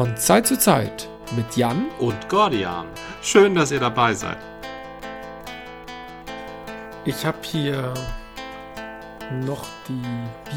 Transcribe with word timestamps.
Von 0.00 0.16
Zeit 0.16 0.46
zu 0.46 0.58
Zeit 0.58 1.10
mit 1.36 1.58
Jan 1.58 1.90
und 1.98 2.30
Gordian. 2.30 2.86
Schön, 3.20 3.54
dass 3.54 3.70
ihr 3.70 3.80
dabei 3.80 4.14
seid. 4.14 4.38
Ich 7.04 7.26
habe 7.26 7.36
hier 7.42 7.92
noch 9.44 9.68
die 9.86 10.00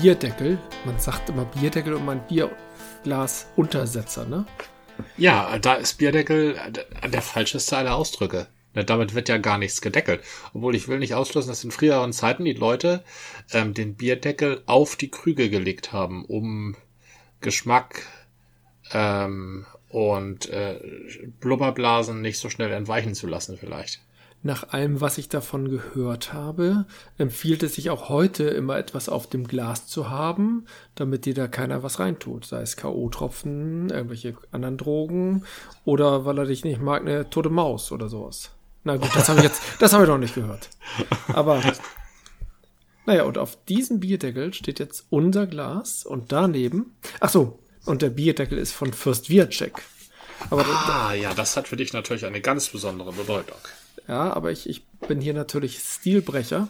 Bierdeckel. 0.02 0.58
Man 0.86 0.98
sagt 0.98 1.28
immer 1.28 1.44
Bierdeckel 1.44 1.94
und 1.94 2.06
mein 2.06 2.26
Bierglas-Untersetzer, 2.26 4.26
ne? 4.28 4.46
Ja, 5.18 5.60
da 5.60 5.74
ist 5.74 5.98
Bierdeckel 5.98 6.58
der 7.06 7.22
falscheste 7.22 7.76
aller 7.76 7.96
Ausdrücke. 7.96 8.48
Damit 8.74 9.14
wird 9.14 9.28
ja 9.28 9.40
gar 9.40 9.58
nichts 9.58 9.82
gedeckelt. 9.82 10.24
Obwohl 10.54 10.74
ich 10.74 10.88
will 10.88 11.00
nicht 11.00 11.16
ausschließen, 11.16 11.50
dass 11.50 11.66
in 11.66 11.72
früheren 11.72 12.14
Zeiten 12.14 12.46
die 12.46 12.54
Leute 12.54 13.04
ähm, 13.52 13.74
den 13.74 13.96
Bierdeckel 13.96 14.64
auf 14.68 14.96
die 14.96 15.12
Krüge 15.12 15.50
gelegt 15.50 15.92
haben, 15.92 16.24
um 16.24 16.78
Geschmack 17.42 18.08
ähm, 18.94 19.66
und 19.90 20.50
äh, 20.50 20.80
Blubberblasen 21.40 22.22
nicht 22.22 22.40
so 22.40 22.50
schnell 22.50 22.72
entweichen 22.72 23.14
zu 23.14 23.28
lassen 23.28 23.58
vielleicht. 23.58 24.02
Nach 24.46 24.74
allem, 24.74 25.00
was 25.00 25.18
ich 25.18 25.30
davon 25.30 25.70
gehört 25.70 26.34
habe, 26.34 26.86
empfiehlt 27.18 27.64
es 27.64 27.76
sich 27.76 27.90
auch 27.90 28.10
heute 28.10 28.44
immer 28.44 28.78
etwas 28.78 29.08
auf 29.08 29.28
dem 29.28 29.48
Glas 29.48 29.88
zu 29.88 30.10
haben, 30.10 30.66
damit 30.96 31.26
dir 31.26 31.34
da 31.34 31.48
keiner 31.48 31.82
was 31.82 32.00
reintut. 32.00 32.46
Sei 32.46 32.62
es 32.62 32.76
K.O.-Tropfen, 32.76 33.90
irgendwelche 33.90 34.36
anderen 34.52 34.78
Drogen 34.78 35.46
oder 35.86 36.26
weil 36.26 36.40
er 36.40 36.46
dich 36.46 36.66
nicht 36.66 36.82
mag, 36.82 37.04
eine 37.04 37.30
tote 37.30 37.50
Maus 37.50 37.94
oder 37.94 38.10
sowas. 38.10 38.52
Na 38.84 38.98
gut, 38.98 39.16
das 39.16 39.30
habe 39.30 39.40
ich 39.40 39.46
jetzt, 39.46 39.62
das 39.80 39.94
habe 39.94 40.04
ich 40.04 40.10
noch 40.10 40.18
nicht 40.18 40.36
gehört. 40.36 40.70
Aber 41.30 41.62
naja, 43.06 43.24
und 43.24 43.38
auf 43.38 43.58
diesem 43.66 44.02
Bierdeckel 44.02 44.54
steht 44.54 44.80
jetzt 44.80 45.06
unser 45.10 45.48
Glas 45.48 46.06
und 46.06 46.34
daneben, 46.34 46.98
ach 47.22 47.30
so, 47.30 47.60
und 47.86 48.02
der 48.02 48.10
Bierdeckel 48.10 48.58
ist 48.58 48.72
von 48.72 48.94
Fürst 48.94 49.30
Wiacek. 49.30 49.82
Aber 50.50 50.66
ah, 50.66 51.14
ja, 51.14 51.34
das 51.34 51.56
hat 51.56 51.68
für 51.68 51.78
dich 51.78 51.94
natürlich 51.94 52.26
eine 52.26 52.42
ganz 52.42 52.70
besondere 52.70 53.14
Bedeutung. 53.14 53.58
Ja, 54.08 54.34
aber 54.34 54.52
ich, 54.52 54.68
ich 54.68 54.86
bin 55.08 55.22
hier 55.22 55.34
natürlich 55.34 55.80
Stilbrecher. 55.80 56.70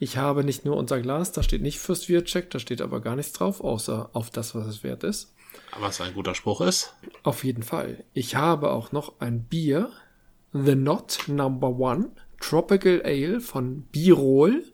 Ich 0.00 0.16
habe 0.16 0.44
nicht 0.44 0.64
nur 0.64 0.76
unser 0.76 1.00
Glas, 1.00 1.32
da 1.32 1.42
steht 1.42 1.62
nicht 1.62 1.78
Fürst 1.78 2.08
Wiacek, 2.08 2.50
da 2.50 2.58
steht 2.58 2.80
aber 2.80 3.00
gar 3.00 3.16
nichts 3.16 3.32
drauf, 3.32 3.60
außer 3.60 4.10
auf 4.12 4.30
das, 4.30 4.54
was 4.54 4.66
es 4.66 4.82
wert 4.84 5.04
ist. 5.04 5.34
Was 5.78 6.00
ein 6.00 6.14
guter 6.14 6.34
Spruch 6.34 6.60
ist. 6.60 6.94
Auf 7.22 7.44
jeden 7.44 7.62
Fall. 7.62 8.04
Ich 8.14 8.36
habe 8.36 8.70
auch 8.70 8.92
noch 8.92 9.20
ein 9.20 9.44
Bier, 9.44 9.90
The 10.52 10.74
Knot 10.74 11.24
Number 11.26 11.68
One, 11.68 12.10
Tropical 12.40 13.02
Ale 13.04 13.40
von 13.40 13.82
Birol. 13.92 14.64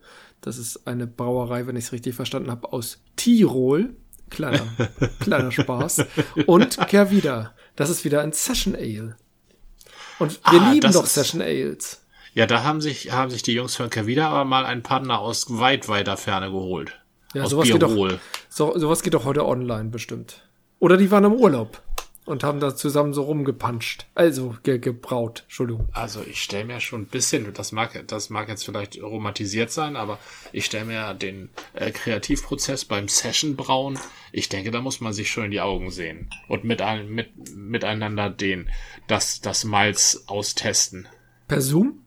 Das 0.40 0.58
ist 0.58 0.86
eine 0.86 1.06
Brauerei, 1.06 1.66
wenn 1.66 1.76
ich 1.76 1.86
es 1.86 1.92
richtig 1.92 2.14
verstanden 2.14 2.50
habe, 2.50 2.72
aus 2.72 3.02
Tirol. 3.16 3.96
Kleiner, 4.30 4.66
kleiner 5.20 5.52
Spaß. 5.52 6.06
Und 6.46 6.78
Kervida. 6.88 7.52
Das 7.76 7.90
ist 7.90 8.04
wieder 8.04 8.22
ein 8.22 8.32
Session 8.32 8.74
Ale. 8.74 9.16
Und 10.18 10.40
wir 10.50 10.60
ah, 10.60 10.72
lieben 10.72 10.92
doch 10.92 11.06
Session 11.06 11.42
Ales. 11.42 12.02
Ja, 12.34 12.46
da 12.46 12.64
haben 12.64 12.80
sich, 12.80 13.12
haben 13.12 13.30
sich 13.30 13.42
die 13.42 13.52
Jungs 13.52 13.76
von 13.76 13.90
Kervida 13.90 14.28
aber 14.28 14.44
mal 14.44 14.64
einen 14.64 14.82
Partner 14.82 15.20
aus 15.20 15.46
weit 15.48 15.88
weiter 15.88 16.16
Ferne 16.16 16.50
geholt. 16.50 17.00
Ja, 17.32 17.44
aus 17.44 17.50
sowas 17.50 17.68
geht, 17.68 17.82
doch, 17.82 18.18
so, 18.48 18.78
sowas 18.78 19.02
geht 19.02 19.14
doch 19.14 19.24
heute 19.24 19.44
online 19.44 19.90
bestimmt. 19.90 20.42
Oder 20.78 20.96
die 20.96 21.10
waren 21.10 21.24
im 21.24 21.32
Urlaub 21.32 21.82
und 22.24 22.42
haben 22.42 22.60
da 22.60 22.74
zusammen 22.74 23.12
so 23.12 23.22
rumgepanscht. 23.22 24.06
Also 24.14 24.56
ge 24.62 24.78
gebraut, 24.78 25.42
Entschuldigung. 25.44 25.88
Also 25.92 26.22
ich 26.22 26.42
stelle 26.42 26.64
mir 26.64 26.80
schon 26.80 27.02
ein 27.02 27.06
bisschen, 27.06 27.52
das 27.52 27.72
mag, 27.72 28.02
das 28.06 28.30
mag 28.30 28.48
jetzt 28.48 28.64
vielleicht 28.64 29.00
romantisiert 29.02 29.70
sein, 29.70 29.96
aber 29.96 30.18
ich 30.52 30.64
stelle 30.64 30.86
mir 30.86 31.14
den 31.14 31.50
äh, 31.74 31.90
Kreativprozess 31.90 32.84
beim 32.84 33.08
Session 33.08 33.56
brauen, 33.56 33.98
ich 34.32 34.48
denke, 34.48 34.70
da 34.70 34.80
muss 34.80 35.00
man 35.00 35.12
sich 35.12 35.30
schon 35.30 35.44
in 35.44 35.50
die 35.50 35.60
Augen 35.60 35.90
sehen 35.90 36.30
und 36.48 36.64
mit, 36.64 36.82
mit, 37.08 37.54
miteinander 37.54 38.30
den, 38.30 38.70
das, 39.06 39.40
das 39.40 39.64
Malz 39.64 40.24
austesten. 40.26 41.06
Per 41.46 41.60
Zoom? 41.60 42.00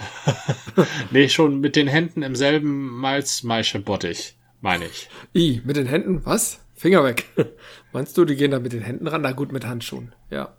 nee, 1.10 1.28
schon 1.28 1.60
mit 1.60 1.76
den 1.76 1.86
Händen 1.86 2.22
im 2.22 2.34
selben 2.34 2.88
Malzmaischebottich, 3.00 4.36
meine 4.60 4.86
ich. 4.86 5.08
I, 5.34 5.60
mit 5.64 5.76
den 5.76 5.86
Händen? 5.86 6.24
Was? 6.24 6.60
Finger 6.80 7.04
weg. 7.04 7.26
Meinst 7.92 8.16
du, 8.16 8.24
die 8.24 8.36
gehen 8.36 8.52
da 8.52 8.58
mit 8.58 8.72
den 8.72 8.80
Händen 8.80 9.06
ran? 9.06 9.20
Na 9.20 9.32
gut, 9.32 9.52
mit 9.52 9.66
Handschuhen. 9.66 10.14
Ja. 10.30 10.56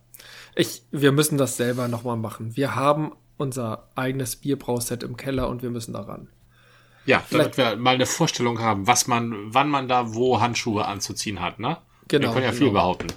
Ich, 0.53 0.83
wir 0.91 1.11
müssen 1.11 1.39
das 1.39 1.57
selber 1.57 1.87
nochmal 1.87 2.15
machen. 2.15 2.55
Wir 2.55 2.75
haben 2.75 3.13
unser 3.37 3.89
eigenes 3.95 4.35
Bierbrauset 4.35 5.01
im 5.01 5.17
Keller 5.17 5.49
und 5.49 5.63
wir 5.63 5.71
müssen 5.71 5.93
da 5.93 6.01
ran. 6.01 6.27
Ja, 7.07 7.23
damit 7.31 7.57
wir 7.57 7.75
mal 7.75 7.95
eine 7.95 8.05
Vorstellung 8.05 8.59
haben, 8.59 8.85
was 8.85 9.07
man, 9.07 9.51
wann 9.51 9.67
man 9.67 9.87
da 9.87 10.13
wo 10.13 10.39
Handschuhe 10.39 10.85
anzuziehen 10.85 11.41
hat, 11.41 11.57
ne? 11.57 11.77
Genau. 12.07 12.27
Wir 12.27 12.33
können 12.33 12.45
ja 12.45 12.51
genau. 12.51 12.65
viel 12.65 12.71
behaupten. 12.71 13.07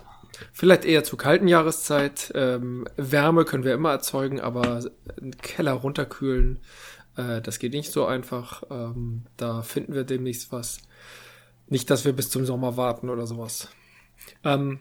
Vielleicht 0.54 0.87
eher 0.87 1.04
zur 1.04 1.19
kalten 1.19 1.47
Jahreszeit. 1.47 2.32
Ähm, 2.34 2.88
Wärme 2.97 3.44
können 3.44 3.64
wir 3.64 3.75
immer 3.75 3.91
erzeugen, 3.91 4.41
aber 4.41 4.82
einen 5.20 5.37
Keller 5.43 5.72
runterkühlen, 5.72 6.59
äh, 7.19 7.43
das 7.43 7.59
geht 7.59 7.75
nicht 7.75 7.93
so 7.93 8.06
einfach. 8.06 8.62
Ähm, 8.70 9.26
da 9.37 9.60
finden 9.60 9.93
wir 9.93 10.04
demnächst 10.04 10.53
was. 10.53 10.78
Nicht, 11.69 11.91
dass 11.91 12.04
wir 12.04 12.12
bis 12.12 12.30
zum 12.30 12.44
Sommer 12.44 12.76
warten 12.76 13.08
oder 13.08 13.26
sowas. 13.26 13.69
Ähm, 14.42 14.80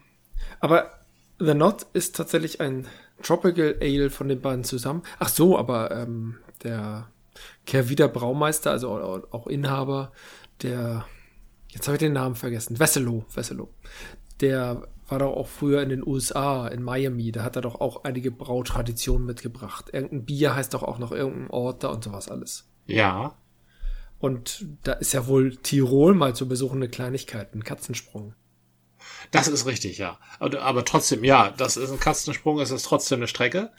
aber 0.59 0.91
The 1.39 1.53
Knot 1.53 1.87
ist 1.93 2.15
tatsächlich 2.15 2.61
ein 2.61 2.87
Tropical 3.21 3.77
Ale 3.81 4.09
von 4.09 4.27
den 4.27 4.41
beiden 4.41 4.63
zusammen. 4.63 5.03
Ach 5.19 5.29
so, 5.29 5.57
aber 5.57 5.91
ähm, 5.91 6.37
der 6.63 7.07
Kervida 7.65 8.07
Braumeister, 8.07 8.71
also 8.71 8.91
auch 9.31 9.47
Inhaber, 9.47 10.11
der, 10.61 11.05
jetzt 11.69 11.87
habe 11.87 11.95
ich 11.95 11.99
den 11.99 12.13
Namen 12.13 12.35
vergessen, 12.35 12.79
Wesselow, 12.79 13.25
Wesselow, 13.33 13.69
der 14.41 14.87
war 15.07 15.19
doch 15.19 15.33
auch 15.33 15.47
früher 15.47 15.81
in 15.81 15.89
den 15.89 16.05
USA, 16.05 16.67
in 16.67 16.83
Miami, 16.83 17.31
da 17.31 17.43
hat 17.43 17.55
er 17.55 17.61
doch 17.61 17.81
auch 17.81 18.03
einige 18.03 18.31
Brautraditionen 18.31 19.25
mitgebracht. 19.25 19.89
Irgendein 19.91 20.25
Bier 20.25 20.55
heißt 20.55 20.73
doch 20.73 20.83
auch 20.83 20.97
noch 20.97 21.11
irgendein 21.11 21.49
Ort 21.49 21.83
da 21.83 21.89
und 21.89 22.03
sowas 22.03 22.29
alles. 22.29 22.69
Ja. 22.85 23.35
Und 24.23 24.65
da 24.83 24.93
ist 24.93 25.11
ja 25.11 25.27
wohl 25.27 25.57
Tirol 25.57 26.13
mal 26.13 26.33
zu 26.33 26.47
besuchen 26.47 26.77
eine 26.77 26.87
Kleinigkeit, 26.87 27.53
ein 27.53 27.65
Katzensprung. 27.65 28.35
Das 29.31 29.49
ist 29.49 29.65
richtig, 29.65 29.97
ja. 29.97 30.17
Aber, 30.39 30.85
trotzdem, 30.85 31.25
ja, 31.25 31.49
das 31.49 31.75
ist 31.75 31.91
ein 31.91 31.99
Katzensprung, 31.99 32.61
es 32.61 32.71
ist 32.71 32.83
trotzdem 32.83 33.19
eine 33.19 33.27
Strecke, 33.27 33.73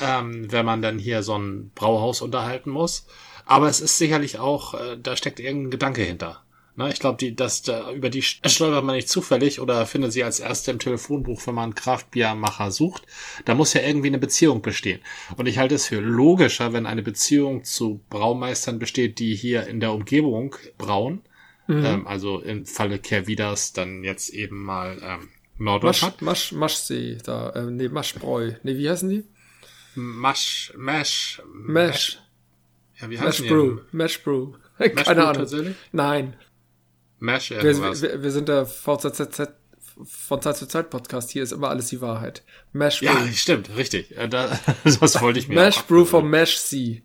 ähm, 0.00 0.50
wenn 0.50 0.66
man 0.66 0.82
dann 0.82 0.98
hier 0.98 1.22
so 1.22 1.38
ein 1.38 1.70
Brauhaus 1.76 2.22
unterhalten 2.22 2.70
muss. 2.70 3.06
Aber 3.46 3.68
es 3.68 3.80
ist 3.80 3.96
sicherlich 3.96 4.40
auch, 4.40 4.74
äh, 4.74 4.98
da 5.00 5.16
steckt 5.16 5.38
irgendein 5.38 5.70
Gedanke 5.70 6.02
hinter. 6.02 6.43
Na, 6.76 6.88
ich 6.88 6.98
glaube, 6.98 7.18
die, 7.18 7.36
das, 7.36 7.62
da, 7.62 7.92
über 7.92 8.10
die 8.10 8.22
stolpert 8.22 8.84
man 8.84 8.96
nicht 8.96 9.08
zufällig 9.08 9.60
oder 9.60 9.86
findet 9.86 10.12
sie 10.12 10.24
als 10.24 10.40
erste 10.40 10.72
im 10.72 10.80
Telefonbuch, 10.80 11.46
wenn 11.46 11.54
man 11.54 11.76
Kraftbiermacher 11.76 12.72
sucht. 12.72 13.06
Da 13.44 13.54
muss 13.54 13.74
ja 13.74 13.82
irgendwie 13.82 14.08
eine 14.08 14.18
Beziehung 14.18 14.60
bestehen. 14.60 15.00
Und 15.36 15.46
ich 15.46 15.58
halte 15.58 15.76
es 15.76 15.86
für 15.86 16.00
logischer, 16.00 16.72
wenn 16.72 16.86
eine 16.86 17.02
Beziehung 17.02 17.62
zu 17.62 18.00
Braumeistern 18.10 18.80
besteht, 18.80 19.20
die 19.20 19.36
hier 19.36 19.68
in 19.68 19.78
der 19.78 19.92
Umgebung 19.92 20.56
brauen. 20.76 21.22
Mhm. 21.68 21.84
Ähm, 21.84 22.06
also 22.08 22.40
im 22.40 22.66
Falle 22.66 22.98
Kervidas 22.98 23.72
dann 23.72 24.02
jetzt 24.02 24.30
eben 24.30 24.64
mal 24.64 24.98
ähm, 25.00 25.28
Norddeutschland. 25.58 26.22
Masch, 26.22 26.52
Masch, 26.52 26.88
Maschsee, 26.88 27.18
da, 27.24 27.50
äh, 27.50 27.70
nee, 27.70 27.88
Maschbräu. 27.88 28.52
Nee, 28.64 28.76
wie 28.76 28.90
heißen 28.90 29.08
die? 29.08 29.24
Masch, 29.94 30.72
Mash. 30.76 31.40
Mash. 31.52 32.18
Ja, 33.00 33.10
wie 33.10 33.18
heißen 33.18 33.26
Mash 33.26 33.36
die? 33.42 33.48
Brew. 33.48 33.78
Mash 33.92 34.22
Brew. 34.22 34.54
Keine 34.78 35.22
Ahnung. 35.22 35.34
Tatsächlich? 35.34 35.76
Nein. 35.92 36.36
Mash 37.24 37.50
irgendwas. 37.50 38.02
Wir, 38.02 38.12
wir, 38.12 38.22
wir 38.22 38.30
sind 38.30 38.48
der 38.48 38.66
VZZ 38.66 39.54
von 40.04 40.42
Zeit 40.42 40.56
zu 40.56 40.66
Zeit 40.66 40.90
Podcast. 40.90 41.30
Hier 41.30 41.42
ist 41.42 41.52
immer 41.52 41.70
alles 41.70 41.88
die 41.88 42.00
Wahrheit. 42.00 42.42
Mash 42.72 43.00
Brew. 43.00 43.06
Ja, 43.06 43.32
stimmt, 43.32 43.74
richtig. 43.76 44.16
Äh, 44.16 44.28
da, 44.28 44.58
das 44.84 45.20
wollte 45.20 45.38
ich 45.38 45.48
mir 45.48 45.54
Mash 45.54 45.82
Brew 45.82 46.04
vom 46.04 46.28
Mash 46.28 46.58
Sea. 46.58 47.00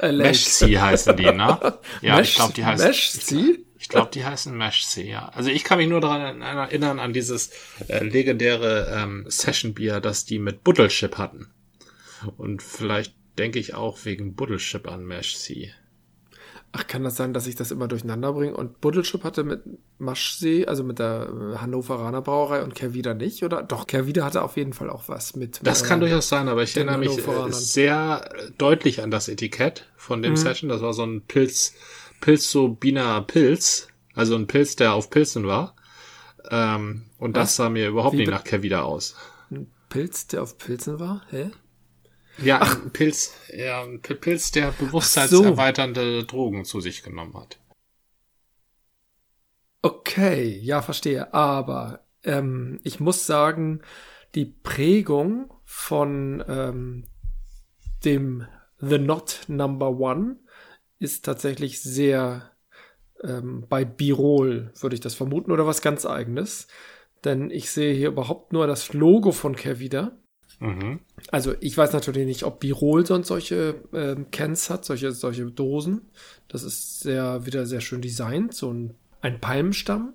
Mesh 0.00 0.44
Sea 0.44 0.82
heißen 0.82 1.16
die, 1.16 1.24
ne? 1.24 1.78
Ja, 2.02 2.16
Mesh, 2.16 2.30
ich 2.30 2.34
glaube, 2.36 2.52
die 2.52 2.64
heißen. 2.64 2.86
Mesh 2.86 3.10
Sea? 3.10 3.54
Ich 3.78 3.88
glaube, 3.88 4.10
die 4.12 4.24
heißen 4.24 4.56
Mesh 4.56 4.84
Sea, 4.84 5.04
ja. 5.04 5.28
Also 5.30 5.50
ich 5.50 5.64
kann 5.64 5.78
mich 5.78 5.88
nur 5.88 6.00
daran 6.00 6.40
erinnern, 6.40 7.00
an 7.00 7.12
dieses 7.12 7.50
äh, 7.88 8.04
legendäre 8.04 8.92
ähm, 8.94 9.24
Session 9.28 9.74
Bier, 9.74 10.00
das 10.00 10.24
die 10.24 10.38
mit 10.38 10.62
Buttelchip 10.62 11.18
hatten. 11.18 11.52
Und 12.36 12.62
vielleicht 12.62 13.14
denke 13.36 13.58
ich 13.58 13.74
auch 13.74 14.04
wegen 14.04 14.34
Buttelchip 14.34 14.88
an 14.88 15.04
Mesh 15.04 15.36
Sea. 15.36 15.70
Ach, 16.76 16.88
kann 16.88 17.04
das 17.04 17.14
sein, 17.14 17.32
dass 17.32 17.46
ich 17.46 17.54
das 17.54 17.70
immer 17.70 17.86
durcheinander 17.86 18.32
bringe? 18.32 18.56
Und 18.56 18.80
Buddelschub 18.80 19.22
hatte 19.22 19.44
mit 19.44 19.62
Maschsee, 19.98 20.66
also 20.66 20.82
mit 20.82 20.98
der 20.98 21.28
äh, 21.28 21.58
Hannoveraner 21.58 22.20
Brauerei 22.20 22.64
und 22.64 22.74
Kervida 22.74 23.14
nicht? 23.14 23.44
Oder? 23.44 23.62
Doch, 23.62 23.86
Kervida 23.86 24.24
hatte 24.24 24.42
auf 24.42 24.56
jeden 24.56 24.72
Fall 24.72 24.90
auch 24.90 25.04
was 25.08 25.36
mit. 25.36 25.60
Das 25.62 25.84
kann 25.84 26.00
durchaus 26.00 26.28
sein, 26.28 26.48
aber 26.48 26.64
ich 26.64 26.76
erinnere 26.76 26.98
mich 26.98 27.16
äh, 27.16 27.52
sehr 27.52 28.28
deutlich 28.58 29.04
an 29.04 29.12
das 29.12 29.28
Etikett 29.28 29.88
von 29.96 30.20
dem 30.20 30.32
mhm. 30.32 30.36
Session. 30.36 30.68
Das 30.68 30.82
war 30.82 30.92
so 30.94 31.04
ein 31.04 31.22
Pilz, 31.22 31.74
Pilzobiner 32.20 33.22
Pilz. 33.22 33.86
Also 34.16 34.34
ein 34.34 34.48
Pilz, 34.48 34.74
der 34.74 34.94
auf 34.94 35.10
Pilzen 35.10 35.46
war. 35.46 35.76
Ähm, 36.50 37.04
und 37.18 37.36
was? 37.36 37.50
das 37.50 37.56
sah 37.56 37.68
mir 37.68 37.86
überhaupt 37.86 38.14
Wie 38.14 38.18
nicht 38.18 38.30
nach 38.30 38.42
Kervida 38.42 38.82
aus. 38.82 39.14
Ein 39.48 39.68
Pilz, 39.90 40.26
der 40.26 40.42
auf 40.42 40.58
Pilzen 40.58 40.98
war? 40.98 41.22
Hä? 41.30 41.52
Ja, 42.38 42.58
Ach. 42.60 42.82
ein 42.82 42.90
Pilz, 42.90 43.34
ja, 43.52 43.82
ein 43.82 44.00
Pilz, 44.00 44.50
der 44.50 44.72
bewusstseinserweiternde 44.72 46.20
so. 46.20 46.26
Drogen 46.26 46.64
zu 46.64 46.80
sich 46.80 47.02
genommen 47.02 47.34
hat. 47.34 47.58
Okay, 49.82 50.58
ja, 50.62 50.82
verstehe. 50.82 51.32
Aber 51.34 52.06
ähm, 52.22 52.80
ich 52.82 53.00
muss 53.00 53.26
sagen, 53.26 53.82
die 54.34 54.46
Prägung 54.46 55.52
von 55.64 56.42
ähm, 56.48 57.04
dem 58.04 58.46
The 58.78 58.98
Not 58.98 59.42
Number 59.46 59.90
One 59.98 60.36
ist 60.98 61.24
tatsächlich 61.24 61.82
sehr 61.82 62.50
ähm, 63.22 63.66
bei 63.68 63.84
Birol, 63.84 64.72
würde 64.80 64.94
ich 64.94 65.00
das 65.00 65.14
vermuten, 65.14 65.52
oder 65.52 65.66
was 65.66 65.82
ganz 65.82 66.06
eigenes. 66.06 66.66
Denn 67.24 67.50
ich 67.50 67.70
sehe 67.70 67.94
hier 67.94 68.08
überhaupt 68.08 68.52
nur 68.52 68.66
das 68.66 68.92
Logo 68.92 69.32
von 69.32 69.56
Kervida. 69.56 70.12
Mhm. 70.60 71.00
Also 71.30 71.54
ich 71.60 71.76
weiß 71.76 71.92
natürlich 71.92 72.26
nicht, 72.26 72.44
ob 72.44 72.60
Birol 72.60 73.06
sonst 73.06 73.28
solche 73.28 73.76
ähm, 73.92 74.26
Cans 74.30 74.70
hat, 74.70 74.84
solche, 74.84 75.12
solche 75.12 75.46
Dosen. 75.46 76.02
Das 76.48 76.62
ist 76.62 77.00
sehr, 77.00 77.46
wieder 77.46 77.66
sehr 77.66 77.80
schön 77.80 78.00
designt. 78.00 78.54
So 78.54 78.72
ein, 78.72 78.94
ein 79.20 79.40
Palmstamm. 79.40 80.14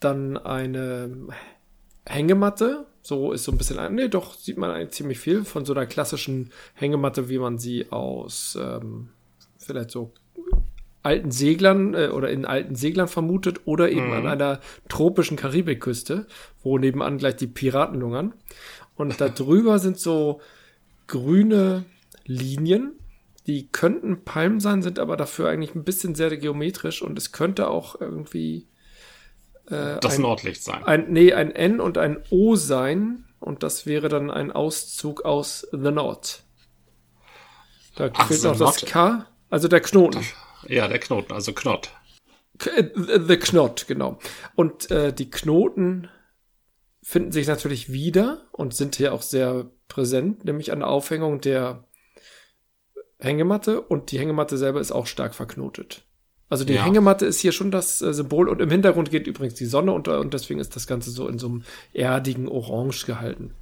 Dann 0.00 0.36
eine 0.36 1.28
Hängematte. 2.06 2.86
So 3.02 3.32
ist 3.32 3.44
so 3.44 3.52
ein 3.52 3.58
bisschen, 3.58 3.94
nee, 3.94 4.08
doch, 4.08 4.34
sieht 4.34 4.58
man 4.58 4.70
eigentlich 4.70 4.90
ziemlich 4.90 5.18
viel 5.18 5.44
von 5.44 5.64
so 5.64 5.72
einer 5.72 5.86
klassischen 5.86 6.50
Hängematte, 6.74 7.28
wie 7.28 7.38
man 7.38 7.58
sie 7.58 7.90
aus 7.90 8.58
ähm, 8.60 9.08
vielleicht 9.58 9.90
so 9.90 10.12
alten 11.02 11.30
Seglern 11.30 11.94
äh, 11.94 12.08
oder 12.08 12.30
in 12.30 12.44
alten 12.44 12.74
Seglern 12.74 13.08
vermutet 13.08 13.60
oder 13.64 13.90
eben 13.90 14.08
mhm. 14.08 14.12
an 14.12 14.26
einer 14.26 14.60
tropischen 14.88 15.36
Karibikküste, 15.36 16.26
wo 16.62 16.78
nebenan 16.78 17.18
gleich 17.18 17.36
die 17.36 17.46
Piraten 17.46 18.00
lungern. 18.00 18.34
Und 18.98 19.20
da 19.20 19.28
drüber 19.28 19.78
sind 19.78 19.98
so 19.98 20.40
grüne 21.06 21.84
Linien, 22.26 22.98
die 23.46 23.68
könnten 23.68 24.24
Palmen 24.24 24.60
sein, 24.60 24.82
sind 24.82 24.98
aber 24.98 25.16
dafür 25.16 25.48
eigentlich 25.48 25.74
ein 25.74 25.84
bisschen 25.84 26.14
sehr 26.14 26.36
geometrisch 26.36 27.00
und 27.00 27.16
es 27.16 27.32
könnte 27.32 27.68
auch 27.68 27.98
irgendwie 27.98 28.68
äh, 29.70 29.98
das 30.00 30.16
ein, 30.16 30.22
Nordlicht 30.22 30.62
sein. 30.62 30.84
Ein, 30.84 31.10
nee, 31.10 31.32
ein 31.32 31.52
N 31.52 31.80
und 31.80 31.96
ein 31.96 32.22
O 32.28 32.56
sein 32.56 33.24
und 33.40 33.62
das 33.62 33.86
wäre 33.86 34.08
dann 34.08 34.30
ein 34.30 34.52
Auszug 34.52 35.24
aus 35.24 35.66
The 35.70 35.92
Nord. 35.92 36.42
Da 37.94 38.10
Ach, 38.12 38.28
fehlt 38.28 38.42
noch 38.42 38.58
das 38.58 38.84
K, 38.84 39.26
also 39.48 39.68
der 39.68 39.80
Knoten. 39.80 40.24
Ja, 40.66 40.88
der 40.88 40.98
Knoten, 40.98 41.32
also 41.32 41.52
Knot. 41.52 41.90
Äh, 42.64 42.84
the 43.26 43.36
Knot, 43.38 43.86
genau. 43.86 44.18
Und 44.56 44.90
äh, 44.90 45.12
die 45.12 45.30
Knoten 45.30 46.08
finden 47.08 47.32
sich 47.32 47.46
natürlich 47.46 47.90
wieder 47.90 48.42
und 48.52 48.74
sind 48.74 48.96
hier 48.96 49.14
auch 49.14 49.22
sehr 49.22 49.70
präsent, 49.88 50.44
nämlich 50.44 50.72
an 50.72 50.80
der 50.80 50.88
Aufhängung 50.88 51.40
der 51.40 51.84
Hängematte 53.18 53.80
und 53.80 54.12
die 54.12 54.18
Hängematte 54.18 54.58
selber 54.58 54.78
ist 54.78 54.92
auch 54.92 55.06
stark 55.06 55.34
verknotet. 55.34 56.04
Also 56.50 56.66
die 56.66 56.74
ja. 56.74 56.84
Hängematte 56.84 57.24
ist 57.24 57.40
hier 57.40 57.52
schon 57.52 57.70
das 57.70 58.02
äh, 58.02 58.12
Symbol 58.12 58.50
und 58.50 58.60
im 58.60 58.70
Hintergrund 58.70 59.10
geht 59.10 59.26
übrigens 59.26 59.54
die 59.54 59.64
Sonne 59.64 59.92
unter 59.92 60.20
und 60.20 60.34
deswegen 60.34 60.60
ist 60.60 60.76
das 60.76 60.86
Ganze 60.86 61.10
so 61.10 61.28
in 61.28 61.38
so 61.38 61.46
einem 61.46 61.62
erdigen 61.94 62.46
Orange 62.46 63.06
gehalten. 63.06 63.54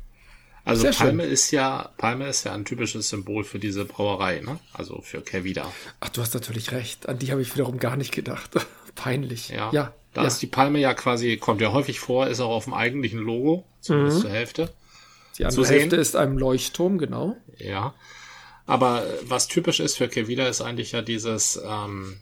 Also 0.65 0.83
Sehr 0.83 0.91
Palme 0.91 1.23
schön. 1.23 1.33
ist 1.33 1.53
ja, 1.53 1.93
Palme 1.99 2.27
ist 2.27 2.43
ja 2.43 2.53
ein 2.53 2.65
typisches 2.65 3.11
Symbol 3.11 3.45
für 3.45 3.61
diese 3.61 3.85
Brauerei, 3.85 4.41
ne? 4.41 4.59
Also 4.73 5.03
für 5.03 5.21
Kervida. 5.21 5.71
Ach, 6.01 6.09
du 6.09 6.21
hast 6.21 6.35
natürlich 6.35 6.73
recht. 6.73 7.09
An 7.09 7.21
die 7.21 7.31
habe 7.31 7.43
ich 7.43 7.55
wiederum 7.55 7.79
gar 7.79 7.97
nicht 7.97 8.11
gedacht. 8.11 8.51
Peinlich. 8.97 9.51
Ja. 9.51 9.71
ja 9.71 9.95
da 10.17 10.23
ja. 10.23 10.29
ist 10.29 10.41
die 10.41 10.47
Palme 10.47 10.79
ja 10.79 10.95
quasi, 10.95 11.37
kommt 11.37 11.61
ja 11.61 11.73
häufig 11.73 12.01
vor, 12.01 12.27
ist 12.27 12.41
auch 12.41 12.49
auf 12.49 12.65
dem 12.65 12.73
eigentlichen 12.73 13.21
Logo, 13.21 13.67
zumindest 13.83 14.19
mhm. 14.19 14.23
zur 14.23 14.31
Hälfte. 14.31 14.73
Die 15.37 15.45
andere 15.45 15.67
Hälfte 15.69 15.97
ist 15.97 16.17
ein 16.17 16.39
Leuchtturm, 16.39 16.97
genau. 16.97 17.37
Ja. 17.59 17.95
Aber 18.65 19.05
was 19.25 19.47
typisch 19.47 19.79
ist 19.79 19.99
für 19.99 20.09
Kervida 20.09 20.49
ist 20.49 20.63
eigentlich 20.63 20.93
ja 20.93 21.03
dieses, 21.03 21.61
ähm, 21.63 22.17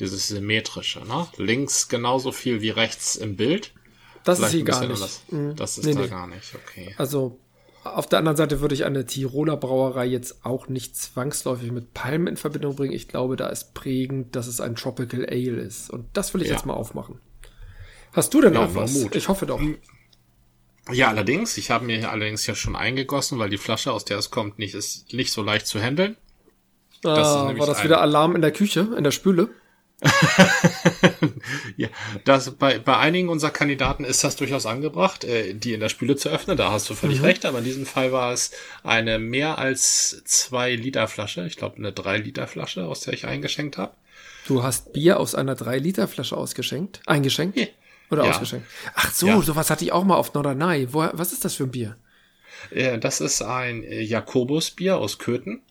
dieses 0.00 0.26
symmetrische, 0.26 1.04
ne? 1.06 1.28
Links 1.36 1.88
genauso 1.88 2.32
viel 2.32 2.62
wie 2.62 2.70
rechts 2.70 3.14
im 3.14 3.36
Bild. 3.36 3.72
Das 4.24 4.38
Vielleicht 4.38 4.54
ist 4.54 4.58
sie 4.58 4.64
gar 4.64 4.84
nicht. 4.84 5.00
Das, 5.00 5.22
mhm. 5.28 5.54
das 5.54 5.78
ist 5.78 5.84
nee, 5.84 5.94
da 5.94 6.00
nee. 6.00 6.08
gar 6.08 6.26
nicht, 6.26 6.52
okay. 6.56 6.96
Also 6.98 7.38
auf 7.84 8.08
der 8.08 8.18
anderen 8.18 8.36
Seite 8.36 8.60
würde 8.60 8.74
ich 8.74 8.84
eine 8.84 9.06
Tiroler 9.06 9.56
Brauerei 9.56 10.06
jetzt 10.06 10.44
auch 10.44 10.66
nicht 10.66 10.96
zwangsläufig 10.96 11.70
mit 11.70 11.94
Palmen 11.94 12.26
in 12.26 12.36
Verbindung 12.36 12.74
bringen. 12.74 12.92
Ich 12.92 13.06
glaube, 13.06 13.36
da 13.36 13.46
ist 13.46 13.72
prägend, 13.72 14.34
dass 14.34 14.48
es 14.48 14.60
ein 14.60 14.74
Tropical 14.74 15.24
Ale 15.24 15.60
ist. 15.60 15.90
Und 15.90 16.08
das 16.12 16.34
will 16.34 16.42
ich 16.42 16.48
ja. 16.48 16.54
jetzt 16.54 16.66
mal 16.66 16.74
aufmachen. 16.74 17.20
Hast 18.16 18.32
du 18.32 18.40
denn 18.40 18.54
ja, 18.54 18.64
auch 18.64 18.74
was? 18.74 18.94
Mut. 18.94 19.14
Ich 19.14 19.28
hoffe 19.28 19.44
doch. 19.44 19.60
Ja, 20.90 21.08
allerdings. 21.08 21.58
Ich 21.58 21.70
habe 21.70 21.84
mir 21.84 22.10
allerdings 22.10 22.46
ja 22.46 22.54
schon 22.54 22.74
eingegossen, 22.74 23.38
weil 23.38 23.50
die 23.50 23.58
Flasche, 23.58 23.92
aus 23.92 24.06
der 24.06 24.16
es 24.16 24.30
kommt, 24.30 24.58
nicht 24.58 24.74
ist 24.74 25.12
nicht 25.12 25.32
so 25.32 25.42
leicht 25.42 25.66
zu 25.66 25.78
handeln. 25.78 26.16
Ah, 27.04 27.52
war 27.56 27.66
das 27.66 27.84
wieder 27.84 28.00
Alarm 28.00 28.34
in 28.34 28.40
der 28.40 28.52
Küche, 28.52 28.88
in 28.96 29.04
der 29.04 29.10
Spüle? 29.10 29.50
ja, 31.76 31.88
das, 32.24 32.52
bei, 32.52 32.78
bei 32.78 32.96
einigen 32.96 33.28
unserer 33.28 33.50
Kandidaten 33.50 34.04
ist 34.04 34.24
das 34.24 34.36
durchaus 34.36 34.64
angebracht, 34.64 35.24
äh, 35.24 35.54
die 35.54 35.74
in 35.74 35.80
der 35.80 35.88
Spüle 35.90 36.16
zu 36.16 36.30
öffnen. 36.30 36.56
Da 36.56 36.72
hast 36.72 36.88
du 36.88 36.94
völlig 36.94 37.18
mhm. 37.18 37.26
recht, 37.26 37.44
aber 37.44 37.58
in 37.58 37.64
diesem 37.64 37.84
Fall 37.84 38.12
war 38.12 38.32
es 38.32 38.50
eine 38.82 39.18
mehr 39.18 39.58
als 39.58 40.22
zwei 40.24 40.74
Liter 40.74 41.06
Flasche. 41.06 41.46
Ich 41.46 41.56
glaube, 41.56 41.76
eine 41.76 41.92
drei 41.92 42.16
Liter 42.16 42.46
Flasche, 42.46 42.86
aus 42.86 43.00
der 43.00 43.12
ich 43.12 43.26
eingeschenkt 43.26 43.76
habe. 43.76 43.92
Du 44.46 44.62
hast 44.62 44.94
Bier 44.94 45.20
aus 45.20 45.34
einer 45.34 45.54
drei 45.54 45.78
Liter 45.78 46.08
Flasche 46.08 46.36
ausgeschenkt? 46.36 47.00
Eingeschenkt? 47.06 47.58
Ja. 47.58 47.66
Oder 48.10 48.24
ja. 48.24 48.30
ausgeschenkt? 48.30 48.66
Ach 48.94 49.12
so, 49.12 49.26
ja. 49.26 49.42
sowas 49.42 49.70
hatte 49.70 49.84
ich 49.84 49.92
auch 49.92 50.04
mal 50.04 50.16
auf 50.16 50.34
Norderney. 50.34 50.88
Was 50.92 51.32
ist 51.32 51.44
das 51.44 51.54
für 51.54 51.64
ein 51.64 51.70
Bier? 51.70 51.96
Äh, 52.70 52.98
das 52.98 53.20
ist 53.20 53.42
ein 53.42 53.84
Jakobusbier 53.88 54.98
aus 54.98 55.18
Köthen. 55.18 55.62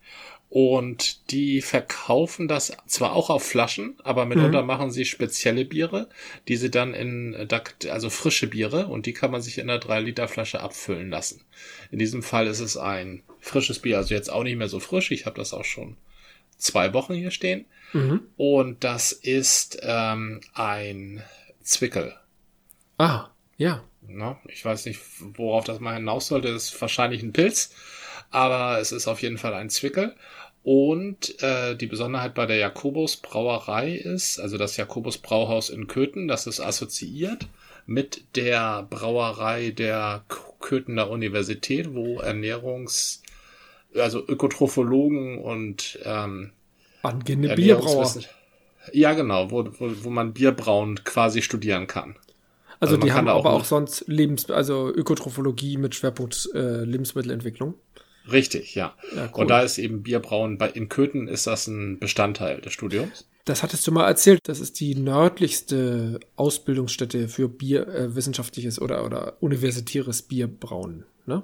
Und 0.49 1.31
die 1.31 1.61
verkaufen 1.61 2.47
das 2.47 2.71
zwar 2.87 3.11
auch 3.13 3.29
auf 3.29 3.43
Flaschen, 3.43 3.95
aber 4.03 4.25
mitunter 4.25 4.61
mhm. 4.61 4.67
machen 4.67 4.91
sie 4.91 5.03
spezielle 5.03 5.65
Biere, 5.65 6.07
die 6.47 6.55
sie 6.55 6.71
dann 6.71 6.93
in, 6.93 7.49
also 7.89 8.09
frische 8.09 8.47
Biere, 8.47 8.87
und 8.87 9.05
die 9.05 9.11
kann 9.11 9.31
man 9.31 9.41
sich 9.41 9.57
in 9.57 9.69
einer 9.69 9.81
3-Liter-Flasche 9.81 10.61
abfüllen 10.61 11.09
lassen. 11.09 11.41
In 11.91 11.99
diesem 11.99 12.23
Fall 12.23 12.47
ist 12.47 12.61
es 12.61 12.77
ein 12.77 13.23
frisches 13.41 13.79
Bier, 13.79 13.97
also 13.97 14.13
jetzt 14.13 14.31
auch 14.31 14.43
nicht 14.43 14.55
mehr 14.55 14.69
so 14.69 14.79
frisch. 14.79 15.11
Ich 15.11 15.25
habe 15.25 15.35
das 15.35 15.53
auch 15.53 15.65
schon 15.65 15.97
zwei 16.57 16.93
Wochen 16.93 17.15
hier 17.15 17.31
stehen. 17.31 17.65
Mhm. 17.91 18.21
Und 18.37 18.83
das 18.83 19.11
ist 19.11 19.79
ähm, 19.81 20.41
ein 20.53 21.21
Zwickel. 21.63 22.15
Ah, 22.97 23.29
ja. 23.57 23.83
Na, 24.07 24.39
ich 24.47 24.63
weiß 24.63 24.85
nicht, 24.85 24.99
worauf 25.19 25.65
das 25.65 25.79
mal 25.79 25.95
hinaus 25.95 26.27
sollte. 26.27 26.53
Das 26.53 26.71
ist 26.71 26.81
wahrscheinlich 26.81 27.23
ein 27.23 27.33
Pilz, 27.33 27.71
aber 28.29 28.79
es 28.79 28.91
ist 28.91 29.07
auf 29.07 29.21
jeden 29.21 29.37
Fall 29.37 29.53
ein 29.53 29.69
Zwickel. 29.69 30.15
Und 30.63 31.41
äh, 31.43 31.75
die 31.75 31.85
Besonderheit 31.85 32.33
bei 32.33 32.47
der 32.47 32.57
Jakobus 32.57 33.17
Brauerei 33.17 33.91
ist, 33.91 34.39
also 34.39 34.57
das 34.57 34.77
Jakobus 34.77 35.19
Brauhaus 35.19 35.69
in 35.69 35.87
Köthen, 35.87 36.27
das 36.27 36.47
ist 36.47 36.59
assoziiert 36.59 37.47
mit 37.85 38.35
der 38.35 38.83
Brauerei 38.89 39.69
der 39.69 40.23
Köthener 40.59 41.09
Universität, 41.11 41.93
wo 41.93 42.19
Ernährungs-, 42.19 43.21
also 43.93 44.27
Ökotrophologen 44.27 45.37
und 45.37 45.99
ähm, 46.03 46.51
Angehende 47.03 47.53
Bierbrauer. 47.53 48.11
Ja, 48.91 49.13
genau, 49.13 49.51
wo, 49.51 49.65
wo, 49.77 49.91
wo 50.03 50.09
man 50.09 50.33
Bierbrauen 50.33 51.03
quasi 51.03 51.43
studieren 51.43 51.85
kann. 51.85 52.15
Also, 52.79 52.95
also 52.95 53.05
die 53.05 53.13
haben 53.13 53.27
aber 53.27 53.51
auch 53.51 53.65
sonst 53.65 54.05
Lebens 54.07 54.49
also 54.49 54.89
Ökotrophologie 54.89 55.77
mit 55.77 55.95
Schwerpunkt 55.95 56.49
äh, 56.53 56.83
Lebensmittelentwicklung. 56.83 57.75
Richtig, 58.31 58.75
ja. 58.75 58.95
ja 59.15 59.29
cool. 59.33 59.41
Und 59.41 59.47
da 59.49 59.61
ist 59.61 59.77
eben 59.77 60.03
Bierbrauen, 60.03 60.57
bei, 60.57 60.69
in 60.69 60.89
Köthen 60.89 61.27
ist 61.27 61.47
das 61.47 61.67
ein 61.67 61.99
Bestandteil 61.99 62.59
des 62.61 62.73
Studiums. 62.73 63.27
Das 63.45 63.61
hattest 63.61 63.85
du 63.85 63.91
mal 63.91 64.07
erzählt. 64.07 64.39
Das 64.43 64.59
ist 64.59 64.79
die 64.79 64.95
nördlichste 64.95 66.19
Ausbildungsstätte 66.35 67.27
für 67.27 67.47
Bier, 67.47 67.87
äh, 67.87 68.15
wissenschaftliches 68.15 68.81
oder, 68.81 69.05
oder 69.05 69.37
universitäres 69.41 70.23
Bierbrauen, 70.23 71.05
ne? 71.25 71.43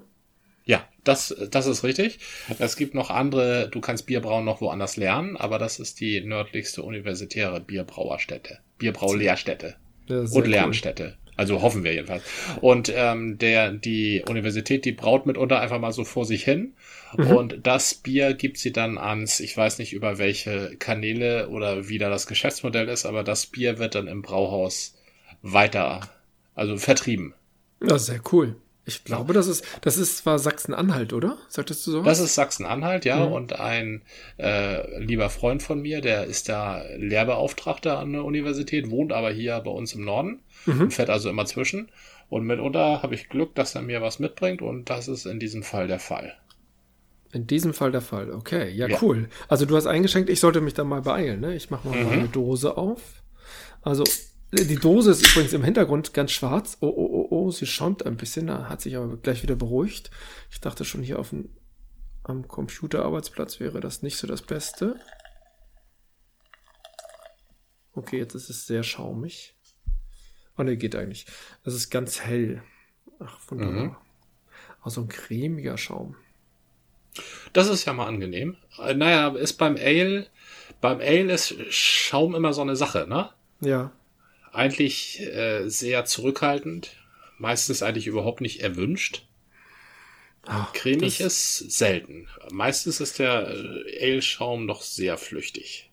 Ja, 0.63 0.87
das, 1.03 1.35
das 1.49 1.65
ist 1.65 1.83
richtig. 1.83 2.19
Es 2.59 2.75
gibt 2.75 2.93
noch 2.93 3.09
andere, 3.09 3.67
du 3.69 3.81
kannst 3.81 4.05
Bierbrauen 4.05 4.45
noch 4.45 4.61
woanders 4.61 4.95
lernen, 4.95 5.35
aber 5.35 5.57
das 5.57 5.79
ist 5.79 5.99
die 5.99 6.21
nördlichste 6.21 6.83
universitäre 6.83 7.59
Bierbrauerstätte. 7.59 8.59
Bierbraulehrstätte. 8.77 9.75
Und 10.09 10.47
Lernstätte. 10.47 11.17
Also 11.37 11.61
hoffen 11.61 11.83
wir 11.83 11.93
jedenfalls. 11.93 12.23
Und 12.59 12.91
ähm, 12.95 13.37
der, 13.37 13.71
die 13.71 14.23
Universität, 14.27 14.85
die 14.85 14.91
braut 14.91 15.25
mitunter 15.25 15.59
einfach 15.59 15.79
mal 15.79 15.91
so 15.91 16.03
vor 16.03 16.25
sich 16.25 16.43
hin. 16.43 16.73
Mhm. 17.17 17.27
Und 17.27 17.59
das 17.63 17.95
Bier 17.95 18.33
gibt 18.33 18.57
sie 18.57 18.71
dann 18.71 18.97
ans, 18.97 19.39
ich 19.39 19.55
weiß 19.55 19.79
nicht 19.79 19.93
über 19.93 20.17
welche 20.17 20.75
Kanäle 20.77 21.49
oder 21.49 21.89
wie 21.89 21.97
da 21.97 22.09
das 22.09 22.27
Geschäftsmodell 22.27 22.89
ist, 22.89 23.05
aber 23.05 23.23
das 23.23 23.47
Bier 23.47 23.79
wird 23.79 23.95
dann 23.95 24.07
im 24.07 24.21
Brauhaus 24.21 24.95
weiter, 25.41 26.01
also 26.53 26.77
vertrieben. 26.77 27.33
Ja, 27.83 27.97
sehr 27.97 28.21
cool. 28.31 28.55
Ich 28.91 29.03
glaube, 29.03 29.33
das 29.33 29.47
ist, 29.47 29.65
das 29.81 29.97
ist 29.97 30.17
zwar 30.17 30.39
Sachsen-Anhalt, 30.39 31.13
oder? 31.13 31.37
Sagtest 31.47 31.85
du 31.87 31.91
so? 31.91 32.03
Das 32.03 32.19
ist 32.19 32.35
Sachsen-Anhalt, 32.35 33.05
ja. 33.05 33.25
Mhm. 33.25 33.31
Und 33.31 33.59
ein 33.59 34.01
äh, 34.37 34.99
lieber 34.99 35.29
Freund 35.29 35.63
von 35.63 35.81
mir, 35.81 36.01
der 36.01 36.25
ist 36.25 36.49
da 36.49 36.83
Lehrbeauftragter 36.97 37.99
an 37.99 38.13
der 38.13 38.23
Universität, 38.23 38.89
wohnt 38.89 39.13
aber 39.13 39.31
hier 39.31 39.59
bei 39.59 39.71
uns 39.71 39.93
im 39.93 40.03
Norden 40.03 40.41
mhm. 40.65 40.91
fährt 40.91 41.09
also 41.09 41.29
immer 41.29 41.45
zwischen. 41.45 41.89
Und 42.29 42.45
mitunter 42.45 43.01
habe 43.03 43.15
ich 43.15 43.29
Glück, 43.29 43.55
dass 43.55 43.75
er 43.75 43.81
mir 43.81 44.01
was 44.01 44.19
mitbringt 44.19 44.61
und 44.61 44.89
das 44.89 45.07
ist 45.07 45.25
in 45.25 45.39
diesem 45.39 45.63
Fall 45.63 45.87
der 45.87 45.99
Fall. 45.99 46.33
In 47.33 47.47
diesem 47.47 47.73
Fall 47.73 47.91
der 47.91 48.01
Fall, 48.01 48.31
okay. 48.31 48.69
Ja, 48.71 48.87
ja. 48.87 48.97
cool. 49.01 49.29
Also 49.47 49.65
du 49.65 49.75
hast 49.75 49.87
eingeschenkt, 49.87 50.29
ich 50.29 50.39
sollte 50.39 50.61
mich 50.61 50.73
da 50.73 50.83
mal 50.83 51.01
beeilen, 51.01 51.39
ne? 51.39 51.55
Ich 51.55 51.69
mache 51.69 51.87
mal 51.87 51.97
mhm. 51.97 52.09
meine 52.09 52.27
Dose 52.27 52.77
auf. 52.77 53.01
Also 53.81 54.03
die 54.53 54.75
Dose 54.75 55.11
ist 55.11 55.25
übrigens 55.31 55.53
im 55.53 55.63
Hintergrund 55.63 56.13
ganz 56.13 56.31
schwarz. 56.31 56.77
Oh, 56.81 56.87
oh, 56.87 57.09
oh, 57.41 57.51
sie 57.51 57.65
schäumt 57.65 58.05
ein 58.05 58.17
bisschen, 58.17 58.47
da 58.47 58.69
hat 58.69 58.81
sich 58.81 58.95
aber 58.95 59.17
gleich 59.17 59.41
wieder 59.41 59.55
beruhigt. 59.55 60.11
Ich 60.51 60.61
dachte 60.61 60.85
schon 60.85 61.01
hier 61.01 61.17
auf 61.17 61.29
dem, 61.29 61.49
am 62.23 62.47
Computerarbeitsplatz 62.47 63.59
wäre 63.59 63.79
das 63.79 64.03
nicht 64.03 64.17
so 64.17 64.27
das 64.27 64.43
Beste. 64.43 64.99
Okay, 67.93 68.19
jetzt 68.19 68.35
ist 68.35 68.49
es 68.49 68.67
sehr 68.67 68.83
schaumig. 68.83 69.55
Oh 70.57 70.63
ne, 70.63 70.77
geht 70.77 70.95
eigentlich. 70.95 71.25
Es 71.63 71.73
ist 71.73 71.89
ganz 71.89 72.21
hell. 72.21 72.61
Ach, 73.19 73.37
wunderbar. 73.47 73.83
Mhm. 73.83 73.95
Also 74.81 75.01
ein 75.01 75.07
cremiger 75.07 75.77
Schaum. 75.77 76.15
Das 77.53 77.67
ist 77.67 77.85
ja 77.85 77.93
mal 77.93 78.07
angenehm. 78.07 78.55
Äh, 78.79 78.93
naja, 78.93 79.29
ist 79.35 79.53
beim 79.53 79.75
Ale, 79.77 80.27
beim 80.79 80.99
Ale 80.99 81.33
ist 81.33 81.55
Schaum 81.73 82.35
immer 82.35 82.53
so 82.53 82.61
eine 82.61 82.75
Sache, 82.75 83.07
ne? 83.07 83.31
Ja. 83.59 83.91
Eigentlich 84.53 85.19
äh, 85.21 85.67
sehr 85.67 86.05
zurückhaltend, 86.05 86.95
meistens 87.41 87.83
eigentlich 87.83 88.07
überhaupt 88.07 88.39
nicht 88.39 88.61
erwünscht. 88.61 89.27
Ach, 90.45 90.73
Cremig 90.73 91.19
ist 91.19 91.71
selten. 91.71 92.27
Meistens 92.51 92.99
ist 92.99 93.19
der 93.19 93.49
äh, 93.49 94.13
Ale-Schaum 94.13 94.65
noch 94.65 94.81
sehr 94.81 95.17
flüchtig. 95.17 95.91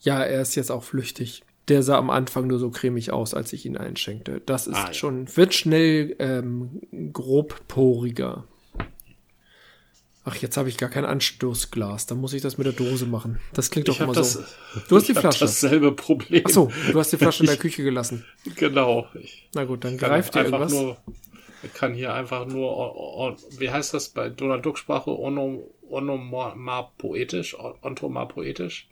Ja, 0.00 0.22
er 0.22 0.42
ist 0.42 0.54
jetzt 0.54 0.70
auch 0.70 0.84
flüchtig. 0.84 1.42
Der 1.68 1.82
sah 1.82 1.98
am 1.98 2.10
Anfang 2.10 2.46
nur 2.46 2.58
so 2.58 2.70
cremig 2.70 3.12
aus, 3.12 3.34
als 3.34 3.52
ich 3.52 3.64
ihn 3.66 3.76
einschenkte. 3.76 4.40
Das 4.44 4.66
ist 4.66 4.76
ah, 4.76 4.86
ja. 4.88 4.94
schon, 4.94 5.36
wird 5.36 5.54
schnell 5.54 6.16
ähm, 6.18 6.80
grobporiger. 7.12 8.46
Ach, 10.24 10.36
jetzt 10.36 10.56
habe 10.58 10.68
ich 10.68 10.76
gar 10.76 10.90
kein 10.90 11.06
Anstoßglas. 11.06 12.06
Da 12.06 12.14
muss 12.14 12.34
ich 12.34 12.42
das 12.42 12.58
mit 12.58 12.66
der 12.66 12.74
Dose 12.74 13.06
machen. 13.06 13.40
Das 13.54 13.70
klingt 13.70 13.88
doch 13.88 13.98
immer 14.00 14.12
das, 14.12 14.34
so. 14.34 14.42
Du 14.88 14.96
hast 14.96 15.08
die 15.08 15.14
Flasche. 15.20 15.40
dasselbe 15.40 15.92
Problem. 15.92 16.42
Ach 16.46 16.50
so, 16.50 16.70
du 16.92 16.98
hast 16.98 17.12
die 17.12 17.16
Flasche 17.16 17.42
in 17.44 17.46
der 17.48 17.56
Küche 17.56 17.82
gelassen. 17.82 18.24
Genau. 18.56 19.06
Ich 19.14 19.48
Na 19.54 19.64
gut, 19.64 19.84
dann 19.84 19.96
greift 19.96 20.34
dir 20.34 20.44
irgendwas. 20.44 20.72
Nur, 20.72 20.98
ich 21.62 21.72
kann 21.72 21.94
hier 21.94 22.12
einfach 22.14 22.46
nur, 22.46 23.36
wie 23.58 23.70
heißt 23.70 23.94
das 23.94 24.10
bei 24.10 24.28
Donald 24.28 24.64
Duck 24.64 24.76
Sprache? 24.78 25.10
Onomapoetisch? 25.90 27.56
Ontomapoetisch? 27.82 28.88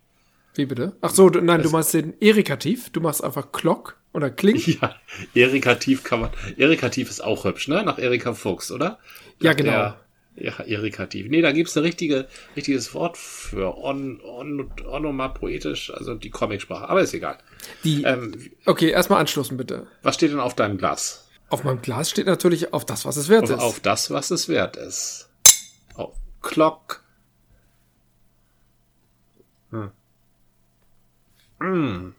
Wie 0.54 0.66
bitte? 0.66 0.96
Ach 1.02 1.10
so, 1.10 1.28
du, 1.30 1.40
nein, 1.40 1.62
das 1.62 1.70
du 1.70 1.76
machst 1.76 1.94
den 1.94 2.14
Erikativ. 2.20 2.90
Du 2.90 3.00
machst 3.00 3.22
einfach 3.22 3.52
Klock 3.52 3.96
oder 4.12 4.30
Kling. 4.30 4.56
Ja, 4.80 4.94
Erikativ 5.34 6.02
kann 6.04 6.20
man. 6.22 6.30
Erikativ 6.56 7.10
ist 7.10 7.20
auch 7.22 7.44
hübsch, 7.44 7.68
ne? 7.68 7.82
Nach 7.84 7.98
Erika 7.98 8.32
Fuchs, 8.32 8.72
oder? 8.72 8.98
Ja, 9.40 9.52
genau. 9.52 9.70
Der, 9.70 10.00
ja, 10.40 10.64
irritativ. 10.64 11.28
Nee, 11.28 11.42
da 11.42 11.52
gibt's 11.52 11.76
ein 11.76 11.82
richtige, 11.82 12.28
richtiges 12.56 12.94
Wort 12.94 13.16
für 13.16 13.76
on, 13.76 14.20
on, 14.20 14.70
onomapoetisch, 14.86 15.92
also 15.92 16.14
die 16.14 16.30
Comicsprache. 16.30 16.88
Aber 16.88 17.00
ist 17.00 17.14
egal. 17.14 17.38
Die, 17.84 18.02
ähm, 18.04 18.32
okay, 18.66 18.90
erstmal 18.90 19.20
anschlussen 19.20 19.56
bitte. 19.56 19.86
Was 20.02 20.14
steht 20.14 20.32
denn 20.32 20.40
auf 20.40 20.54
deinem 20.54 20.78
Glas? 20.78 21.28
Auf 21.50 21.64
meinem 21.64 21.82
Glas 21.82 22.10
steht 22.10 22.26
natürlich 22.26 22.72
auf 22.72 22.84
das, 22.84 23.04
was 23.04 23.16
es 23.16 23.28
wert 23.28 23.44
auf, 23.44 23.50
ist. 23.50 23.58
Auf 23.58 23.80
das, 23.80 24.10
was 24.10 24.30
es 24.30 24.48
wert 24.48 24.76
ist. 24.76 25.28
Auf 25.94 26.14
Clock. 26.42 27.02
Hm. 29.70 29.90
Mm. 31.60 32.14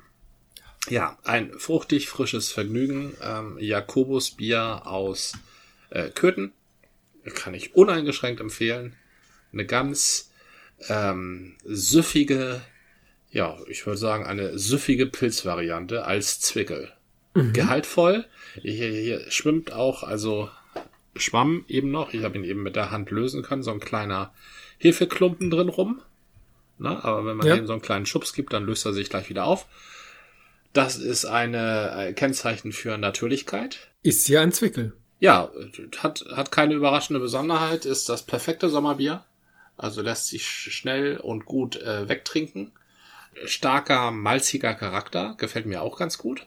Ja, 0.90 1.18
ein 1.24 1.54
fruchtig 1.54 2.10
frisches 2.10 2.52
Vergnügen. 2.52 3.14
Ähm, 3.22 3.58
Jakobus 3.60 4.32
Bier 4.32 4.82
aus 4.86 5.34
äh, 5.92 6.10
Köthen 6.10 6.54
kann 7.30 7.54
ich 7.54 7.76
uneingeschränkt 7.76 8.42
empfehlen. 8.42 8.96
Eine 9.52 9.66
ganz 9.66 10.32
ähm, 10.88 11.56
süffige, 11.64 12.62
ja, 13.32 13.58
ich 13.68 13.86
würde 13.86 13.98
sagen, 13.98 14.26
eine 14.26 14.58
süffige 14.58 15.06
Pilzvariante 15.06 16.06
als 16.06 16.40
Zwickel. 16.40 16.92
Mhm. 17.34 17.54
Gehaltvoll. 17.54 18.26
Hier, 18.62 18.90
hier 18.90 19.32
schwimmt 19.32 19.72
auch, 19.72 20.04
also 20.04 20.50
Schwamm 21.16 21.66
eben 21.68 21.92
noch. 21.92 22.14
Ich 22.14 22.24
habe 22.24 22.38
ihn 22.38 22.44
eben 22.44 22.64
mit 22.64 22.76
der 22.76 22.92
Hand 22.92 23.12
lösen 23.12 23.44
können, 23.44 23.64
so 23.64 23.72
ein 23.72 23.80
kleiner 23.80 24.34
Hefeklumpen 24.78 25.50
drin 25.50 25.70
rum. 25.70 26.02
Na, 26.78 27.04
aber 27.04 27.26
wenn 27.26 27.38
man 27.38 27.48
ja. 27.48 27.56
ihm 27.56 27.68
so 27.68 27.74
einen 27.74 27.82
kleinen 27.82 28.06
Schubs 28.06 28.34
gibt, 28.34 28.54
dann 28.54 28.64
löst 28.64 28.86
er 28.86 28.94
sich 28.94 29.10
gleich 29.10 29.30
wieder 29.30 29.46
auf. 29.46 29.68
Das 30.72 30.98
ist 30.98 31.26
eine 31.26 31.92
ein 31.92 32.16
Kennzeichen 32.16 32.72
für 32.72 32.98
Natürlichkeit. 32.98 33.90
Ist 34.02 34.30
ja 34.30 34.42
ein 34.42 34.54
Zwickel. 34.54 34.94
Ja, 35.20 35.50
hat, 35.98 36.26
hat 36.34 36.52
keine 36.52 36.74
überraschende 36.74 37.20
Besonderheit, 37.20 37.86
ist 37.86 38.10
das 38.10 38.24
perfekte 38.24 38.70
Sommerbier. 38.70 39.24
Also 39.78 40.02
lässt 40.02 40.28
sich 40.28 40.48
schnell 40.48 41.18
und 41.18 41.46
gut 41.46 41.76
äh, 41.78 42.08
wegtrinken. 42.10 42.72
Starker, 43.46 44.12
malziger 44.12 44.74
Charakter, 44.74 45.36
gefällt 45.38 45.66
mir 45.66 45.82
auch 45.82 45.98
ganz 45.98 46.18
gut 46.18 46.46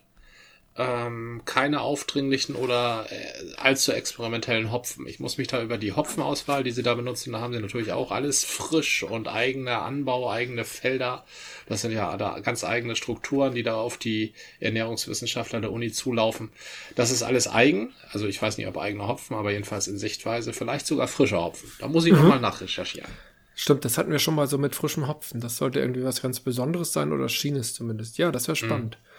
ähm, 0.77 1.43
keine 1.45 1.83
aufdringlichen 1.83 2.55
oder 2.55 3.07
äh, 3.11 3.57
allzu 3.59 3.93
experimentellen 3.93 4.73
Hopfen. 4.73 5.07
Ich 5.07 5.21
muss 5.21 5.37
mich 5.37 5.49
da 5.49 5.63
über 5.63 5.77
die 5.77 5.93
Hopfenauswahl, 5.93 6.65
die 6.65 6.71
sie 6.71 6.83
da 6.83 6.95
benutzen, 6.95 7.33
da 7.33 7.41
haben 7.41 7.53
sie 7.53 7.61
natürlich 7.61 7.93
auch 7.93 8.11
alles 8.11 8.43
frisch 8.45 9.03
und 9.03 9.29
eigener 9.29 9.83
Anbau, 9.83 10.31
eigene 10.31 10.65
Felder. 10.65 11.25
Das 11.67 11.83
sind 11.83 11.93
ja 11.93 12.17
da 12.17 12.41
ganz 12.41 12.65
eigene 12.65 12.97
Strukturen, 12.97 13.55
die 13.55 13.63
da 13.63 13.77
auf 13.77 13.99
die 13.99 14.33
Ernährungswissenschaftler 14.61 15.61
der 15.61 15.73
Uni 15.73 15.93
zulaufen. 15.93 16.51
Das 16.95 17.11
ist 17.11 17.23
alles 17.23 17.49
eigen. 17.49 17.93
Also 18.11 18.27
ich 18.27 18.41
weiß 18.41 18.57
nicht, 18.57 18.67
ob 18.67 18.79
eigene 18.79 19.07
Hopfen, 19.07 19.37
aber 19.37 19.51
jedenfalls 19.51 19.89
in 19.89 19.99
Sichtweise. 19.99 20.55
Vielleicht 20.55 20.87
sogar 20.87 21.07
frischer 21.07 21.43
Hopfen. 21.43 21.71
Da 21.81 21.89
muss 21.89 22.07
ich 22.07 22.13
mhm. 22.13 22.21
nochmal 22.21 22.41
nachrecherchieren. 22.41 23.11
Stimmt, 23.55 23.85
das 23.85 23.99
hatten 23.99 24.11
wir 24.11 24.19
schon 24.19 24.35
mal 24.35 24.47
so 24.47 24.57
mit 24.57 24.75
frischem 24.75 25.07
Hopfen. 25.07 25.43
Das 25.43 25.59
sollte 25.59 25.81
irgendwie 25.81 26.05
was 26.05 26.23
ganz 26.23 26.41
Besonderes 26.41 26.95
sein 26.95 27.13
oder 27.13 27.29
schien 27.29 27.57
es 27.57 27.75
zumindest. 27.75 28.17
Ja, 28.17 28.33
das 28.33 28.49
wäre 28.49 28.55
mhm. 28.55 28.67
spannend. 28.67 28.99
Mhm 28.99 29.12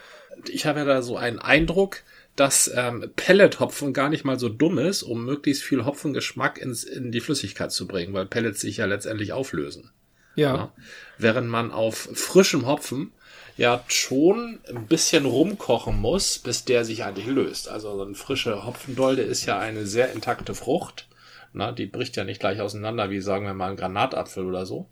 ich 0.50 0.66
habe 0.66 0.80
ja 0.80 0.86
da 0.86 1.02
so 1.02 1.18
einen 1.18 1.40
Eindruck, 1.40 2.04
dass 2.36 2.72
ähm, 2.74 3.12
Pellet-Hopfen 3.16 3.94
gar 3.94 4.10
nicht 4.10 4.26
mal 4.26 4.40
so 4.40 4.50
dumm 4.50 4.80
ist, 4.80 5.04
um 5.04 5.26
möglichst 5.26 5.64
viel 5.64 5.86
Hopfengeschmack 5.86 6.58
ins, 6.58 6.84
in 6.84 7.12
die 7.12 7.20
Flüssigkeit 7.20 7.72
zu 7.72 7.88
bringen, 7.88 8.14
weil 8.14 8.26
Pellets 8.26 8.62
sich 8.62 8.78
ja 8.78 8.86
letztendlich 8.86 9.34
auflösen. 9.34 9.92
Ja. 10.36 10.56
ja. 10.56 10.74
Während 11.18 11.48
man 11.48 11.72
auf 11.72 12.10
frischem 12.14 12.66
Hopfen 12.66 13.12
ja 13.56 13.84
schon 13.88 14.60
ein 14.68 14.88
bisschen 14.88 15.26
rumkochen 15.26 16.00
muss, 16.00 16.40
bis 16.40 16.66
der 16.66 16.86
sich 16.86 17.04
eigentlich 17.04 17.28
löst. 17.28 17.70
Also 17.70 17.96
so 17.96 18.04
eine 18.04 18.16
frische 18.16 18.66
Hopfendolde 18.66 19.22
ist 19.22 19.46
ja 19.46 19.60
eine 19.60 19.86
sehr 19.86 20.12
intakte 20.12 20.56
Frucht. 20.56 21.08
Na, 21.54 21.72
die 21.72 21.86
bricht 21.86 22.16
ja 22.16 22.24
nicht 22.24 22.40
gleich 22.40 22.62
auseinander, 22.62 23.12
wie 23.12 23.22
sagen 23.22 23.46
wir 23.46 23.54
mal 23.54 23.70
ein 23.70 23.78
Granatapfel 23.78 24.46
oder 24.46 24.66
so. 24.66 24.90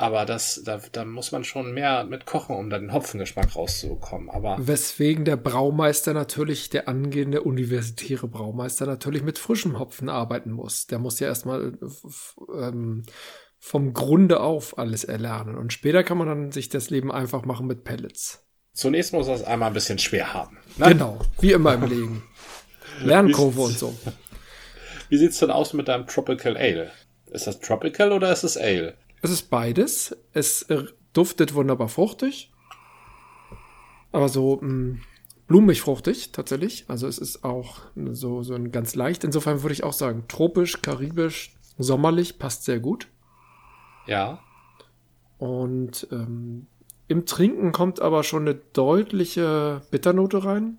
Aber 0.00 0.24
das, 0.24 0.62
da, 0.64 0.80
da 0.92 1.04
muss 1.04 1.30
man 1.30 1.44
schon 1.44 1.74
mehr 1.74 2.04
mit 2.04 2.24
kochen, 2.24 2.56
um 2.56 2.70
dann 2.70 2.84
den 2.84 2.92
Hopfengeschmack 2.94 3.54
rauszubekommen. 3.54 4.30
Aber 4.30 4.56
Weswegen 4.58 5.26
der 5.26 5.36
Braumeister 5.36 6.14
natürlich, 6.14 6.70
der 6.70 6.88
angehende 6.88 7.42
universitäre 7.42 8.26
Braumeister 8.26 8.86
natürlich 8.86 9.22
mit 9.22 9.38
frischem 9.38 9.78
Hopfen 9.78 10.08
arbeiten 10.08 10.52
muss. 10.52 10.86
Der 10.86 10.98
muss 10.98 11.20
ja 11.20 11.26
erstmal 11.26 11.78
ähm, 12.58 13.02
vom 13.58 13.92
Grunde 13.92 14.40
auf 14.40 14.78
alles 14.78 15.04
erlernen. 15.04 15.58
Und 15.58 15.74
später 15.74 16.02
kann 16.02 16.16
man 16.16 16.28
dann 16.28 16.50
sich 16.50 16.70
das 16.70 16.88
Leben 16.88 17.12
einfach 17.12 17.44
machen 17.44 17.66
mit 17.66 17.84
Pellets. 17.84 18.48
Zunächst 18.72 19.12
muss 19.12 19.28
er 19.28 19.34
es 19.34 19.44
einmal 19.44 19.68
ein 19.68 19.74
bisschen 19.74 19.98
schwer 19.98 20.32
haben. 20.32 20.56
Ne? 20.78 20.88
Genau, 20.88 21.18
wie 21.40 21.52
immer 21.52 21.74
im 21.74 21.84
Leben. 21.84 22.22
Lernkurve 23.04 23.60
und 23.60 23.78
so. 23.78 23.94
Wie 25.10 25.18
sieht's 25.18 25.40
denn 25.40 25.50
aus 25.50 25.74
mit 25.74 25.88
deinem 25.88 26.06
Tropical 26.06 26.56
Ale? 26.56 26.90
Ist 27.30 27.46
das 27.46 27.60
Tropical 27.60 28.12
oder 28.12 28.32
ist 28.32 28.44
es 28.44 28.56
Ale? 28.56 28.96
Es 29.22 29.30
ist 29.30 29.50
beides. 29.50 30.16
Es 30.32 30.66
duftet 31.12 31.54
wunderbar 31.54 31.88
fruchtig. 31.88 32.52
Aber 34.12 34.28
so 34.28 34.58
mh, 34.60 34.68
mm, 34.68 35.00
blumig 35.46 35.80
fruchtig 35.80 36.32
tatsächlich. 36.32 36.84
Also 36.88 37.06
es 37.06 37.18
ist 37.18 37.44
auch 37.44 37.80
so, 38.12 38.42
so 38.42 38.54
ein 38.54 38.70
ganz 38.72 38.94
leicht. 38.94 39.24
Insofern 39.24 39.62
würde 39.62 39.72
ich 39.72 39.84
auch 39.84 39.92
sagen, 39.92 40.24
tropisch, 40.28 40.80
karibisch, 40.82 41.54
sommerlich 41.78 42.38
passt 42.38 42.64
sehr 42.64 42.80
gut. 42.80 43.08
Ja. 44.06 44.40
Und 45.38 46.06
ähm, 46.12 46.66
im 47.08 47.26
Trinken 47.26 47.72
kommt 47.72 48.00
aber 48.00 48.22
schon 48.22 48.42
eine 48.42 48.54
deutliche 48.54 49.82
Bitternote 49.90 50.44
rein. 50.44 50.78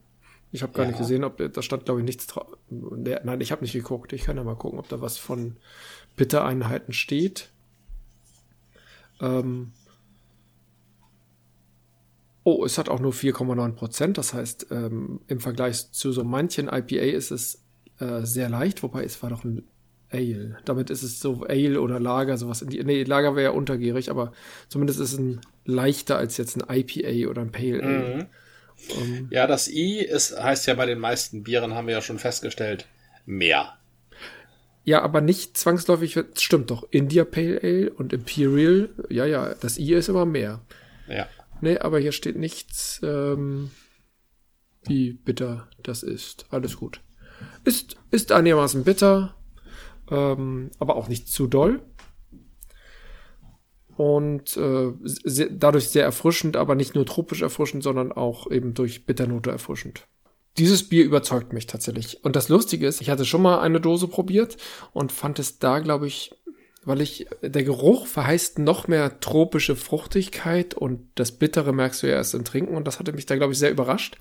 Ich 0.54 0.64
habe 0.64 0.74
gar 0.74 0.84
ja. 0.84 0.92
nicht 0.92 1.00
gesehen, 1.00 1.24
ob 1.24 1.38
da 1.38 1.62
stand, 1.62 1.86
glaube 1.86 2.02
ich, 2.02 2.06
nichts 2.06 2.28
drauf. 2.28 2.48
Nein, 2.70 3.42
ich 3.42 3.52
habe 3.52 3.64
nicht 3.64 3.74
geguckt. 3.74 4.14
Ich 4.14 4.24
kann 4.24 4.38
ja 4.38 4.44
mal 4.44 4.56
gucken, 4.56 4.80
ob 4.80 4.88
da 4.90 5.02
was 5.02 5.18
von 5.18 5.58
Bittereinheiten 6.16 6.94
steht. 6.94 7.50
Ähm 9.22 9.72
oh, 12.44 12.66
es 12.66 12.78
hat 12.78 12.90
auch 12.90 13.00
nur 13.00 13.14
4,9 13.14 13.74
Prozent. 13.74 14.18
Das 14.18 14.34
heißt, 14.34 14.68
ähm, 14.72 15.22
im 15.28 15.40
Vergleich 15.40 15.92
zu 15.92 16.12
so 16.12 16.24
manchen 16.24 16.68
IPA 16.68 17.16
ist 17.16 17.32
es 17.32 17.64
äh, 18.00 18.22
sehr 18.26 18.50
leicht, 18.50 18.84
wobei 18.84 19.04
es 19.04 19.22
war 19.22 19.30
doch 19.30 19.44
ein 19.44 19.64
Ale. 20.12 20.58
Damit 20.66 20.90
ist 20.90 21.04
es 21.04 21.20
so 21.20 21.46
Ale 21.48 21.80
oder 21.82 22.00
Lager, 22.00 22.38
sowas 22.38 22.62
in 22.62 22.70
die. 22.70 22.84
Nee, 22.84 23.04
Lager 23.04 23.36
wäre 23.36 23.46
ja 23.46 23.52
untergierig, 23.52 24.10
aber 24.10 24.34
zumindest 24.68 25.00
ist 25.00 25.14
es 25.14 25.20
ein 25.20 25.42
leichter 25.64 26.18
als 26.18 26.38
jetzt 26.38 26.58
ein 26.58 26.66
IPA 26.68 27.30
oder 27.30 27.42
ein 27.42 27.52
Pale 27.52 27.84
Ale. 27.84 28.16
Mhm. 28.16 28.26
Um, 28.98 29.04
ähm. 29.04 29.28
ja, 29.30 29.48
das 29.48 29.70
I 29.70 30.00
ist, 30.00 30.38
heißt 30.38 30.66
ja 30.68 30.74
bei 30.74 30.88
den 30.88 31.00
meisten 31.00 31.44
Bieren, 31.44 31.76
haben 31.76 31.88
wir 31.88 31.94
ja 31.94 32.02
schon 32.02 32.20
festgestellt, 32.20 32.88
mehr. 33.26 33.78
Ja, 34.84 35.02
aber 35.04 35.22
nicht 35.22 35.58
zwangsläufig, 35.58 36.18
stimmt 36.36 36.72
doch, 36.72 36.88
India 36.90 37.24
Pale 37.24 37.60
Ale 37.62 37.94
und 37.94 38.14
Imperial, 38.14 38.90
ja, 39.10 39.26
ja, 39.26 39.54
das 39.54 39.78
I 39.78 39.94
ist 39.94 40.10
immer 40.10 40.26
mehr. 40.26 40.62
Ja. 41.08 41.28
Nee, 41.62 41.78
aber 41.78 42.00
hier 42.00 42.12
steht 42.12 42.36
nichts, 42.36 43.00
ähm, 43.04 43.70
wie 44.84 45.14
bitter 45.14 45.70
das 45.84 46.02
ist. 46.02 46.46
Alles 46.50 46.78
gut. 46.78 47.02
Ist, 47.64 47.98
ist 48.10 48.32
einigermaßen 48.32 48.84
bitter, 48.84 49.36
ähm, 50.10 50.72
aber 50.80 50.96
auch 50.96 51.08
nicht 51.08 51.28
zu 51.28 51.46
doll. 51.46 51.82
Und 53.98 54.58
äh, 54.58 54.94
sehr, 55.04 55.50
dadurch 55.52 55.90
sehr 55.90 56.06
erfrischend, 56.06 56.58
aber 56.58 56.74
nicht 56.74 56.96
nur 56.96 57.06
tropisch 57.06 57.44
erfrischend, 57.44 57.84
sondern 57.84 58.12
auch 58.12 58.50
eben 58.50 58.74
durch 58.74 59.06
Bitternote 59.06 59.52
erfrischend. 59.52 60.08
Dieses 60.58 60.88
Bier 60.88 61.06
überzeugt 61.06 61.54
mich 61.54 61.68
tatsächlich. 61.68 62.24
Und 62.24 62.36
das 62.36 62.50
Lustige 62.50 62.88
ist, 62.88 63.02
ich 63.02 63.10
hatte 63.10 63.26
schon 63.26 63.42
mal 63.42 63.60
eine 63.60 63.80
Dose 63.80 64.08
probiert 64.08 64.58
und 64.94 65.12
fand 65.12 65.40
es 65.40 65.60
da, 65.60 65.80
glaube 65.80 66.08
ich, 66.08 66.36
weil 66.84 67.02
ich, 67.02 67.28
der 67.42 67.64
Geruch 67.64 68.08
verheißt 68.08 68.60
noch 68.60 68.88
mehr 68.88 69.20
tropische 69.20 69.76
Fruchtigkeit 69.76 70.74
und 70.74 71.08
das 71.16 71.32
Bittere 71.32 71.74
merkst 71.74 72.02
du 72.02 72.08
ja 72.08 72.16
erst 72.16 72.34
im 72.34 72.44
Trinken 72.44 72.76
und 72.76 72.88
das 72.88 73.00
hatte 73.00 73.14
mich 73.14 73.28
da, 73.28 73.36
glaube 73.36 73.54
ich, 73.54 73.60
sehr 73.60 73.72
überrascht. 73.72 74.18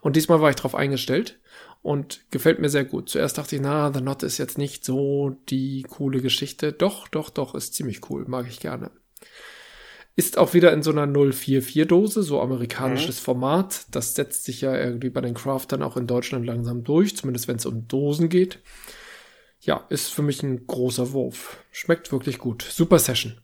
Und 0.00 0.16
diesmal 0.16 0.40
war 0.40 0.50
ich 0.50 0.56
drauf 0.56 0.74
eingestellt 0.74 1.38
und 1.82 2.24
gefällt 2.30 2.58
mir 2.58 2.70
sehr 2.70 2.84
gut. 2.84 3.10
Zuerst 3.10 3.36
dachte 3.36 3.56
ich, 3.56 3.62
na, 3.62 3.92
The 3.92 4.00
Knot 4.00 4.22
ist 4.22 4.38
jetzt 4.38 4.58
nicht 4.58 4.84
so 4.84 5.36
die 5.50 5.84
coole 5.88 6.20
Geschichte. 6.22 6.72
Doch, 6.72 7.06
doch, 7.08 7.28
doch, 7.30 7.54
ist 7.54 7.74
ziemlich 7.74 8.08
cool, 8.10 8.24
mag 8.26 8.46
ich 8.48 8.60
gerne. 8.60 8.90
Ist 10.16 10.38
auch 10.38 10.54
wieder 10.54 10.72
in 10.72 10.82
so 10.82 10.90
einer 10.90 11.06
044 11.06 11.86
Dose, 11.86 12.22
so 12.22 12.40
amerikanisches 12.40 13.20
mhm. 13.20 13.24
Format. 13.24 13.86
Das 13.90 14.14
setzt 14.14 14.44
sich 14.44 14.60
ja 14.60 14.76
irgendwie 14.76 15.10
bei 15.10 15.20
den 15.20 15.34
Craftern 15.34 15.82
auch 15.82 15.96
in 15.96 16.06
Deutschland 16.06 16.44
langsam 16.44 16.84
durch, 16.84 17.16
zumindest 17.16 17.48
wenn 17.48 17.56
es 17.56 17.66
um 17.66 17.88
Dosen 17.88 18.28
geht 18.28 18.60
ja, 19.60 19.84
ist 19.90 20.12
für 20.12 20.22
mich 20.22 20.42
ein 20.42 20.66
großer 20.66 21.12
Wurf. 21.12 21.58
Schmeckt 21.70 22.12
wirklich 22.12 22.38
gut. 22.38 22.62
Super 22.62 22.98
Session. 22.98 23.40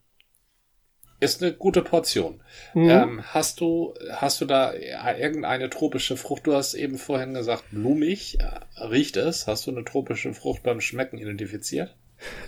Ist 1.19 1.43
eine 1.43 1.55
gute 1.55 1.83
Portion. 1.83 2.43
Mhm. 2.75 2.91
Ähm, 2.91 3.23
hast 3.25 3.61
du, 3.61 3.95
hast 4.11 4.41
du 4.41 4.45
da 4.45 4.75
irgendeine 4.75 5.71
tropische 5.71 6.17
Frucht? 6.17 6.47
Du 6.47 6.55
hast 6.55 6.75
eben 6.75 6.99
vorhin 6.99 7.35
gesagt, 7.35 7.65
blumig. 7.71 8.39
Äh, 8.41 8.83
riecht 8.85 9.17
es? 9.17 9.47
Hast 9.47 9.67
du 9.67 9.71
eine 9.71 9.85
tropische 9.85 10.35
Frucht 10.35 10.63
beim 10.63 10.81
Schmecken 10.81 11.19
identifiziert? 11.19 11.97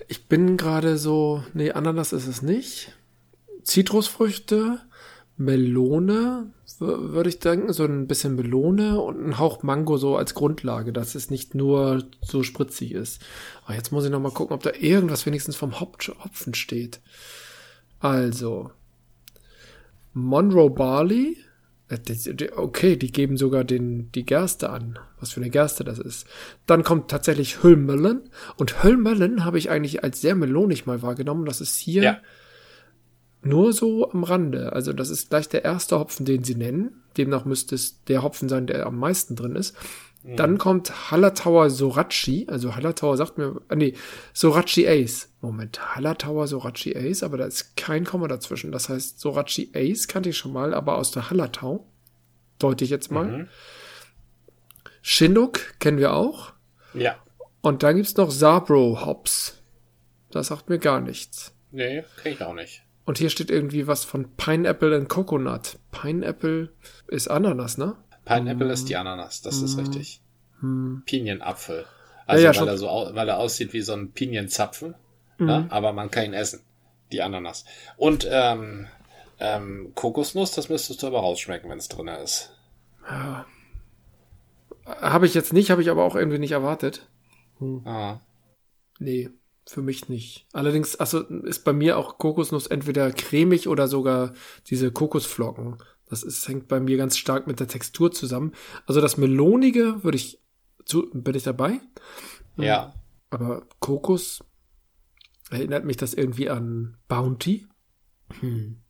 Ich 0.06 0.28
bin 0.28 0.56
gerade 0.56 0.96
so, 0.98 1.44
nee, 1.54 1.70
Ananas 1.72 2.12
ist 2.12 2.26
es 2.26 2.42
nicht. 2.42 2.97
Zitrusfrüchte, 3.68 4.80
Melone, 5.36 6.50
würde 6.78 7.28
ich 7.28 7.38
denken, 7.38 7.74
so 7.74 7.84
ein 7.84 8.06
bisschen 8.06 8.34
Melone 8.34 8.98
und 8.98 9.22
ein 9.22 9.38
Hauch 9.38 9.62
Mango 9.62 9.98
so 9.98 10.16
als 10.16 10.34
Grundlage, 10.34 10.92
dass 10.92 11.14
es 11.14 11.28
nicht 11.28 11.54
nur 11.54 12.04
so 12.22 12.42
spritzig 12.42 12.92
ist. 12.92 13.20
Aber 13.66 13.74
jetzt 13.74 13.92
muss 13.92 14.06
ich 14.06 14.10
noch 14.10 14.20
mal 14.20 14.32
gucken, 14.32 14.54
ob 14.54 14.62
da 14.62 14.70
irgendwas 14.72 15.26
wenigstens 15.26 15.54
vom 15.54 15.80
Hopfen 15.80 16.54
steht. 16.54 17.00
Also, 18.00 18.70
Monroe 20.14 20.70
Barley, 20.70 21.36
äh, 21.88 21.98
okay, 22.56 22.96
die 22.96 23.12
geben 23.12 23.36
sogar 23.36 23.64
den, 23.64 24.10
die 24.12 24.24
Gerste 24.24 24.70
an. 24.70 24.98
Was 25.20 25.32
für 25.32 25.40
eine 25.40 25.50
Gerste 25.50 25.84
das 25.84 25.98
ist. 25.98 26.26
Dann 26.64 26.84
kommt 26.84 27.10
tatsächlich 27.10 27.62
Hüllmellen. 27.62 28.30
Und 28.56 28.82
Hüllmellen 28.82 29.44
habe 29.44 29.58
ich 29.58 29.68
eigentlich 29.68 30.02
als 30.02 30.22
sehr 30.22 30.36
melonig 30.36 30.86
mal 30.86 31.02
wahrgenommen. 31.02 31.44
Das 31.44 31.60
ist 31.60 31.76
hier 31.76 32.02
ja 32.02 32.20
nur 33.42 33.72
so 33.72 34.10
am 34.10 34.24
Rande. 34.24 34.72
Also 34.72 34.92
das 34.92 35.10
ist 35.10 35.30
gleich 35.30 35.48
der 35.48 35.64
erste 35.64 35.98
Hopfen, 35.98 36.26
den 36.26 36.44
sie 36.44 36.54
nennen. 36.54 37.02
Demnach 37.16 37.44
müsste 37.44 37.74
es 37.74 38.04
der 38.04 38.22
Hopfen 38.22 38.48
sein, 38.48 38.66
der 38.66 38.86
am 38.86 38.98
meisten 38.98 39.36
drin 39.36 39.56
ist. 39.56 39.76
Mhm. 40.22 40.36
Dann 40.36 40.58
kommt 40.58 41.10
Hallertauer 41.10 41.70
Sorachi. 41.70 42.46
Also 42.48 42.74
Hallertauer 42.74 43.16
sagt 43.16 43.38
mir, 43.38 43.60
äh, 43.68 43.76
nee, 43.76 43.94
Sorachi 44.32 44.88
Ace. 44.88 45.28
Moment, 45.40 45.94
Hallertauer 45.94 46.48
Sorachi 46.48 46.96
Ace, 46.96 47.22
aber 47.22 47.36
da 47.38 47.46
ist 47.46 47.76
kein 47.76 48.04
Komma 48.04 48.28
dazwischen. 48.28 48.72
Das 48.72 48.88
heißt, 48.88 49.20
Sorachi 49.20 49.70
Ace 49.74 50.08
kannte 50.08 50.30
ich 50.30 50.36
schon 50.36 50.52
mal, 50.52 50.74
aber 50.74 50.96
aus 50.96 51.10
der 51.12 51.30
Hallertau. 51.30 51.86
Deute 52.58 52.84
ich 52.84 52.90
jetzt 52.90 53.12
mal. 53.12 53.26
Mhm. 53.26 53.48
Chinook 55.00 55.78
kennen 55.78 55.98
wir 55.98 56.12
auch. 56.12 56.52
Ja. 56.92 57.16
Und 57.60 57.82
dann 57.82 57.96
gibt's 57.96 58.16
noch 58.16 58.30
Sabro 58.30 59.06
Hops. 59.06 59.62
Das 60.30 60.48
sagt 60.48 60.68
mir 60.68 60.78
gar 60.78 61.00
nichts. 61.00 61.54
Nee, 61.70 62.04
kenn 62.22 62.32
ich 62.32 62.42
auch 62.42 62.54
nicht. 62.54 62.82
Und 63.08 63.16
hier 63.16 63.30
steht 63.30 63.50
irgendwie 63.50 63.86
was 63.86 64.04
von 64.04 64.36
Pineapple 64.36 64.94
and 64.94 65.08
Coconut. 65.08 65.78
Pineapple 65.92 66.68
ist 67.06 67.28
Ananas, 67.28 67.78
ne? 67.78 67.96
Pineapple 68.26 68.66
mm. 68.66 68.70
ist 68.70 68.90
die 68.90 68.96
Ananas, 68.96 69.40
das 69.40 69.62
mm. 69.62 69.64
ist 69.64 69.78
richtig. 69.78 70.20
Mm. 70.60 70.96
Pinienapfel. 71.06 71.86
Also 72.26 72.44
ja, 72.44 72.52
ja, 72.52 72.60
weil, 72.60 72.68
er 72.68 72.76
so, 72.76 72.86
weil 72.86 73.26
er 73.26 73.38
aussieht 73.38 73.72
wie 73.72 73.80
so 73.80 73.94
ein 73.94 74.12
Pinienzapfen, 74.12 74.94
ne? 75.38 75.66
aber 75.70 75.94
man 75.94 76.10
kann 76.10 76.26
ihn 76.26 76.34
essen. 76.34 76.60
Die 77.10 77.22
Ananas. 77.22 77.64
Und 77.96 78.28
ähm, 78.30 78.88
ähm, 79.40 79.92
Kokosnuss, 79.94 80.50
das 80.50 80.68
müsstest 80.68 81.02
du 81.02 81.06
aber 81.06 81.20
rausschmecken, 81.20 81.70
wenn 81.70 81.78
es 81.78 81.88
drin 81.88 82.08
ist. 82.08 82.50
Ja. 83.08 83.46
Habe 84.84 85.24
ich 85.24 85.32
jetzt 85.32 85.54
nicht, 85.54 85.70
habe 85.70 85.80
ich 85.80 85.88
aber 85.88 86.04
auch 86.04 86.14
irgendwie 86.14 86.38
nicht 86.38 86.52
erwartet. 86.52 87.08
Hm. 87.58 87.86
Ah. 87.86 88.20
Nee 88.98 89.30
für 89.68 89.82
mich 89.82 90.08
nicht. 90.08 90.46
Allerdings, 90.52 90.96
also 90.96 91.20
ist 91.20 91.64
bei 91.64 91.72
mir 91.72 91.98
auch 91.98 92.18
Kokosnuss 92.18 92.66
entweder 92.66 93.10
cremig 93.12 93.68
oder 93.68 93.86
sogar 93.86 94.32
diese 94.66 94.90
Kokosflocken. 94.90 95.76
Das 96.08 96.22
ist, 96.22 96.48
hängt 96.48 96.68
bei 96.68 96.80
mir 96.80 96.96
ganz 96.96 97.18
stark 97.18 97.46
mit 97.46 97.60
der 97.60 97.68
Textur 97.68 98.10
zusammen. 98.10 98.52
Also 98.86 99.00
das 99.00 99.18
Melonige 99.18 100.02
würde 100.02 100.16
ich 100.16 100.40
zu, 100.86 101.10
bin 101.12 101.34
ich 101.34 101.42
dabei. 101.42 101.80
Ja. 102.56 102.94
Aber 103.30 103.66
Kokos 103.78 104.42
erinnert 105.50 105.84
mich 105.84 105.98
das 105.98 106.14
irgendwie 106.14 106.48
an 106.48 106.96
Bounty. 107.08 107.66
Hm. 108.40 108.82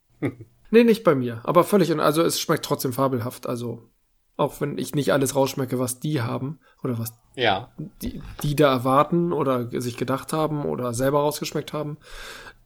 nee, 0.71 0.85
nicht 0.85 1.03
bei 1.03 1.17
mir. 1.17 1.41
Aber 1.45 1.65
völlig, 1.65 1.93
also 1.99 2.23
es 2.23 2.41
schmeckt 2.41 2.65
trotzdem 2.65 2.93
fabelhaft. 2.93 3.49
Also 3.49 3.91
auch 4.39 4.61
wenn 4.61 4.79
ich 4.79 4.95
nicht 4.95 5.13
alles 5.13 5.35
rausschmecke, 5.35 5.79
was 5.79 6.01
die 6.01 6.23
haben 6.23 6.61
oder 6.83 6.99
was 6.99 7.13
ja. 7.35 7.71
die, 8.01 8.23
die 8.43 8.57
da 8.57 8.71
erwarten 8.71 9.33
oder 9.33 9.69
sich 9.81 9.97
gedacht 9.97 10.33
haben 10.33 10.65
oder 10.65 10.95
selber 10.95 11.21
rausgeschmeckt 11.21 11.73
haben. 11.73 11.99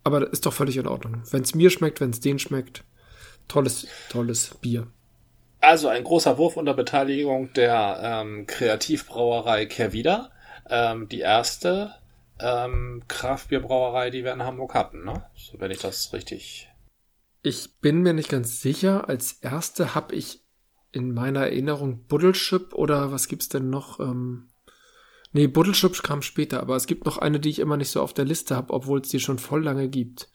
Aber 0.05 0.21
das 0.21 0.31
ist 0.31 0.47
doch 0.47 0.53
völlig 0.53 0.77
in 0.77 0.87
Ordnung. 0.87 1.23
Wenn 1.31 1.43
es 1.43 1.55
mir 1.55 1.71
schmeckt, 1.71 2.01
wenn 2.01 2.11
es 2.11 2.21
denen 2.21 2.39
schmeckt, 2.39 2.85
tolles, 3.49 3.87
tolles 4.11 4.55
Bier. 4.61 4.87
Also 5.61 5.89
ein 5.89 6.05
großer 6.05 6.37
Wurf 6.39 6.57
unter 6.57 6.75
Beteiligung 6.75 7.53
der 7.55 8.01
ähm, 8.03 8.47
Kreativbrauerei 8.47 9.67
Kervida. 9.67 10.31
Ähm, 10.69 11.09
die 11.09 11.21
erste 11.21 11.95
ähm, 12.39 13.03
Kraftbierbrauerei, 13.09 14.11
die 14.11 14.25
wir 14.25 14.33
in 14.33 14.43
Hamburg 14.43 14.75
hatten, 14.75 15.05
ne? 15.05 15.25
So, 15.37 15.59
wenn 15.59 15.71
ich 15.71 15.79
das 15.79 16.13
richtig. 16.13 16.69
Ich 17.43 17.81
bin 17.81 18.03
mir 18.03 18.13
nicht 18.13 18.29
ganz 18.29 18.61
sicher. 18.61 19.09
Als 19.09 19.33
erste 19.41 19.95
habe 19.95 20.15
ich 20.15 20.42
in 20.93 21.13
meiner 21.13 21.41
Erinnerung 21.41 22.07
Buddelschip 22.07 22.75
oder 22.75 23.11
was 23.11 23.27
gibt's 23.27 23.49
denn 23.49 23.71
noch? 23.71 23.99
Ähm, 23.99 24.49
nee, 25.33 25.47
Buddelschip 25.47 26.03
kam 26.03 26.23
später, 26.23 26.61
aber 26.61 26.77
es 26.77 26.87
gibt 26.87 27.07
noch 27.07 27.19
eine, 27.19 27.41
die 27.41 27.49
ich 27.49 27.59
immer 27.59 27.77
nicht 27.77 27.91
so 27.91 28.03
auf 28.03 28.13
der 28.13 28.27
Liste 28.27 28.55
habe, 28.55 28.73
obwohl 28.73 29.01
es 29.01 29.09
die 29.09 29.21
schon 29.21 29.39
voll 29.39 29.65
lange 29.65 29.89
gibt. 29.89 30.29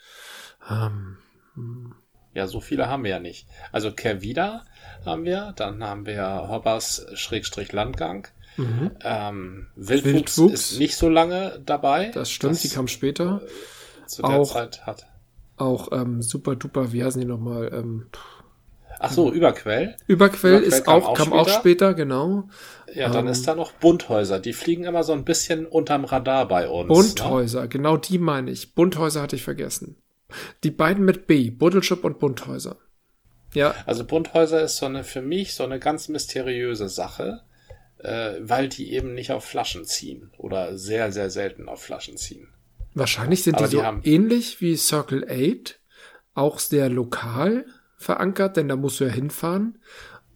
Ähm, 0.69 1.17
hm. 1.53 1.95
ja, 2.33 2.47
so 2.47 2.59
viele 2.59 2.89
haben 2.89 3.03
wir 3.03 3.11
ja 3.11 3.19
nicht. 3.19 3.47
Also 3.71 3.91
Kervida 3.91 4.65
haben 5.05 5.23
wir, 5.23 5.53
dann 5.55 5.83
haben 5.83 6.05
wir 6.05 6.47
Hobbers 6.49 7.05
Schrägstrich 7.13 7.71
Landgang. 7.71 8.27
Mhm. 8.57 8.91
Ähm, 9.03 9.67
Wildwuchs, 9.75 10.37
Wildwuchs, 10.39 10.71
ist 10.71 10.79
nicht 10.79 10.97
so 10.97 11.09
lange 11.09 11.61
dabei. 11.63 12.09
Das 12.09 12.31
stimmt, 12.31 12.55
das, 12.55 12.61
die 12.63 12.69
kam 12.69 12.87
später. 12.87 13.41
Zu 14.07 14.23
der 14.23 14.31
auch, 14.31 14.53
Zeit 14.53 14.87
hat. 14.87 15.05
Auch 15.57 15.91
ähm, 15.91 16.23
super 16.23 16.55
duper, 16.55 16.91
wie 16.91 17.03
heißen 17.03 17.21
die 17.21 17.27
nochmal? 17.27 17.71
Ähm, 17.71 18.07
Ach 18.99 19.11
so, 19.11 19.31
Überquell. 19.31 19.95
Überquell, 20.07 20.57
Überquell 20.57 20.61
ist 20.61 20.85
kam 20.85 21.03
auch, 21.03 21.13
kam 21.13 21.27
später. 21.27 21.41
auch 21.41 21.49
später, 21.49 21.93
genau. 21.93 22.49
Ja, 22.93 23.09
dann 23.09 23.25
ähm, 23.25 23.31
ist 23.31 23.47
da 23.47 23.55
noch 23.55 23.71
Bunthäuser. 23.73 24.39
Die 24.39 24.53
fliegen 24.53 24.85
immer 24.85 25.03
so 25.03 25.13
ein 25.13 25.23
bisschen 25.25 25.65
unterm 25.65 26.05
Radar 26.05 26.47
bei 26.47 26.67
uns. 26.67 26.87
Bunthäuser, 26.87 27.63
ne? 27.63 27.69
genau 27.69 27.97
die 27.97 28.17
meine 28.17 28.51
ich. 28.51 28.73
Bunthäuser 28.73 29.21
hatte 29.21 29.35
ich 29.35 29.43
vergessen. 29.43 29.97
Die 30.63 30.71
beiden 30.71 31.05
mit 31.05 31.27
B, 31.27 31.49
Buddelschip 31.49 32.03
und 32.03 32.19
Bunthäuser. 32.19 32.77
Ja. 33.53 33.75
Also 33.85 34.03
Bunthäuser 34.03 34.61
ist 34.61 34.77
so 34.77 34.85
eine, 34.85 35.03
für 35.03 35.21
mich 35.21 35.55
so 35.55 35.63
eine 35.63 35.79
ganz 35.79 36.09
mysteriöse 36.09 36.89
Sache, 36.89 37.41
äh, 37.99 38.33
weil 38.39 38.67
die 38.67 38.93
eben 38.93 39.13
nicht 39.13 39.31
auf 39.31 39.45
Flaschen 39.45 39.85
ziehen 39.85 40.31
oder 40.37 40.77
sehr, 40.77 41.11
sehr 41.11 41.29
selten 41.29 41.69
auf 41.69 41.81
Flaschen 41.81 42.17
ziehen. 42.17 42.49
Wahrscheinlich 42.93 43.43
sind 43.43 43.55
Aber 43.55 43.67
die 43.67 43.77
so 43.77 43.83
ähnlich 44.03 44.59
wie 44.59 44.75
Circle 44.75 45.25
8, 45.29 45.79
auch 46.33 46.59
sehr 46.59 46.89
lokal 46.89 47.65
verankert, 47.97 48.57
denn 48.57 48.67
da 48.67 48.75
musst 48.75 48.99
du 48.99 49.05
ja 49.05 49.11
hinfahren. 49.11 49.79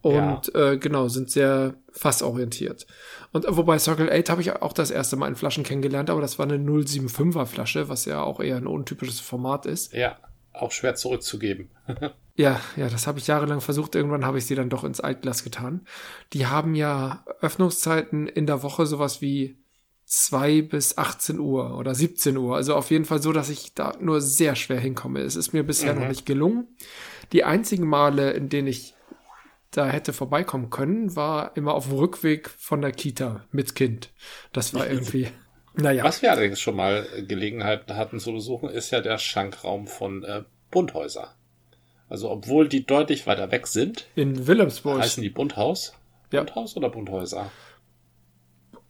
Und 0.02 0.52
ja. 0.54 0.71
äh, 0.71 0.78
genau, 0.78 1.08
sind 1.08 1.30
sehr 1.30 1.76
fassorientiert. 1.91 2.88
Und 3.32 3.45
äh, 3.45 3.56
wobei 3.56 3.78
Circle 3.78 4.12
8 4.12 4.30
habe 4.32 4.41
ich 4.41 4.52
auch 4.62 4.74
das 4.74 4.89
erste 4.89 5.15
Mal 5.15 5.28
in 5.28 5.36
Flaschen 5.36 5.63
kennengelernt, 5.63 6.10
aber 6.10 6.21
das 6.21 6.39
war 6.39 6.47
eine 6.47 6.58
075er 6.58 7.45
Flasche, 7.45 7.88
was 7.88 8.06
ja 8.06 8.24
auch 8.24 8.39
eher 8.39 8.58
ein 8.58 8.65
untypisches 8.65 9.19
Format 9.19 9.67
ist. 9.67 9.93
Ja, 9.93 10.17
auch 10.54 10.71
schwer 10.71 10.95
zurückzugeben. 10.95 11.69
ja, 12.36 12.60
ja, 12.76 12.89
das 12.89 13.06
habe 13.06 13.19
ich 13.19 13.28
jahrelang 13.28 13.62
versucht. 13.62 13.93
Irgendwann 13.93 14.26
habe 14.26 14.39
ich 14.39 14.47
sie 14.47 14.56
dann 14.56 14.69
doch 14.69 14.84
ins 14.84 15.02
Altglas 15.02 15.43
getan. 15.43 15.82
Die 16.34 16.47
haben 16.47 16.74
ja 16.74 17.24
Öffnungszeiten 17.41 18.28
in 18.28 18.47
der 18.47 18.63
Woche 18.63 18.88
sowas 18.88 19.21
wie 19.21 19.61
2 20.12 20.63
bis 20.63 20.97
18 20.97 21.39
Uhr 21.39 21.78
oder 21.78 21.95
17 21.95 22.36
Uhr. 22.36 22.58
Also 22.58 22.76
auf 22.76 22.91
jeden 22.91 23.06
Fall 23.06 23.21
so, 23.21 23.32
dass 23.32 23.50
ich 23.50 23.74
da 23.74 23.93
nur 24.02 24.19
sehr 24.19 24.58
schwer 24.58 24.80
hinkomme. 24.80 25.21
Es 25.21 25.38
ist 25.38 25.54
mir 25.54 25.63
bisher 25.63 25.93
mhm. 25.93 26.02
noch 26.02 26.08
nicht 26.10 26.26
gelungen. 26.26 26.67
Die 27.32 27.45
einzigen 27.45 27.88
Male, 27.88 28.32
in 28.32 28.50
denen 28.50 28.67
ich 28.67 28.93
da 29.71 29.88
hätte 29.88 30.12
vorbeikommen 30.12 30.69
können, 30.69 31.15
war 31.15 31.56
immer 31.56 31.74
auf 31.76 31.88
dem 31.88 31.97
Rückweg 31.97 32.50
von 32.50 32.82
der 32.82 32.91
Kita 32.91 33.45
mit 33.52 33.74
Kind. 33.74 34.10
Das 34.52 34.74
war 34.74 34.86
irgendwie, 34.89 35.30
naja. 35.76 36.04
Was 36.04 36.21
wir 36.21 36.32
allerdings 36.34 36.60
schon 36.60 36.76
mal 36.76 37.08
Gelegenheit 37.26 37.89
hatten 37.89 38.19
zu 38.19 38.34
besuchen, 38.34 38.67
ist 38.67 38.91
ja 38.91 39.00
der 39.00 39.17
Schankraum 39.17 39.88
von 39.88 40.26
äh, 40.26 40.43
Bundhäuser. 40.71 41.36
Also 42.10 42.30
obwohl 42.30 42.67
die 42.67 42.86
deutlich 42.86 43.28
weiter 43.28 43.50
weg 43.52 43.65
sind. 43.65 44.08
In 44.15 44.45
Wilhelmsburg. 44.45 45.00
Heißen 45.00 45.24
die 45.24 45.30
Bundhaus? 45.30 45.93
Ja. 46.34 46.41
Bundhaus 46.43 46.76
oder 46.76 46.89
Bundhäuser? 46.89 47.50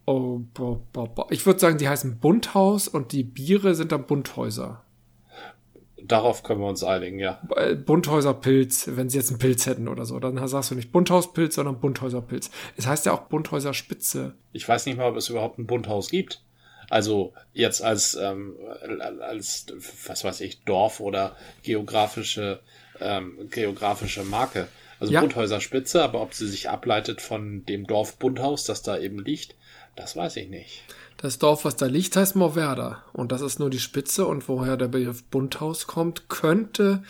Oh, 0.05 0.39
bo, 0.53 0.81
bo, 0.93 1.05
bo. 1.05 1.27
Ich 1.29 1.45
würde 1.45 1.59
sagen, 1.59 1.77
die 1.77 1.87
heißen 1.87 2.19
Bundhaus 2.19 2.87
und 2.87 3.11
die 3.11 3.23
Biere 3.23 3.75
sind 3.75 3.91
dann 3.91 4.05
Bundhäuser. 4.05 4.83
Darauf 6.03 6.41
können 6.41 6.61
wir 6.61 6.67
uns 6.67 6.83
einigen, 6.83 7.19
ja. 7.19 7.41
Äh, 7.55 7.75
Bundhäuser 7.75 8.33
Pilz, 8.33 8.89
wenn 8.91 9.09
sie 9.09 9.17
jetzt 9.17 9.29
einen 9.29 9.37
Pilz 9.39 9.67
hätten 9.67 9.87
oder 9.87 10.05
so, 10.05 10.19
dann 10.19 10.45
sagst 10.47 10.71
du 10.71 10.75
nicht 10.75 10.91
Bundhauspilz, 10.91 11.55
sondern 11.55 11.79
Bundhäuser 11.79 12.21
Pilz. 12.21 12.49
Es 12.75 12.87
heißt 12.87 13.05
ja 13.05 13.13
auch 13.13 13.21
Bundhäuser 13.21 13.73
Spitze. 13.73 14.33
Ich 14.51 14.67
weiß 14.67 14.87
nicht 14.87 14.97
mal, 14.97 15.09
ob 15.09 15.15
es 15.15 15.29
überhaupt 15.29 15.59
ein 15.59 15.67
Bundhaus 15.67 16.09
gibt. 16.09 16.41
Also 16.89 17.33
jetzt 17.53 17.83
als, 17.83 18.15
ähm, 18.15 18.55
als, 19.21 19.67
was 20.07 20.23
weiß 20.23 20.41
ich, 20.41 20.63
Dorf 20.63 20.99
oder 20.99 21.35
geografische, 21.63 22.59
ähm, 22.99 23.37
geografische 23.49 24.23
Marke. 24.23 24.67
Also 24.99 25.13
Ja. 25.13 25.21
Bundhäuser 25.21 25.61
Spitze, 25.61 26.03
aber 26.03 26.21
ob 26.21 26.33
sie 26.33 26.47
sich 26.47 26.69
ableitet 26.69 27.21
von 27.21 27.63
dem 27.65 27.87
Dorf 27.87 28.17
Bundhaus, 28.17 28.65
das 28.65 28.81
da 28.81 28.97
eben 28.97 29.19
liegt, 29.19 29.55
das 30.01 30.15
weiß 30.15 30.35
ich 30.37 30.49
nicht. 30.49 30.81
Das 31.17 31.37
Dorf, 31.39 31.65
was 31.65 31.75
da 31.75 31.85
liegt, 31.85 32.15
heißt 32.15 32.35
Morwerda. 32.35 33.03
Und 33.13 33.31
das 33.31 33.41
ist 33.41 33.59
nur 33.59 33.69
die 33.69 33.79
Spitze. 33.79 34.25
Und 34.25 34.47
woher 34.49 34.75
der 34.77 34.87
Begriff 34.87 35.23
Bundhaus 35.25 35.85
kommt, 35.87 36.29
könnte 36.29 37.03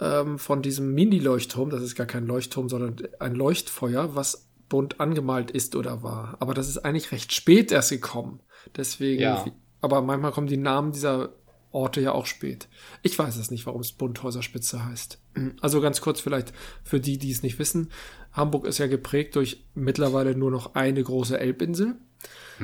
ähm, 0.00 0.38
von 0.38 0.62
diesem 0.62 0.94
Mini-Leuchtturm, 0.94 1.70
das 1.70 1.82
ist 1.82 1.96
gar 1.96 2.06
kein 2.06 2.26
Leuchtturm, 2.26 2.68
sondern 2.68 2.96
ein 3.18 3.34
Leuchtfeuer, 3.34 4.14
was 4.14 4.48
bunt 4.68 5.00
angemalt 5.00 5.50
ist 5.50 5.76
oder 5.76 6.02
war. 6.02 6.36
Aber 6.40 6.54
das 6.54 6.68
ist 6.68 6.78
eigentlich 6.78 7.12
recht 7.12 7.32
spät 7.32 7.72
erst 7.72 7.90
gekommen. 7.90 8.40
Deswegen, 8.76 9.20
Ja. 9.22 9.44
aber 9.80 10.00
manchmal 10.02 10.32
kommen 10.32 10.46
die 10.46 10.56
Namen 10.56 10.92
dieser 10.92 11.30
Orte 11.72 12.00
ja 12.00 12.12
auch 12.12 12.26
spät. 12.26 12.68
Ich 13.02 13.18
weiß 13.18 13.36
es 13.36 13.50
nicht, 13.50 13.66
warum 13.66 13.80
es 13.80 13.92
Bundhäuser 13.92 14.42
Spitze 14.42 14.84
heißt. 14.84 15.18
Also 15.60 15.80
ganz 15.80 16.00
kurz 16.00 16.20
vielleicht 16.20 16.52
für 16.84 17.00
die, 17.00 17.18
die 17.18 17.30
es 17.30 17.42
nicht 17.42 17.58
wissen. 17.58 17.90
Hamburg 18.32 18.66
ist 18.66 18.78
ja 18.78 18.86
geprägt 18.86 19.36
durch 19.36 19.64
mittlerweile 19.74 20.34
nur 20.36 20.50
noch 20.50 20.74
eine 20.74 21.02
große 21.02 21.38
Elbinsel. 21.40 21.96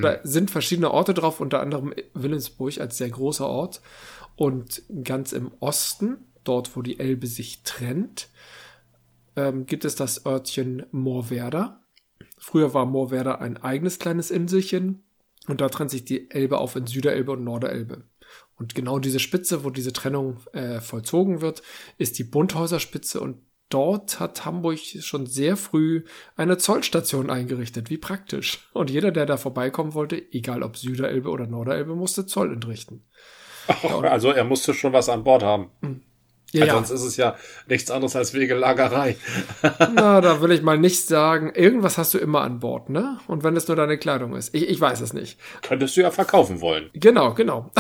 Da 0.03 0.21
sind 0.23 0.51
verschiedene 0.51 0.91
Orte 0.91 1.15
drauf, 1.15 1.41
unter 1.41 1.61
anderem 1.61 1.95
Willensburg 2.15 2.79
als 2.79 2.99
sehr 2.99 3.11
großer 3.11 3.47
Ort. 3.47 3.81
Und 4.37 4.83
ganz 5.03 5.33
im 5.33 5.51
Osten, 5.61 6.19
dort 6.45 6.77
wo 6.77 6.83
die 6.83 7.01
Elbe 7.01 7.27
sich 7.27 7.63
trennt, 7.65 8.29
ähm, 9.37 9.67
gibt 9.67 9.85
es 9.85 9.97
das 9.97 10.25
Örtchen 10.27 10.87
Moorwerder. 10.93 11.81
Früher 12.39 12.75
war 12.75 12.87
Moorwerder 12.87 13.41
ein 13.41 13.57
eigenes 13.57 13.99
kleines 13.99 14.31
Inselchen 14.31 15.03
und 15.49 15.61
da 15.61 15.69
trennt 15.69 15.91
sich 15.91 16.05
die 16.05 16.31
Elbe 16.31 16.59
auf 16.59 16.77
in 16.77 16.87
Süderelbe 16.87 17.33
und 17.33 17.45
Norderelbe. 17.45 18.05
Und 18.57 18.75
genau 18.75 18.99
diese 18.99 19.21
Spitze, 19.21 19.65
wo 19.65 19.71
diese 19.71 19.93
Trennung 19.93 20.39
äh, 20.53 20.81
vollzogen 20.81 21.41
wird, 21.41 21.63
ist 21.97 22.19
die 22.19 22.25
Bundhäuser 22.25 22.81
Spitze 22.81 23.21
und 23.21 23.39
dort 23.69 24.21
hat 24.21 24.45
Hamburg 24.45 24.79
schon 24.79 25.27
sehr 25.27 25.57
früh 25.57 26.05
eine 26.37 26.59
Zollstation 26.59 27.31
eingerichtet. 27.31 27.91
Wie 27.91 27.99
praktisch. 27.99 28.69
Und 28.73 28.91
jeder, 28.91 29.11
der 29.11 29.27
da 29.27 29.37
vorbeikommen 29.37 29.95
wollte, 29.95 30.21
egal 30.33 30.63
ob 30.63 30.77
Süderelbe 30.77 31.31
oder 31.31 31.47
Norderelbe, 31.47 31.95
musste 31.95 32.27
Zoll 32.27 32.53
entrichten. 32.53 33.05
Also 33.83 34.31
er 34.31 34.45
musste 34.45 34.73
schon 34.73 34.93
was 34.93 35.09
an 35.09 35.25
Bord 35.25 35.43
haben. 35.43 35.71
Ja, 36.53 36.63
Weil 36.63 36.71
Sonst 36.71 36.91
ist 36.91 37.03
es 37.03 37.17
ja 37.19 37.37
nichts 37.67 37.91
anderes 37.91 38.17
als 38.17 38.33
Wegelagerei. 38.33 39.17
Na, 39.95 40.23
da 40.23 40.41
will 40.41 40.51
ich 40.51 40.63
mal 40.63 40.79
nicht 40.79 41.07
sagen. 41.07 41.53
Irgendwas 41.55 41.99
hast 41.99 42.15
du 42.15 42.19
immer 42.19 42.41
an 42.41 42.61
Bord, 42.61 42.89
ne? 42.89 43.19
Und 43.27 43.45
wenn 43.45 43.55
es 43.57 43.69
nur 43.69 43.77
deine 43.77 43.99
Kleidung 43.99 44.35
ist. 44.35 44.55
Ich, 44.55 44.67
ich 44.67 44.81
weiß 44.81 45.03
es 45.03 45.13
nicht. 45.13 45.39
Könntest 45.61 45.97
du 45.97 46.01
ja 46.01 46.11
verkaufen 46.11 46.63
wollen. 46.63 46.89
Genau, 46.95 47.35
genau. 47.35 47.71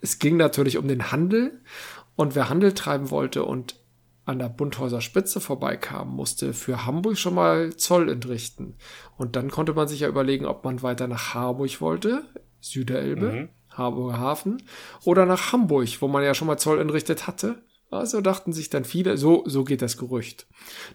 Es 0.00 0.18
ging 0.18 0.38
natürlich 0.38 0.78
um 0.78 0.88
den 0.88 1.12
Handel. 1.12 1.60
Und 2.16 2.34
wer 2.34 2.48
Handel 2.48 2.72
treiben 2.72 3.10
wollte 3.10 3.44
und 3.44 3.76
an 4.24 4.38
der 4.38 4.48
Bundhäuser 4.48 5.00
Spitze 5.00 5.40
vorbeikam, 5.40 6.14
musste 6.14 6.54
für 6.54 6.86
Hamburg 6.86 7.18
schon 7.18 7.34
mal 7.34 7.76
Zoll 7.76 8.08
entrichten. 8.08 8.76
Und 9.16 9.36
dann 9.36 9.50
konnte 9.50 9.74
man 9.74 9.88
sich 9.88 10.00
ja 10.00 10.08
überlegen, 10.08 10.46
ob 10.46 10.64
man 10.64 10.82
weiter 10.82 11.06
nach 11.06 11.34
Harburg 11.34 11.80
wollte, 11.80 12.22
Süderelbe, 12.60 13.48
Harburger 13.70 14.18
Hafen, 14.18 14.62
oder 15.04 15.26
nach 15.26 15.52
Hamburg, 15.52 15.88
wo 16.00 16.08
man 16.08 16.24
ja 16.24 16.34
schon 16.34 16.46
mal 16.46 16.56
Zoll 16.56 16.80
entrichtet 16.80 17.26
hatte. 17.26 17.62
Also 17.90 18.20
dachten 18.20 18.52
sich 18.52 18.70
dann 18.70 18.84
viele, 18.84 19.16
so, 19.16 19.44
so 19.46 19.62
geht 19.62 19.80
das 19.80 19.96
Gerücht, 19.96 20.46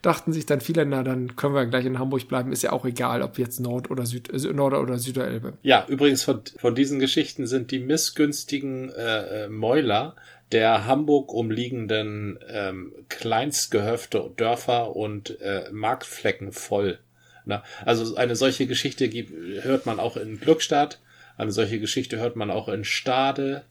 dachten 0.02 0.34
sich 0.34 0.46
dann 0.46 0.60
viele, 0.60 0.86
na 0.86 1.02
dann 1.02 1.38
können 1.38 1.54
wir 1.54 1.66
gleich 1.66 1.86
in 1.86 1.98
Hamburg 1.98 2.28
bleiben, 2.28 2.52
ist 2.52 2.64
ja 2.64 2.74
auch 2.74 2.84
egal, 2.84 3.22
ob 3.22 3.38
jetzt 3.38 3.60
Nord- 3.60 3.90
oder 3.90 4.06
Süd, 4.06 4.30
äh, 4.30 4.54
Nord- 4.54 4.74
oder 4.74 4.98
Süderelbe. 4.98 5.54
Ja, 5.62 5.86
übrigens 5.88 6.24
von, 6.24 6.42
von 6.58 6.76
diesen 6.76 7.00
Geschichten 7.00 7.48
sind 7.48 7.72
die 7.72 7.80
missgünstigen 7.80 8.90
äh, 8.90 9.46
äh, 9.46 9.50
Mäuler 9.50 10.16
der 10.52 10.86
Hamburg 10.86 11.34
umliegenden 11.34 12.40
ähm, 12.50 12.94
Kleinstgehöfte, 13.08 14.32
Dörfer 14.36 14.96
und 14.96 15.40
äh, 15.42 15.70
Marktflecken 15.72 16.52
voll. 16.52 17.00
Na, 17.46 17.64
also 17.86 18.16
eine 18.16 18.36
solche 18.36 18.68
Geschichte 18.68 19.10
gibt, 19.10 19.32
hört 19.64 19.86
man 19.86 20.00
auch 20.00 20.18
in 20.18 20.40
Glückstadt, 20.40 21.00
eine 21.38 21.52
solche 21.52 21.80
Geschichte 21.80 22.18
hört 22.18 22.36
man 22.36 22.52
auch 22.52 22.68
in 22.68 22.84
Stade, 22.84 23.64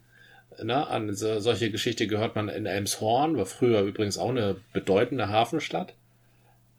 na, 0.62 0.84
an 0.84 1.14
so, 1.14 1.40
solche 1.40 1.70
Geschichte 1.70 2.06
gehört 2.06 2.34
man 2.34 2.48
in 2.48 2.66
Elmshorn, 2.66 3.36
war 3.36 3.46
früher 3.46 3.82
übrigens 3.82 4.18
auch 4.18 4.30
eine 4.30 4.56
bedeutende 4.72 5.28
Hafenstadt 5.28 5.94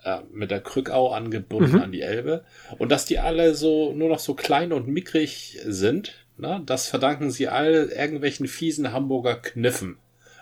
äh, 0.04 0.18
mit 0.32 0.52
der 0.52 0.62
Krückau 0.62 1.12
angebunden 1.12 1.80
an 1.80 1.92
die 1.92 2.02
Elbe. 2.02 2.44
Und 2.78 2.92
dass 2.92 3.06
die 3.06 3.20
alle 3.20 3.56
so 3.56 3.94
nur 3.94 4.10
noch 4.10 4.20
so 4.20 4.34
klein 4.34 4.74
und 4.74 4.88
mickrig 4.88 5.60
sind, 5.66 6.14
na, 6.40 6.60
das 6.60 6.88
verdanken 6.88 7.32
sie 7.32 7.48
all 7.48 7.92
irgendwelchen 7.96 8.48
fiesen 8.48 8.92
Hamburger 8.92 9.36
Kniffen. 9.36 9.98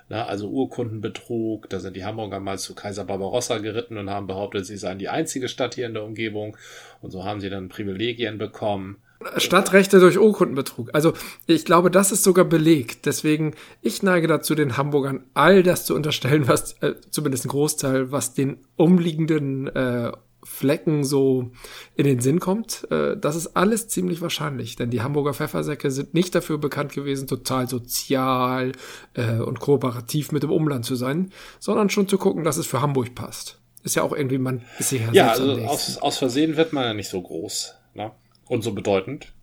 Na, 0.09 0.25
also 0.25 0.47
Urkundenbetrug, 0.49 1.69
da 1.69 1.79
sind 1.79 1.97
die 1.97 2.05
Hamburger 2.05 2.39
mal 2.39 2.57
zu 2.57 2.73
Kaiser 2.75 3.03
Barbarossa 3.03 3.57
geritten 3.57 3.97
und 3.97 4.09
haben 4.09 4.27
behauptet, 4.27 4.65
sie 4.65 4.77
seien 4.77 4.99
die 4.99 5.09
einzige 5.09 5.49
Stadt 5.49 5.75
hier 5.75 5.85
in 5.85 5.93
der 5.93 6.05
Umgebung. 6.05 6.55
Und 7.01 7.11
so 7.11 7.25
haben 7.25 7.41
sie 7.41 7.49
dann 7.49 7.67
Privilegien 7.67 8.37
bekommen. 8.37 8.97
Stadtrechte 9.37 9.99
durch 9.99 10.17
Urkundenbetrug. 10.17 10.91
Also 10.93 11.13
ich 11.47 11.65
glaube, 11.65 11.91
das 11.91 12.11
ist 12.11 12.23
sogar 12.23 12.45
belegt. 12.45 13.05
Deswegen, 13.05 13.55
ich 13.81 14.03
neige 14.03 14.27
dazu, 14.27 14.55
den 14.55 14.77
Hamburgern 14.77 15.23
all 15.33 15.63
das 15.63 15.85
zu 15.85 15.95
unterstellen, 15.95 16.47
was, 16.47 16.73
äh, 16.81 16.93
zumindest 17.09 17.45
ein 17.45 17.49
Großteil, 17.49 18.11
was 18.11 18.33
den 18.33 18.59
umliegenden 18.75 19.67
äh, 19.67 20.11
Flecken 20.47 21.03
so 21.03 21.51
in 21.95 22.05
den 22.05 22.19
Sinn 22.19 22.39
kommt. 22.39 22.87
Äh, 22.89 23.17
das 23.17 23.35
ist 23.35 23.55
alles 23.55 23.87
ziemlich 23.87 24.21
wahrscheinlich, 24.21 24.75
denn 24.75 24.89
die 24.89 25.01
Hamburger 25.01 25.33
Pfeffersäcke 25.33 25.91
sind 25.91 26.13
nicht 26.13 26.33
dafür 26.33 26.57
bekannt 26.57 26.93
gewesen, 26.93 27.27
total 27.27 27.67
sozial 27.69 28.71
äh, 29.13 29.39
und 29.39 29.59
kooperativ 29.59 30.31
mit 30.31 30.43
dem 30.43 30.51
Umland 30.51 30.85
zu 30.85 30.95
sein, 30.95 31.31
sondern 31.59 31.89
schon 31.89 32.07
zu 32.07 32.17
gucken, 32.17 32.43
dass 32.43 32.57
es 32.57 32.65
für 32.65 32.81
Hamburg 32.81 33.13
passt. 33.13 33.59
Ist 33.83 33.95
ja 33.95 34.03
auch 34.03 34.13
irgendwie, 34.13 34.37
man 34.37 34.63
ist 34.79 34.89
sich 34.89 35.01
ja, 35.11 35.31
also 35.31 35.53
aus, 35.61 35.97
aus 35.97 36.17
Versehen 36.17 36.57
wird 36.57 36.73
man 36.73 36.83
ja 36.83 36.93
nicht 36.93 37.09
so 37.09 37.21
groß 37.21 37.75
ne? 37.93 38.11
und 38.47 38.63
so 38.63 38.73
bedeutend. 38.73 39.33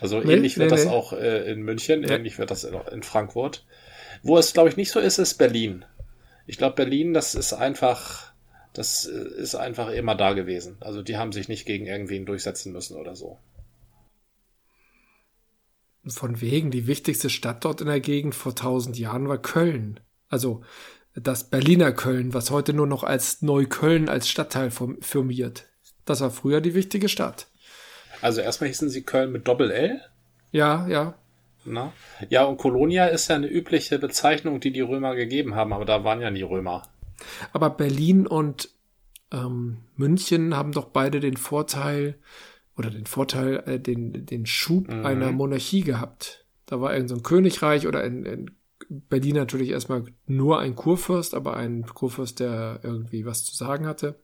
Also 0.00 0.20
Nee, 0.20 0.34
ähnlich 0.34 0.58
wird 0.58 0.70
nee, 0.70 0.76
das 0.76 0.86
auch 0.86 1.12
äh, 1.12 1.50
in 1.50 1.62
München, 1.62 2.02
Ja. 2.02 2.16
ähnlich 2.16 2.38
wird 2.38 2.50
das 2.50 2.64
in, 2.64 2.74
in 2.92 3.02
Frankfurt. 3.02 3.64
Wo 4.22 4.36
es, 4.36 4.52
glaube 4.52 4.68
ich, 4.68 4.76
nicht 4.76 4.90
so 4.90 5.00
ist, 5.00 5.18
ist 5.18 5.34
Berlin. 5.34 5.84
Ich 6.46 6.58
glaube, 6.58 6.74
Berlin, 6.76 7.14
das 7.14 7.34
ist 7.34 7.52
einfach, 7.52 8.27
das 8.78 9.06
äh, 9.06 9.40
ist 9.42 9.56
einfach 9.56 9.90
immer 9.90 10.14
da 10.14 10.34
gewesen. 10.34 10.76
Also 10.78 11.02
die 11.02 11.16
haben 11.16 11.32
sich 11.32 11.48
nicht 11.48 11.66
gegen 11.66 11.86
irgendwen 11.86 12.26
durchsetzen 12.26 12.72
müssen 12.72 12.96
oder 12.96 13.16
so. 13.16 13.38
Von 16.06 16.40
wegen, 16.40 16.70
die 16.70 16.86
wichtigste 16.86 17.28
Stadt 17.28 17.64
dort 17.64 17.80
in 17.80 17.88
der 17.88 17.98
Gegend 17.98 18.36
vor 18.36 18.54
tausend 18.54 18.96
Jahren 18.96 19.28
war 19.28 19.38
Köln. 19.38 19.98
Also 20.28 20.62
das 21.14 21.50
Berliner 21.50 21.90
Köln, 21.90 22.32
was 22.34 22.52
heute 22.52 22.72
nur 22.72 22.86
noch 22.86 23.02
als 23.02 23.42
Neukölln 23.42 24.08
als 24.08 24.28
Stadtteil 24.28 24.70
firmiert. 24.70 25.66
Das 26.04 26.20
war 26.20 26.30
früher 26.30 26.60
die 26.60 26.74
wichtige 26.74 27.08
Stadt. 27.08 27.48
Also 28.22 28.40
erstmal 28.40 28.68
hießen 28.68 28.90
sie 28.90 29.02
Köln 29.02 29.32
mit 29.32 29.48
Doppel-L. 29.48 30.00
Ja, 30.52 30.86
ja. 30.86 31.14
Na? 31.64 31.92
Ja, 32.30 32.44
und 32.44 32.58
Kolonia 32.58 33.06
ist 33.06 33.26
ja 33.26 33.34
eine 33.34 33.48
übliche 33.48 33.98
Bezeichnung, 33.98 34.60
die 34.60 34.70
die 34.70 34.80
Römer 34.82 35.16
gegeben 35.16 35.56
haben, 35.56 35.72
aber 35.72 35.84
da 35.84 36.04
waren 36.04 36.20
ja 36.20 36.30
nie 36.30 36.42
Römer. 36.42 36.88
Aber 37.52 37.70
Berlin 37.70 38.26
und 38.26 38.70
ähm, 39.30 39.78
München 39.96 40.56
haben 40.56 40.72
doch 40.72 40.86
beide 40.86 41.20
den 41.20 41.36
Vorteil 41.36 42.18
oder 42.76 42.90
den 42.90 43.06
Vorteil, 43.06 43.62
äh, 43.66 43.80
den, 43.80 44.24
den 44.24 44.46
Schub 44.46 44.88
einer 44.88 45.32
Monarchie 45.32 45.82
gehabt. 45.82 46.46
Da 46.66 46.80
war 46.80 46.94
irgend 46.94 47.08
so 47.08 47.16
ein 47.16 47.22
Königreich 47.22 47.86
oder 47.86 48.04
in, 48.04 48.24
in 48.24 48.50
Berlin 48.88 49.34
natürlich 49.34 49.70
erstmal 49.70 50.04
nur 50.26 50.60
ein 50.60 50.74
Kurfürst, 50.74 51.34
aber 51.34 51.56
ein 51.56 51.84
Kurfürst, 51.86 52.40
der 52.40 52.80
irgendwie 52.82 53.26
was 53.26 53.44
zu 53.44 53.54
sagen 53.54 53.86
hatte. 53.86 54.20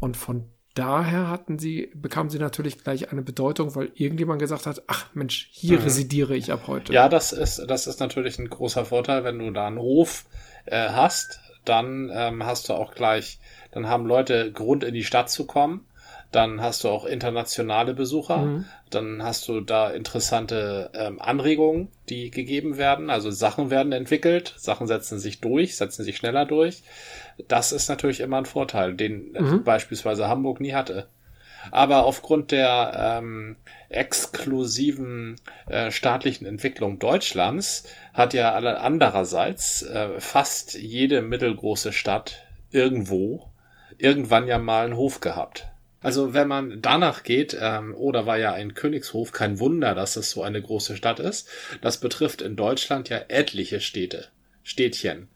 Und 0.00 0.16
von 0.16 0.50
daher 0.74 1.28
hatten 1.28 1.58
sie, 1.58 1.92
bekamen 1.94 2.30
sie 2.30 2.38
natürlich 2.38 2.82
gleich 2.82 3.12
eine 3.12 3.22
Bedeutung, 3.22 3.74
weil 3.76 3.92
irgendjemand 3.94 4.40
gesagt 4.40 4.66
hat, 4.66 4.82
ach 4.88 5.14
Mensch, 5.14 5.48
hier 5.52 5.82
residiere 5.82 6.36
ich 6.36 6.52
ab 6.52 6.64
heute. 6.66 6.92
Ja, 6.92 7.08
das 7.08 7.32
ist, 7.32 7.64
das 7.68 7.86
ist 7.86 8.00
natürlich 8.00 8.38
ein 8.38 8.50
großer 8.50 8.84
Vorteil, 8.84 9.24
wenn 9.24 9.38
du 9.38 9.50
da 9.52 9.68
einen 9.68 9.78
Hof 9.78 10.26
äh, 10.66 10.88
hast, 10.88 11.40
dann 11.64 12.10
ähm, 12.12 12.44
hast 12.44 12.68
du 12.68 12.74
auch 12.74 12.94
gleich, 12.94 13.38
dann 13.72 13.88
haben 13.88 14.06
Leute 14.06 14.52
Grund 14.52 14.84
in 14.84 14.94
die 14.94 15.04
Stadt 15.04 15.30
zu 15.30 15.46
kommen. 15.46 15.86
Dann 16.30 16.60
hast 16.60 16.82
du 16.82 16.88
auch 16.88 17.04
internationale 17.04 17.94
Besucher. 17.94 18.38
Mhm. 18.38 18.64
Dann 18.90 19.22
hast 19.22 19.46
du 19.46 19.60
da 19.60 19.90
interessante 19.90 20.90
ähm, 20.92 21.20
Anregungen, 21.20 21.88
die 22.08 22.30
gegeben 22.32 22.76
werden. 22.76 23.08
Also 23.08 23.30
Sachen 23.30 23.70
werden 23.70 23.92
entwickelt, 23.92 24.52
Sachen 24.56 24.88
setzen 24.88 25.20
sich 25.20 25.40
durch, 25.40 25.76
setzen 25.76 26.02
sich 26.02 26.16
schneller 26.16 26.44
durch. 26.44 26.82
Das 27.46 27.70
ist 27.70 27.88
natürlich 27.88 28.18
immer 28.18 28.38
ein 28.38 28.46
Vorteil, 28.46 28.94
den 28.94 29.32
mhm. 29.32 29.62
beispielsweise 29.62 30.26
Hamburg 30.26 30.60
nie 30.60 30.74
hatte. 30.74 31.06
Aber 31.70 32.04
aufgrund 32.04 32.50
der 32.50 33.20
ähm, 33.22 33.56
exklusiven 33.88 35.36
äh, 35.68 35.90
staatlichen 35.90 36.46
Entwicklung 36.46 36.98
Deutschlands 36.98 37.84
hat 38.12 38.34
ja 38.34 38.54
andererseits 38.54 39.82
äh, 39.82 40.20
fast 40.20 40.74
jede 40.74 41.22
mittelgroße 41.22 41.92
Stadt 41.92 42.44
irgendwo 42.70 43.50
irgendwann 43.98 44.48
ja 44.48 44.58
mal 44.58 44.84
einen 44.84 44.96
Hof 44.96 45.20
gehabt. 45.20 45.68
Also 46.00 46.34
wenn 46.34 46.48
man 46.48 46.82
danach 46.82 47.22
geht, 47.22 47.56
ähm, 47.58 47.94
oder 47.94 48.24
oh, 48.24 48.26
war 48.26 48.36
ja 48.36 48.52
ein 48.52 48.74
Königshof, 48.74 49.32
kein 49.32 49.58
Wunder, 49.58 49.94
dass 49.94 50.16
es 50.16 50.30
so 50.30 50.42
eine 50.42 50.60
große 50.60 50.96
Stadt 50.96 51.18
ist. 51.18 51.48
Das 51.80 51.98
betrifft 51.98 52.42
in 52.42 52.56
Deutschland 52.56 53.08
ja 53.08 53.22
etliche 53.28 53.80
Städte, 53.80 54.26
Städtchen 54.62 55.28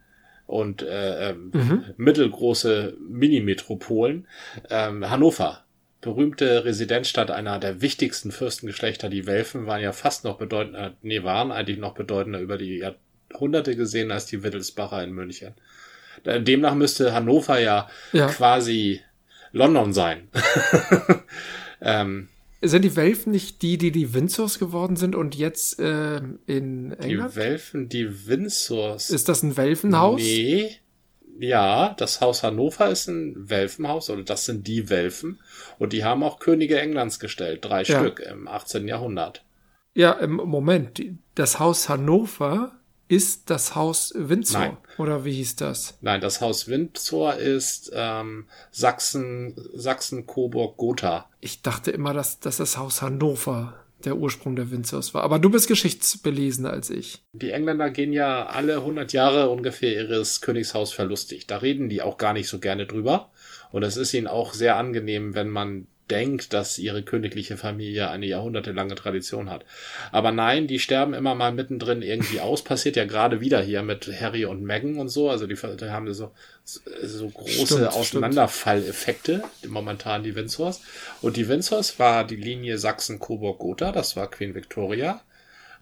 und 0.47 0.83
äh, 0.83 1.31
ähm, 1.31 1.51
mhm. 1.55 1.85
mittelgroße 1.97 2.99
Mini-Metropolen. 3.01 4.27
Ähm, 4.69 5.09
Hannover, 5.09 5.65
berühmte 6.01 6.65
Residenzstadt 6.65 7.31
einer 7.31 7.59
der 7.59 7.81
wichtigsten 7.81 8.31
Fürstengeschlechter, 8.31 9.09
die 9.09 9.27
Welfen, 9.27 9.67
waren 9.67 9.83
ja 9.83 9.93
fast 9.93 10.25
noch 10.25 10.39
bedeutender, 10.39 10.95
nee, 11.03 11.23
waren 11.23 11.51
eigentlich 11.51 11.79
noch 11.79 11.95
bedeutender 11.95 12.41
über 12.41 12.57
die 12.57 12.79
Jahrhunderte 12.79 13.77
gesehen 13.77 14.13
als 14.13 14.27
die 14.27 14.43
Wittelsbacher 14.43 15.03
in 15.03 15.13
München. 15.13 15.55
Demnach 16.25 16.75
müsste 16.75 17.13
Hannover 17.13 17.61
ja, 17.61 17.89
ja. 18.13 18.27
quasi 18.29 19.01
London 19.53 19.93
sein. 19.93 20.29
ähm, 21.81 22.29
sind 22.61 22.83
die 22.83 22.97
Welfen 22.97 23.33
nicht 23.33 23.63
die, 23.63 23.79
die 23.79 23.93
die 23.93 24.15
Windsors 24.15 24.59
geworden 24.59 24.97
sind 24.97 25.15
und 25.15 25.37
jetzt 25.37 25.79
äh, 25.79 26.21
in 26.47 26.93
England? 26.93 27.33
Die 27.33 27.37
Welfen, 27.37 27.89
die 27.89 28.27
Windsors. 28.27 29.11
Ist 29.11 29.29
das 29.29 29.43
ein 29.43 29.57
Welfenhaus? 29.57 30.21
Nee. 30.21 30.77
Ja, 31.39 31.95
das 31.97 32.21
Haus 32.21 32.43
Hannover 32.43 32.91
ist 32.91 33.07
ein 33.07 33.49
Welfenhaus, 33.49 34.11
oder 34.11 34.25
das 34.25 34.45
sind 34.45 34.67
die 34.67 34.91
Welfen. 34.91 35.39
Und 35.79 35.93
die 35.93 36.05
haben 36.05 36.23
auch 36.23 36.39
Könige 36.39 36.81
Englands 36.81 37.21
gestellt, 37.21 37.65
drei 37.65 37.83
ja. 37.83 38.01
Stück 38.01 38.21
im 38.21 38.49
18. 38.49 38.89
Jahrhundert. 38.89 39.45
Ja, 39.95 40.13
im 40.13 40.35
Moment, 40.35 41.03
das 41.35 41.59
Haus 41.59 41.89
Hannover 41.89 42.73
ist 43.09 43.49
das 43.51 43.75
Haus 43.75 44.13
Windsor. 44.15 44.61
Nein. 44.61 44.77
Oder 44.99 45.25
wie 45.25 45.33
hieß 45.33 45.57
das? 45.57 45.99
Nein, 46.03 46.21
das 46.21 46.41
Haus 46.41 46.69
Windsor 46.69 47.35
ist 47.35 47.91
ähm, 47.95 48.47
Sachsen, 48.71 49.55
Sachsen, 49.75 50.27
Coburg, 50.27 50.77
Gotha. 50.77 51.29
Ich 51.41 51.63
dachte 51.63 51.91
immer, 51.91 52.13
dass, 52.13 52.39
dass 52.39 52.59
das 52.59 52.77
Haus 52.77 53.01
Hannover 53.01 53.75
der 54.05 54.17
Ursprung 54.17 54.55
der 54.55 54.71
Windsors 54.71 55.15
war. 55.15 55.25
Aber 55.25 55.39
du 55.39 55.51
bist 55.51 55.67
geschichtsbelesener 55.69 56.71
als 56.71 56.91
ich. 56.91 57.25
Die 57.33 57.51
Engländer 57.51 57.91
gehen 57.91 58.13
ja 58.13 58.47
alle 58.47 58.77
100 58.77 59.13
Jahre 59.13 59.51
ungefähr 59.51 59.93
ihres 59.93 60.41
Königshaus 60.41 60.93
verlustig. 60.93 61.47
Da 61.47 61.59
reden 61.59 61.89
die 61.89 62.03
auch 62.03 62.17
gar 62.17 62.33
nicht 62.33 62.49
so 62.49 62.61
gerne 62.61 62.87
drüber. 62.87 63.31
Und 63.73 63.83
es 63.83 63.97
ist 63.97 64.15
ihnen 64.15 64.27
auch 64.27 64.55
sehr 64.55 64.77
angenehm, 64.77 65.35
wenn 65.35 65.49
man 65.49 65.87
denkt, 66.11 66.53
dass 66.53 66.79
ihre 66.79 67.03
königliche 67.03 67.57
Familie 67.57 68.11
eine 68.11 68.27
jahrhundertelange 68.27 68.95
Tradition 68.95 69.51
hat. 69.51 69.65
Aber 70.11 70.33
nein, 70.33 70.67
die 70.67 70.79
sterben 70.79 71.15
immer 71.15 71.35
mal 71.35 71.53
mittendrin 71.53 72.03
irgendwie 72.03 72.41
aus. 72.41 72.65
Passiert 72.65 72.97
ja 72.97 73.05
gerade 73.05 73.41
wieder 73.41 73.61
hier 73.61 73.83
mit 73.83 74.11
Harry 74.21 74.45
und 74.45 74.63
Meghan 74.63 74.97
und 74.97 75.09
so. 75.09 75.31
Also 75.31 75.47
die, 75.47 75.55
die 75.55 75.91
haben 75.91 76.13
so, 76.15 76.33
so 76.65 77.29
große 77.29 77.67
stimmt, 77.67 77.89
Auseinanderfalleffekte 77.89 79.45
momentan 79.67 80.23
die 80.23 80.35
Windsors. 80.35 80.81
Und 81.21 81.37
die 81.37 81.49
Windsors 81.49 81.99
war 81.99 82.25
die 82.25 82.37
Linie 82.37 82.79
Sachsen-Coburg-Gotha. 82.79 83.93
Das 83.93 84.17
war 84.17 84.31
Queen 84.31 84.55
Victoria 84.55 85.21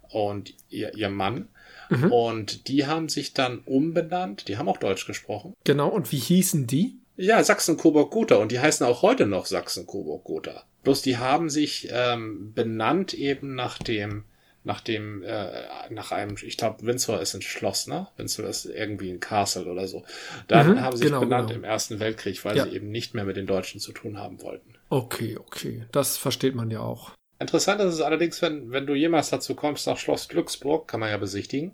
und 0.09 0.55
ihr, 0.70 0.94
ihr 0.94 1.09
Mann. 1.09 1.49
Mhm. 1.88 2.12
Und 2.12 2.68
die 2.68 2.87
haben 2.87 3.09
sich 3.09 3.33
dann 3.33 3.61
umbenannt. 3.61 4.49
Die 4.49 4.57
haben 4.59 4.68
auch 4.68 4.79
Deutsch 4.79 5.07
gesprochen. 5.07 5.55
Genau. 5.64 5.88
Und 5.88 6.11
wie 6.11 6.18
hießen 6.18 6.66
die? 6.66 6.96
Ja, 7.17 7.43
Sachsen-Coburg-Gotha 7.43 8.37
und 8.37 8.53
die 8.53 8.61
heißen 8.61 8.87
auch 8.87 9.03
heute 9.03 9.27
noch 9.27 9.47
Sachsen-Coburg-Gotha. 9.47 10.65
Bloß 10.83 11.03
die 11.03 11.17
haben 11.17 11.51
sich 11.51 11.89
ähm, 11.91 12.53
benannt 12.55 13.15
eben 13.15 13.55
nach 13.55 13.79
dem, 13.79 14.25
nach 14.65 14.81
dem, 14.81 15.23
äh, 15.23 15.65
nach 15.91 16.13
einem, 16.13 16.37
ich 16.43 16.57
glaube, 16.57 16.85
Windsor 16.87 17.21
ist 17.21 17.35
ein 17.35 17.43
Schloss, 17.43 17.87
ne? 17.87 18.09
Windsor 18.17 18.47
ist 18.47 18.67
irgendwie 18.67 19.11
ein 19.11 19.21
Castle 19.21 19.65
oder 19.65 19.89
so. 19.89 20.05
Dann 20.47 20.73
mhm, 20.73 20.81
haben 20.83 20.97
sie 20.97 21.05
sich 21.05 21.09
genau, 21.09 21.21
benannt 21.21 21.49
genau. 21.49 21.61
im 21.61 21.65
Ersten 21.65 22.01
Weltkrieg, 22.01 22.45
weil 22.45 22.57
ja. 22.57 22.65
sie 22.65 22.71
eben 22.71 22.91
nicht 22.91 23.15
mehr 23.15 23.25
mit 23.25 23.37
den 23.37 23.47
Deutschen 23.47 23.81
zu 23.81 23.93
tun 23.93 24.19
haben 24.19 24.43
wollten. 24.43 24.75
Okay, 24.91 25.39
okay. 25.39 25.87
Das 25.93 26.19
versteht 26.19 26.55
man 26.55 26.71
ja 26.71 26.81
auch. 26.81 27.13
Interessant 27.39 27.81
ist 27.81 27.95
es 27.95 28.01
allerdings, 28.01 28.41
wenn, 28.41 28.71
wenn 28.71 28.87
du 28.87 28.95
jemals 28.95 29.31
dazu 29.31 29.55
kommst, 29.55 29.87
nach 29.87 29.99
Schloss 29.99 30.29
Glücksburg, 30.29 30.89
kann 30.89 31.01
man 31.01 31.11
ja 31.11 31.19
besichtigen. 31.19 31.73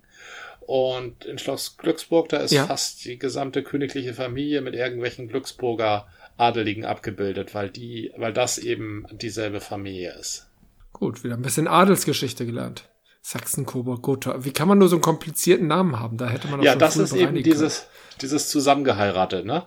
Und 0.67 1.25
in 1.25 1.39
Schloss 1.39 1.77
Glücksburg, 1.77 2.29
da 2.29 2.39
ist 2.39 2.53
ja. 2.53 2.67
fast 2.67 3.05
die 3.05 3.19
gesamte 3.19 3.63
königliche 3.63 4.15
Familie 4.15 4.61
mit 4.61 4.75
irgendwelchen 4.75 5.29
Glücksburger 5.29 6.07
Adeligen 6.37 6.85
abgebildet, 6.85 7.55
weil 7.55 7.71
die, 7.71 8.13
weil 8.17 8.33
das 8.33 8.59
eben 8.59 9.07
dieselbe 9.13 9.61
Familie 9.61 10.15
ist. 10.19 10.49
Gut, 10.93 11.25
wieder 11.25 11.35
ein 11.35 11.43
bisschen 11.43 11.69
Adelsgeschichte 11.69 12.47
gelernt. 12.47 12.89
Sachsen, 13.21 13.67
Coburg, 13.67 14.03
Gotha. 14.03 14.45
Wie 14.45 14.53
kann 14.53 14.67
man 14.67 14.79
nur 14.79 14.89
so 14.89 14.97
einen 14.97 15.03
komplizierten 15.03 15.69
Namen 15.69 16.01
haben? 16.01 16.17
Da 16.17 16.29
hätte 16.29 16.49
man 16.49 16.61
auch 16.61 16.65
Ja, 16.65 16.75
das 16.75 16.97
ist 16.97 17.13
eben 17.13 17.41
dieses, 17.43 17.87
dieses 18.21 18.51
zusammengeheiratet, 18.51 19.47
ne? 19.47 19.67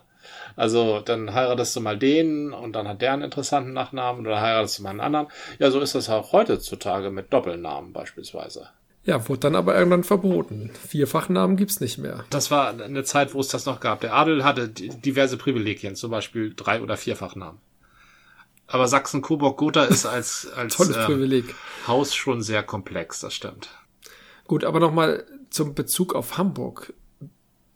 Also 0.56 1.00
dann 1.00 1.32
heiratest 1.32 1.76
du 1.76 1.80
mal 1.80 1.98
den 1.98 2.52
und 2.52 2.72
dann 2.72 2.88
hat 2.88 3.02
der 3.02 3.12
einen 3.12 3.22
interessanten 3.22 3.72
Nachnamen 3.72 4.26
oder 4.26 4.40
heiratest 4.40 4.78
du 4.78 4.82
mal 4.82 4.90
einen 4.90 5.00
anderen. 5.00 5.28
Ja, 5.58 5.70
so 5.70 5.80
ist 5.80 5.94
das 5.94 6.08
auch 6.08 6.32
heutzutage 6.32 7.10
mit 7.10 7.32
Doppelnamen 7.32 7.92
beispielsweise. 7.92 8.68
Ja, 9.06 9.28
wurde 9.28 9.40
dann 9.40 9.54
aber 9.54 9.76
irgendwann 9.76 10.02
verboten. 10.02 10.70
Vierfachnamen 10.88 11.56
gibt's 11.56 11.78
nicht 11.78 11.96
mehr. 11.96 12.24
Das 12.30 12.50
war 12.50 12.68
eine 12.68 13.04
Zeit, 13.04 13.34
wo 13.34 13.40
es 13.40 13.48
das 13.48 13.64
noch 13.64 13.78
gab. 13.78 14.00
Der 14.00 14.14
Adel 14.14 14.42
hatte 14.42 14.68
diverse 14.68 15.36
Privilegien, 15.36 15.94
zum 15.94 16.10
Beispiel 16.10 16.52
drei- 16.54 16.82
oder 16.82 16.96
vierfachnamen. 16.96 17.60
Aber 18.66 18.88
Sachsen-Coburg-Gotha 18.88 19.84
ist 19.84 20.06
als, 20.06 20.48
als 20.56 20.76
Tolles 20.76 20.96
äh, 20.96 21.04
Privileg. 21.04 21.54
Haus 21.86 22.16
schon 22.16 22.42
sehr 22.42 22.64
komplex, 22.64 23.20
das 23.20 23.32
stimmt. 23.32 23.70
Gut, 24.48 24.64
aber 24.64 24.80
nochmal 24.80 25.24
zum 25.50 25.74
Bezug 25.74 26.14
auf 26.14 26.36
Hamburg. 26.36 26.92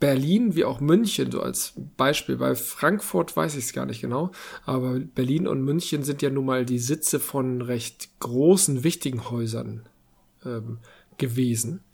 Berlin 0.00 0.56
wie 0.56 0.64
auch 0.64 0.80
München, 0.80 1.30
so 1.30 1.42
als 1.42 1.74
Beispiel. 1.96 2.38
Bei 2.38 2.54
Frankfurt 2.54 3.36
weiß 3.36 3.54
ich 3.54 3.66
es 3.66 3.72
gar 3.72 3.86
nicht 3.86 4.00
genau, 4.00 4.32
aber 4.64 4.98
Berlin 4.98 5.46
und 5.46 5.62
München 5.62 6.02
sind 6.02 6.22
ja 6.22 6.30
nun 6.30 6.46
mal 6.46 6.64
die 6.64 6.78
Sitze 6.78 7.20
von 7.20 7.60
recht 7.60 8.08
großen, 8.18 8.82
wichtigen 8.82 9.30
Häusern. 9.30 9.86
Ähm, 10.44 10.78
gewesen. 11.20 11.84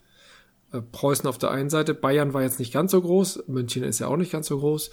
Äh, 0.71 0.81
Preußen 0.81 1.27
auf 1.27 1.37
der 1.37 1.51
einen 1.51 1.69
Seite, 1.69 1.93
Bayern 1.93 2.33
war 2.33 2.41
jetzt 2.41 2.59
nicht 2.59 2.73
ganz 2.73 2.91
so 2.91 3.01
groß, 3.01 3.43
München 3.47 3.83
ist 3.83 3.99
ja 3.99 4.07
auch 4.07 4.17
nicht 4.17 4.31
ganz 4.31 4.47
so 4.47 4.57
groß, 4.57 4.89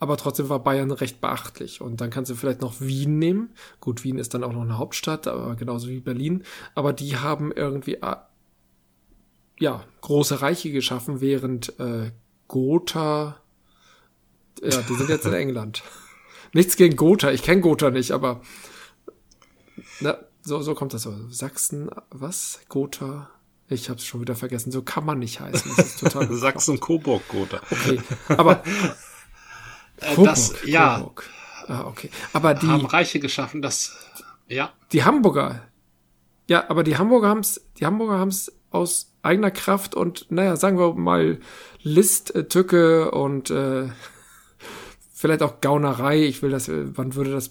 aber 0.00 0.16
trotzdem 0.16 0.48
war 0.48 0.58
Bayern 0.58 0.90
recht 0.90 1.20
beachtlich. 1.20 1.80
Und 1.80 2.00
dann 2.00 2.10
kannst 2.10 2.30
du 2.30 2.34
vielleicht 2.34 2.60
noch 2.60 2.80
Wien 2.80 3.18
nehmen. 3.18 3.50
Gut, 3.80 4.02
Wien 4.02 4.18
ist 4.18 4.34
dann 4.34 4.44
auch 4.44 4.52
noch 4.52 4.62
eine 4.62 4.78
Hauptstadt, 4.78 5.28
aber 5.28 5.54
genauso 5.54 5.88
wie 5.88 6.00
Berlin. 6.00 6.42
Aber 6.74 6.92
die 6.92 7.16
haben 7.16 7.52
irgendwie 7.52 7.94
äh, 7.94 8.16
ja 9.58 9.84
große 10.00 10.42
Reiche 10.42 10.72
geschaffen, 10.72 11.20
während 11.20 11.78
äh, 11.78 12.10
Gotha 12.48 13.40
ja, 14.62 14.82
die 14.82 14.94
sind 14.94 15.08
jetzt 15.08 15.26
in 15.26 15.32
England. 15.34 15.82
Nichts 16.52 16.76
gegen 16.76 16.96
Gotha, 16.96 17.30
ich 17.30 17.42
kenne 17.42 17.60
Gotha 17.60 17.90
nicht, 17.90 18.12
aber 18.12 18.40
na, 20.00 20.18
so, 20.42 20.62
so 20.62 20.74
kommt 20.74 20.94
das 20.94 21.02
so. 21.02 21.14
Sachsen, 21.28 21.90
was? 22.10 22.60
Gotha? 22.68 23.30
Ich 23.68 23.88
habe 23.88 23.98
es 23.98 24.06
schon 24.06 24.20
wieder 24.20 24.36
vergessen. 24.36 24.70
So 24.70 24.82
kann 24.82 25.04
man 25.04 25.18
nicht 25.18 25.40
heißen. 25.40 25.72
Das 25.76 25.86
ist 25.86 26.00
total 26.00 26.26
Sachsen-Coburg-Gotha. 26.32 27.60
Okay, 27.70 28.00
aber 28.28 28.62
äh, 30.00 30.14
Coburg, 30.14 30.26
das, 30.26 30.54
ja. 30.64 30.98
Coburg. 30.98 31.28
Ah, 31.68 31.84
okay. 31.86 32.10
Aber 32.32 32.54
die 32.54 32.66
haben 32.68 32.86
Reiche 32.86 33.18
geschaffen, 33.18 33.60
das 33.60 33.96
ja. 34.48 34.72
Die 34.92 35.04
Hamburger. 35.04 35.62
Ja, 36.48 36.70
aber 36.70 36.84
die 36.84 36.96
Hamburger 36.96 37.28
haben's, 37.28 37.60
die 37.78 37.86
Hamburger 37.86 38.18
haben's 38.18 38.52
aus 38.70 39.12
eigener 39.22 39.50
Kraft 39.50 39.94
und 39.94 40.30
naja, 40.30 40.56
sagen 40.56 40.78
wir 40.78 40.94
mal 40.94 41.40
List, 41.82 42.34
äh, 42.34 42.46
Tücke 42.46 43.10
und 43.10 43.50
äh, 43.50 43.88
vielleicht 45.16 45.42
auch 45.42 45.62
Gaunerei. 45.62 46.24
Ich 46.24 46.42
will 46.42 46.50
das, 46.50 46.68
man 46.68 47.14
würde 47.14 47.32
das 47.32 47.50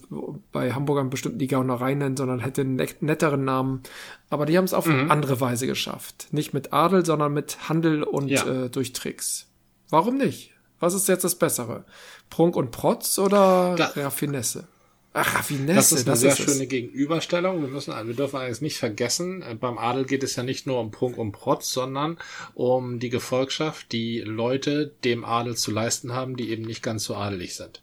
bei 0.52 0.72
Hamburgern 0.72 1.10
bestimmt 1.10 1.40
die 1.40 1.48
Gaunerei 1.48 1.94
nennen, 1.94 2.16
sondern 2.16 2.38
hätte 2.38 2.60
einen 2.60 2.80
netteren 3.00 3.44
Namen. 3.44 3.82
Aber 4.30 4.46
die 4.46 4.56
haben 4.56 4.64
es 4.64 4.72
auf 4.72 4.86
mhm. 4.86 5.10
andere 5.10 5.40
Weise 5.40 5.66
geschafft. 5.66 6.28
Nicht 6.30 6.54
mit 6.54 6.72
Adel, 6.72 7.04
sondern 7.04 7.34
mit 7.34 7.68
Handel 7.68 8.04
und 8.04 8.28
ja. 8.28 8.46
äh, 8.46 8.70
durch 8.70 8.92
Tricks. 8.92 9.48
Warum 9.90 10.16
nicht? 10.16 10.52
Was 10.78 10.94
ist 10.94 11.08
jetzt 11.08 11.24
das 11.24 11.34
Bessere? 11.34 11.84
Prunk 12.30 12.54
und 12.54 12.70
Protz 12.70 13.18
oder 13.18 13.74
da, 13.76 13.86
Raffinesse? 13.96 14.68
Ach, 15.16 15.34
Raffinesse. 15.34 15.74
Das 15.74 15.92
ist 15.92 15.98
eine 16.00 16.12
das 16.12 16.20
sehr 16.20 16.32
ist 16.32 16.40
es. 16.40 16.44
schöne 16.44 16.66
Gegenüberstellung. 16.66 17.62
Wir 17.62 17.68
müssen, 17.68 17.94
wir 18.06 18.14
dürfen 18.14 18.36
allerdings 18.36 18.60
nicht 18.60 18.76
vergessen, 18.78 19.42
äh, 19.42 19.54
beim 19.54 19.78
Adel 19.78 20.04
geht 20.04 20.22
es 20.22 20.36
ja 20.36 20.42
nicht 20.42 20.66
nur 20.66 20.78
um 20.78 20.90
Prunk 20.90 21.16
und 21.16 21.32
Protz, 21.32 21.70
sondern 21.72 22.18
um 22.54 22.98
die 22.98 23.08
Gefolgschaft, 23.08 23.92
die 23.92 24.20
Leute 24.20 24.92
dem 25.04 25.24
Adel 25.24 25.56
zu 25.56 25.70
leisten 25.70 26.12
haben, 26.12 26.36
die 26.36 26.50
eben 26.50 26.64
nicht 26.64 26.82
ganz 26.82 27.04
so 27.04 27.16
adelig 27.16 27.56
sind. 27.56 27.82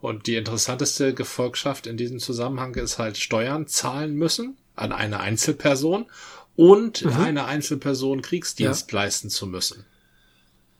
Und 0.00 0.28
die 0.28 0.36
interessanteste 0.36 1.12
Gefolgschaft 1.14 1.88
in 1.88 1.96
diesem 1.96 2.20
Zusammenhang 2.20 2.76
ist 2.76 2.98
halt 2.98 3.18
Steuern 3.18 3.66
zahlen 3.66 4.14
müssen 4.14 4.56
an 4.76 4.92
eine 4.92 5.18
Einzelperson 5.18 6.06
und 6.54 7.04
eine 7.06 7.46
Einzelperson 7.46 8.22
Kriegsdienst 8.22 8.92
leisten 8.92 9.30
zu 9.30 9.48
müssen. 9.48 9.84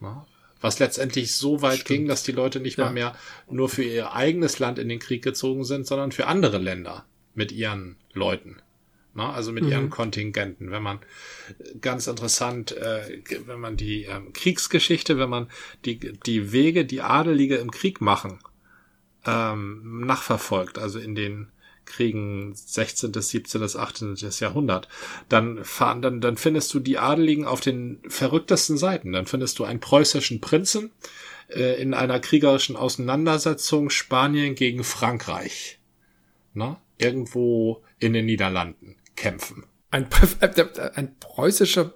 Ja. 0.01 0.25
Was 0.61 0.79
letztendlich 0.79 1.35
so 1.37 1.63
weit 1.63 1.85
ging, 1.85 2.09
dass 2.09 2.23
die 2.25 2.33
Leute 2.33 2.61
nicht 2.61 2.79
Ja. 2.79 2.87
mal 2.87 2.93
mehr 2.93 3.17
nur 3.51 3.69
für 3.69 3.85
ihr 3.85 4.13
eigenes 4.13 4.59
Land 4.59 4.79
in 4.79 4.89
den 4.89 4.99
Krieg 4.99 5.23
gezogen 5.23 5.65
sind, 5.65 5.87
sondern 5.87 6.13
für 6.13 6.27
andere 6.27 6.59
Länder 6.59 7.05
mit 7.35 7.53
ihren 7.53 7.97
Leuten. 8.13 8.57
Na, 9.15 9.33
also 9.33 9.53
mit 9.53 9.65
ihren 9.65 9.91
Kontingenten. 9.91 10.71
Wenn 10.71 10.83
man 10.83 10.99
äh, 10.99 11.79
ganz 11.81 12.07
interessant, 12.07 12.73
äh, 12.73 13.23
wenn 13.47 13.59
man 13.59 13.77
die 13.77 14.05
ähm, 14.05 14.33
Kriegsgeschichte, 14.33 15.19
wenn 15.19 15.31
man 15.31 15.51
die, 15.85 15.99
die 15.99 16.53
Wege, 16.53 16.85
die 16.85 17.01
Adelige 17.01 17.57
im 17.57 17.71
Krieg 17.71 18.01
machen, 18.01 18.39
ähm, 19.27 20.07
nachverfolgt, 20.07 20.79
also 20.79 20.99
in 21.01 21.15
den 21.15 21.49
Kriegen 21.89 22.55
16., 22.55 23.13
17., 23.13 23.63
18. 23.63 24.17
Jahrhundert, 24.39 24.89
dann, 25.29 25.65
fahren, 25.65 26.03
dann, 26.03 26.21
dann 26.21 26.37
findest 26.37 26.73
du 26.75 26.81
die 26.81 26.99
Adeligen 26.99 27.47
auf 27.47 27.61
den 27.61 28.01
verrücktesten 28.07 28.77
Seiten. 28.79 29.13
Dann 29.13 29.27
findest 29.27 29.59
du 29.59 29.65
einen 29.65 29.81
preußischen 29.81 30.41
Prinzen 30.41 30.93
äh, 31.49 31.81
in 31.81 31.95
einer 31.95 32.21
kriegerischen 32.21 32.77
Auseinandersetzung 32.77 33.91
Spanien 33.91 34.55
gegen 34.55 34.85
Frankreich. 34.85 35.79
Na? 36.55 36.81
Irgendwo 36.99 37.83
in 37.99 38.13
den 38.13 38.27
Niederlanden 38.27 38.97
kämpfen. 39.17 39.65
Ein, 39.91 40.07
äh, 40.41 40.91
ein 40.95 41.19
preußischer, 41.19 41.95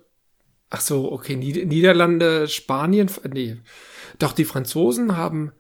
ach 0.71 0.81
so, 0.81 1.13
okay, 1.13 1.37
Nied 1.37 1.67
Niederlande, 1.69 2.49
Spanien, 2.49 3.11
nee. 3.31 3.59
Doch 4.19 4.33
die 4.33 4.45
Franzosen 4.45 5.17
haben 5.17 5.53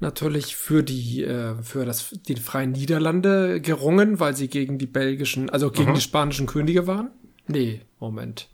natürlich 0.00 0.56
für 0.56 0.82
die, 0.82 1.24
äh, 1.24 1.54
für 1.62 1.84
das, 1.84 2.10
die 2.28 2.36
freien 2.36 2.72
Niederlande 2.72 3.60
gerungen, 3.60 4.20
weil 4.20 4.36
sie 4.36 4.48
gegen 4.48 4.78
die 4.78 4.86
belgischen, 4.86 5.50
also 5.50 5.70
gegen 5.70 5.94
die 5.94 6.00
spanischen 6.00 6.46
Könige 6.46 6.86
waren? 6.86 7.10
Nee, 7.46 7.80
Moment. 7.98 8.48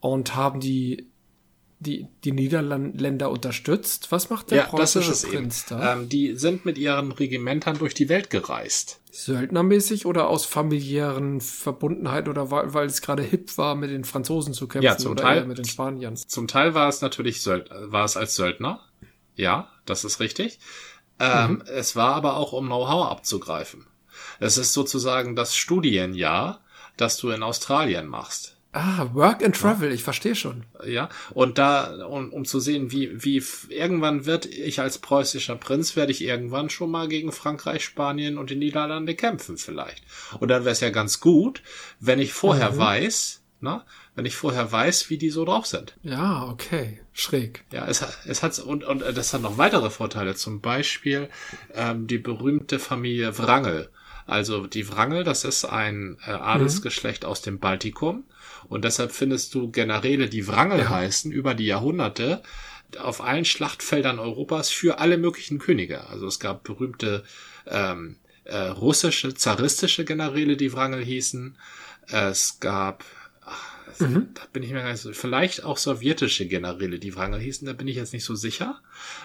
Und 0.00 0.34
haben 0.34 0.60
die, 0.60 1.08
die, 1.78 2.08
die 2.24 2.32
Niederländer 2.32 3.30
unterstützt? 3.30 4.12
Was 4.12 4.28
macht 4.28 4.50
der 4.50 4.58
Ja, 4.58 4.62
das 4.76 4.96
ist 4.96 5.04
preußische 5.06 5.12
es 5.12 5.24
eben. 5.24 5.32
Prinz 5.34 5.66
da? 5.66 5.94
Ähm, 5.94 6.08
die 6.08 6.34
sind 6.36 6.64
mit 6.64 6.76
ihren 6.78 7.12
Regimentern 7.12 7.78
durch 7.78 7.94
die 7.94 8.08
Welt 8.08 8.28
gereist. 8.28 9.00
Söldnermäßig 9.12 10.06
oder 10.06 10.28
aus 10.28 10.44
familiären 10.44 11.40
Verbundenheit 11.40 12.28
oder 12.28 12.50
weil, 12.50 12.74
weil 12.74 12.86
es 12.86 13.00
gerade 13.00 13.22
hip 13.22 13.56
war, 13.56 13.76
mit 13.76 13.90
den 13.90 14.04
Franzosen 14.04 14.52
zu 14.52 14.66
kämpfen 14.66 14.84
Ja, 14.84 14.98
zum 14.98 15.12
oder 15.12 15.22
Teil. 15.22 15.46
mit 15.46 15.56
den 15.58 15.64
Spaniern? 15.64 16.16
Zum 16.16 16.48
Teil 16.48 16.74
war 16.74 16.88
es 16.88 17.00
natürlich 17.00 17.40
Söld 17.40 17.70
war 17.70 18.04
es 18.04 18.16
als 18.16 18.34
Söldner. 18.34 18.80
Ja, 19.36 19.70
das 19.84 20.04
ist 20.04 20.20
richtig. 20.20 20.58
Ähm, 21.18 21.62
Es 21.66 21.96
war 21.96 22.14
aber 22.14 22.36
auch, 22.36 22.52
um 22.52 22.66
Know-how 22.66 23.10
abzugreifen. 23.10 23.86
Es 24.40 24.58
ist 24.58 24.72
sozusagen 24.72 25.36
das 25.36 25.56
Studienjahr, 25.56 26.60
das 26.96 27.16
du 27.16 27.30
in 27.30 27.42
Australien 27.42 28.06
machst. 28.06 28.56
Ah, 28.72 29.06
Work 29.12 29.44
and 29.44 29.54
Travel, 29.54 29.92
ich 29.92 30.02
verstehe 30.02 30.34
schon. 30.34 30.64
Ja, 30.84 31.08
und 31.32 31.58
da, 31.58 32.06
um, 32.06 32.32
um 32.32 32.44
zu 32.44 32.58
sehen, 32.58 32.90
wie, 32.90 33.22
wie 33.22 33.40
irgendwann 33.68 34.26
wird 34.26 34.46
ich 34.46 34.80
als 34.80 34.98
preußischer 34.98 35.54
Prinz, 35.54 35.94
werde 35.94 36.10
ich 36.10 36.24
irgendwann 36.24 36.70
schon 36.70 36.90
mal 36.90 37.06
gegen 37.06 37.30
Frankreich, 37.30 37.84
Spanien 37.84 38.36
und 38.36 38.50
die 38.50 38.56
Niederlande 38.56 39.14
kämpfen 39.14 39.58
vielleicht. 39.58 40.02
Und 40.40 40.48
dann 40.48 40.64
wäre 40.64 40.72
es 40.72 40.80
ja 40.80 40.90
ganz 40.90 41.20
gut, 41.20 41.62
wenn 42.00 42.18
ich 42.18 42.32
vorher 42.32 42.76
weiß, 42.76 43.42
na, 43.60 43.86
wenn 44.14 44.26
ich 44.26 44.36
vorher 44.36 44.70
weiß, 44.70 45.10
wie 45.10 45.18
die 45.18 45.30
so 45.30 45.44
drauf 45.44 45.66
sind. 45.66 45.94
Ja, 46.02 46.44
okay, 46.48 47.00
schräg. 47.12 47.64
Ja, 47.72 47.86
es, 47.86 48.02
hat- 48.02 48.16
es 48.26 48.42
hat 48.42 48.58
und, 48.60 48.84
und 48.84 49.00
das 49.00 49.32
hat 49.34 49.42
noch 49.42 49.58
weitere 49.58 49.90
Vorteile. 49.90 50.34
Zum 50.34 50.60
Beispiel 50.60 51.28
ähm, 51.74 52.06
die 52.06 52.18
berühmte 52.18 52.78
Familie 52.78 53.36
Wrangel. 53.38 53.90
Also 54.26 54.66
die 54.66 54.88
Wrangel, 54.88 55.22
das 55.24 55.44
ist 55.44 55.64
ein 55.64 56.16
äh, 56.26 56.30
Adelsgeschlecht 56.30 57.24
aus 57.24 57.42
dem 57.42 57.58
Baltikum. 57.58 58.24
Und 58.68 58.84
deshalb 58.84 59.12
findest 59.12 59.54
du 59.54 59.70
Generäle, 59.70 60.28
die 60.30 60.46
Wrangel 60.48 60.88
heißen, 60.88 61.30
über 61.30 61.54
die 61.54 61.66
Jahrhunderte 61.66 62.42
auf 62.98 63.20
allen 63.22 63.44
Schlachtfeldern 63.44 64.18
Europas 64.18 64.70
für 64.70 64.98
alle 64.98 65.18
möglichen 65.18 65.58
Könige. 65.58 66.06
Also 66.08 66.26
es 66.26 66.38
gab 66.40 66.62
berühmte 66.64 67.24
ähm, 67.66 68.16
äh, 68.44 68.56
russische, 68.56 69.34
zaristische 69.34 70.04
Generäle, 70.04 70.56
die 70.56 70.72
Wrangel 70.72 71.04
hießen. 71.04 71.56
Es 72.06 72.60
gab 72.60 73.04
da 73.98 74.42
bin 74.52 74.62
ich 74.62 74.70
mir 74.72 74.82
gar 74.82 74.92
nicht 74.92 75.00
so, 75.00 75.12
vielleicht 75.12 75.64
auch 75.64 75.76
sowjetische 75.76 76.46
Generäle, 76.46 76.98
die 76.98 77.14
Wrangel 77.14 77.40
hießen, 77.40 77.66
da 77.66 77.72
bin 77.72 77.88
ich 77.88 77.96
jetzt 77.96 78.12
nicht 78.12 78.24
so 78.24 78.34
sicher. 78.34 78.80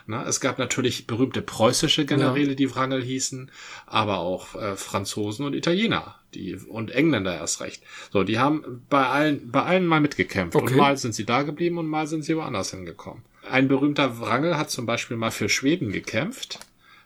Na, 0.08 0.26
es 0.28 0.40
gab 0.40 0.60
natürlich 0.60 1.08
berühmte 1.08 1.42
preußische 1.42 2.06
Generäle, 2.06 2.56
die 2.56 2.74
Wrangel 2.74 3.02
hießen, 3.04 3.52
aber 3.86 4.20
auch 4.20 4.56
äh, 4.56 4.76
Franzosen 4.76 5.46
und 5.46 5.54
Italiener, 5.54 6.16
die 6.34 6.56
und 6.56 6.92
Engländer 6.92 7.36
erst 7.36 7.62
recht. 7.62 7.84
So, 8.12 8.24
die 8.24 8.40
haben 8.40 8.86
bei 8.90 9.06
allen, 9.08 9.52
bei 9.52 9.64
allen 9.64 9.86
mal 9.86 10.02
mitgekämpft 10.02 10.56
Okay. 10.56 10.74
und 10.74 10.78
mal 10.78 10.98
sind 10.98 11.14
sie 11.16 11.26
da 11.26 11.44
geblieben 11.44 11.78
und 11.78 11.88
mal 11.88 12.08
sind 12.08 12.24
sie 12.24 12.36
woanders 12.36 12.72
hingekommen. 12.72 13.24
Ein 13.50 13.68
berühmter 13.68 14.20
Wrangel 14.20 14.58
hat 14.58 14.70
zum 14.70 14.86
Beispiel 14.86 15.18
mal 15.18 15.32
für 15.32 15.50
Schweden 15.50 15.92
gekämpft, 15.92 16.60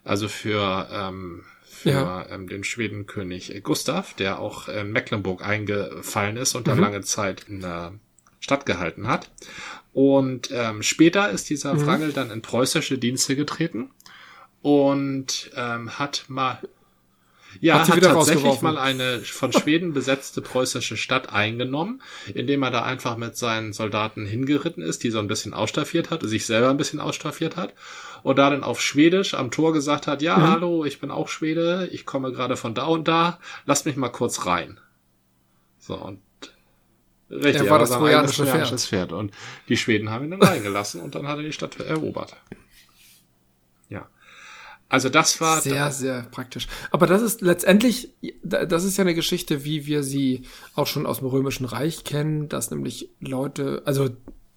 also 0.04 0.28
für 0.28 0.88
ähm, 0.92 1.44
für 1.84 1.90
Ja. 1.90 2.26
ähm, 2.30 2.48
den 2.48 2.64
Schwedenkönig 2.64 3.60
Gustav, 3.62 4.14
der 4.14 4.38
auch 4.38 4.68
in 4.68 4.90
Mecklenburg 4.90 5.44
eingefallen 5.46 6.36
ist 6.36 6.54
und 6.54 6.66
da 6.66 6.74
lange 6.74 7.02
Zeit 7.02 7.44
in 7.48 7.60
der 7.60 7.92
Stadt 8.40 8.66
gehalten 8.66 9.06
hat. 9.06 9.30
Und 9.92 10.50
ähm, 10.52 10.82
später 10.82 11.30
ist 11.30 11.48
dieser 11.50 11.86
Wrangel 11.86 12.12
dann 12.12 12.30
in 12.30 12.42
preußische 12.42 12.98
Dienste 12.98 13.36
getreten 13.36 13.90
und 14.62 15.50
ähm, 15.56 15.98
hat 15.98 16.24
mal 16.28 16.58
ja, 17.60 17.74
Hat 17.74 17.80
hat, 17.80 17.86
sie 17.86 17.96
wieder 17.96 18.12
tatsächlich 18.12 18.60
mal 18.60 18.78
eine 18.78 19.20
von 19.20 19.52
Schweden 19.52 19.92
besetzte 19.92 20.40
preußische 20.40 20.96
Stadt 20.96 21.32
eingenommen, 21.32 22.02
indem 22.34 22.62
er 22.62 22.70
da 22.70 22.82
einfach 22.82 23.16
mit 23.16 23.36
seinen 23.36 23.72
Soldaten 23.72 24.26
hingeritten 24.26 24.82
ist, 24.82 25.02
die 25.02 25.10
so 25.10 25.18
ein 25.18 25.28
bisschen 25.28 25.54
ausstaffiert 25.54 26.10
hat, 26.10 26.22
sich 26.22 26.46
selber 26.46 26.70
ein 26.70 26.76
bisschen 26.76 27.00
ausstaffiert 27.00 27.56
hat 27.56 27.74
und 28.22 28.38
da 28.38 28.50
dann 28.50 28.64
auf 28.64 28.80
Schwedisch 28.80 29.34
am 29.34 29.50
Tor 29.50 29.72
gesagt 29.72 30.06
hat, 30.06 30.22
ja, 30.22 30.40
hallo, 30.40 30.84
ich 30.84 30.98
bin 30.98 31.10
auch 31.10 31.28
Schwede, 31.28 31.88
ich 31.92 32.06
komme 32.06 32.32
gerade 32.32 32.56
von 32.56 32.74
da 32.74 32.86
und 32.86 33.06
da, 33.06 33.38
lasst 33.66 33.86
mich 33.86 33.96
mal 33.96 34.08
kurz 34.08 34.46
rein. 34.46 34.80
So, 35.78 35.94
und 35.94 36.20
richtig, 37.30 37.64
Er 37.64 37.70
war 37.70 37.78
das 37.78 37.90
trojanische 37.90 38.46
Pferd. 38.46 38.80
Pferd. 38.80 39.12
Und 39.12 39.32
die 39.68 39.76
Schweden 39.76 40.10
haben 40.10 40.24
ihn 40.24 40.30
dann 40.30 40.42
reingelassen 40.42 41.02
und 41.02 41.14
dann 41.14 41.28
hat 41.28 41.36
er 41.36 41.42
die 41.42 41.52
Stadt 41.52 41.78
erobert. 41.78 42.34
Also 44.88 45.08
das 45.08 45.40
war 45.40 45.60
Sehr, 45.60 45.90
sehr 45.90 46.22
praktisch. 46.30 46.68
Aber 46.90 47.06
das 47.06 47.22
ist 47.22 47.40
letztendlich, 47.40 48.10
das 48.42 48.84
ist 48.84 48.96
ja 48.96 49.02
eine 49.02 49.14
Geschichte, 49.14 49.64
wie 49.64 49.86
wir 49.86 50.02
sie 50.02 50.42
auch 50.74 50.86
schon 50.86 51.06
aus 51.06 51.18
dem 51.18 51.28
Römischen 51.28 51.64
Reich 51.64 52.04
kennen, 52.04 52.48
dass 52.48 52.70
nämlich 52.70 53.08
Leute, 53.20 53.82
also 53.86 54.10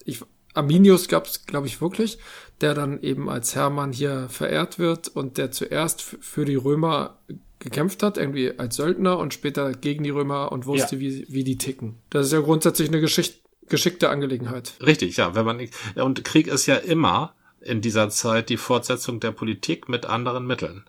ich, 0.05 0.21
Arminius 0.53 1.07
gab 1.07 1.25
es, 1.27 1.45
glaube 1.45 1.67
ich, 1.67 1.81
wirklich, 1.81 2.17
der 2.61 2.73
dann 2.73 3.01
eben 3.01 3.29
als 3.29 3.55
Hermann 3.55 3.91
hier 3.93 4.27
verehrt 4.29 4.79
wird 4.79 5.07
und 5.07 5.37
der 5.37 5.51
zuerst 5.51 6.01
für 6.01 6.45
die 6.45 6.55
Römer 6.55 7.19
gekämpft 7.59 8.03
hat, 8.03 8.17
irgendwie 8.17 8.57
als 8.57 8.75
Söldner 8.75 9.17
und 9.17 9.33
später 9.33 9.71
gegen 9.71 10.03
die 10.03 10.09
Römer 10.11 10.51
und 10.51 10.65
wusste, 10.65 10.95
Ja. 10.95 11.01
wie, 11.01 11.25
wie 11.29 11.43
die 11.43 11.57
ticken. 11.57 11.95
Das 12.09 12.27
ist 12.27 12.31
ja 12.33 12.41
grundsätzlich 12.41 12.89
eine 12.89 13.01
Geschicht, 13.01 13.41
geschickte 13.67 14.09
Angelegenheit. 14.09 14.73
Richtig, 14.85 15.17
ja. 15.17 15.35
Wenn 15.35 15.45
man 15.45 15.67
und 15.95 16.23
Krieg 16.23 16.47
ist 16.47 16.65
ja 16.67 16.75
immer 16.75 17.33
in 17.61 17.81
dieser 17.81 18.09
Zeit 18.09 18.49
die 18.49 18.57
Fortsetzung 18.57 19.19
der 19.19 19.31
Politik 19.31 19.89
mit 19.89 20.05
anderen 20.05 20.45
Mitteln. 20.45 20.85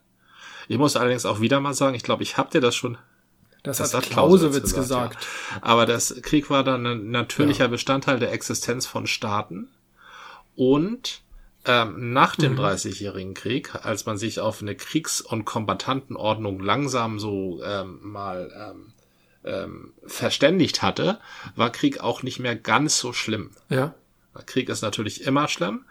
Ich 0.69 0.79
muss 0.79 0.97
allerdings 0.97 1.27
auch 1.27 1.41
wieder 1.41 1.61
mal 1.61 1.75
sagen, 1.75 1.95
ich 1.95 2.03
glaube, 2.03 2.23
ich 2.23 2.37
habe 2.37 2.51
dir 2.51 2.61
das 2.61 2.77
schon. 2.77 2.99
Das, 3.63 3.79
Das 3.79 3.95
hat 3.95 4.05
hat 4.05 4.11
Clausewitz 4.11 4.75
gesagt. 4.75 5.19
gesagt, 5.19 5.27
Aber 5.63 5.87
das 5.87 6.15
Krieg 6.23 6.49
war 6.51 6.63
dann 6.63 6.87
ein 6.87 7.11
natürlicher 7.11 7.69
Bestandteil 7.69 8.19
der 8.19 8.33
Existenz 8.33 8.87
von 8.87 9.07
Staaten 9.07 9.69
und 10.55 11.23
ähm, 11.65 12.13
nach 12.13 12.37
dem 12.37 12.57
Dreißigjährigen 12.57 13.35
Krieg, 13.35 13.75
als 13.85 14.07
man 14.07 14.17
sich 14.17 14.41
auf 14.41 14.63
eine 14.63 14.75
Kriegs- 14.75 15.21
und 15.21 15.45
Kombattantenordnung 15.45 16.61
langsam 16.61 17.19
so 17.19 17.61
ähm, 17.65 17.99
mal 18.03 18.51
ähm, 18.57 18.93
ähm, 19.45 19.93
verständigt 20.07 20.83
hatte, 20.83 21.19
war 21.57 21.71
Krieg 21.71 22.01
auch 22.01 22.23
nicht 22.23 22.39
mehr 22.39 22.57
ganz 22.57 22.99
so 22.99 23.13
schlimm. 23.13 23.51
Ja. 23.69 23.95
Krieg 24.47 24.69
ist 24.69 24.83
natürlich 24.83 25.25
immer 25.25 25.49
schlimm, 25.49 25.85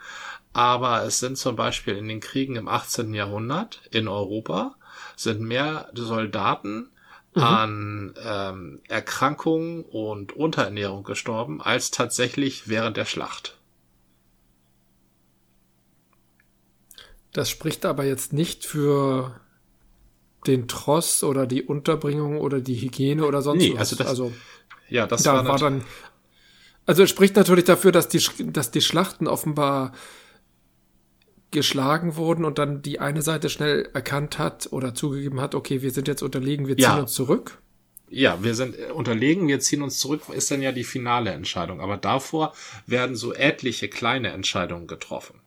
aber 0.57 1.03
es 1.03 1.19
sind 1.19 1.37
zum 1.37 1.55
Beispiel 1.55 1.95
in 1.97 2.07
den 2.07 2.19
Kriegen 2.19 2.55
im 2.55 2.67
18. 2.67 3.13
Jahrhundert 3.13 3.81
in 3.91 4.07
Europa 4.07 4.75
sind 5.15 5.41
mehr 5.41 5.89
Soldaten 5.93 6.89
an 7.35 8.15
ähm, 8.25 8.81
Erkrankungen 8.87 9.83
und 9.83 10.33
Unterernährung 10.35 11.03
gestorben 11.03 11.61
als 11.61 11.91
tatsächlich 11.91 12.67
während 12.67 12.97
der 12.97 13.05
Schlacht. 13.05 13.57
Das 17.33 17.49
spricht 17.51 17.85
aber 17.85 18.05
jetzt 18.05 18.33
nicht 18.33 18.65
für 18.65 19.39
den 20.47 20.67
Tross 20.67 21.23
oder 21.23 21.45
die 21.45 21.61
Unterbringung 21.61 22.39
oder 22.39 22.59
die 22.61 22.75
Hygiene 22.81 23.25
oder 23.25 23.43
sonst 23.43 23.61
Nee, 23.61 23.73
was. 23.73 23.79
also 23.79 23.95
das- 23.97 24.07
also 24.07 24.33
Ja, 24.89 25.05
das 25.05 25.21
da 25.21 25.33
war, 25.35 25.47
war 25.47 25.59
dann. 25.59 25.83
Also 26.87 27.03
es 27.03 27.09
spricht 27.09 27.35
natürlich 27.35 27.65
dafür, 27.65 27.91
dass 27.91 28.07
die, 28.07 28.23
dass 28.51 28.71
die 28.71 28.81
Schlachten 28.81 29.27
offenbar 29.27 29.91
geschlagen 31.51 32.15
wurden 32.15 32.45
und 32.45 32.57
dann 32.59 32.81
die 32.81 32.99
eine 32.99 33.21
Seite 33.21 33.49
schnell 33.49 33.89
erkannt 33.93 34.37
hat 34.37 34.67
oder 34.71 34.93
zugegeben 34.93 35.39
hat, 35.39 35.55
okay, 35.55 35.81
wir 35.81 35.91
sind 35.91 36.07
jetzt 36.07 36.21
unterlegen, 36.21 36.67
wir 36.67 36.75
ziehen 36.75 36.83
Ja. 36.83 36.99
uns 36.99 37.13
zurück. 37.13 37.59
Ja, 38.09 38.41
wir 38.41 38.55
sind 38.55 38.77
äh, 38.77 38.91
unterlegen, 38.91 39.47
wir 39.47 39.59
ziehen 39.59 39.81
uns 39.81 39.99
zurück, 39.99 40.21
ist 40.31 40.49
dann 40.51 40.61
ja 40.61 40.71
die 40.71 40.83
finale 40.85 41.31
Entscheidung. 41.31 41.81
Aber 41.81 41.97
davor 41.97 42.53
werden 42.85 43.15
so 43.15 43.33
etliche 43.33 43.89
kleine 43.89 44.29
Entscheidungen 44.31 44.87
getroffen. 44.87 45.41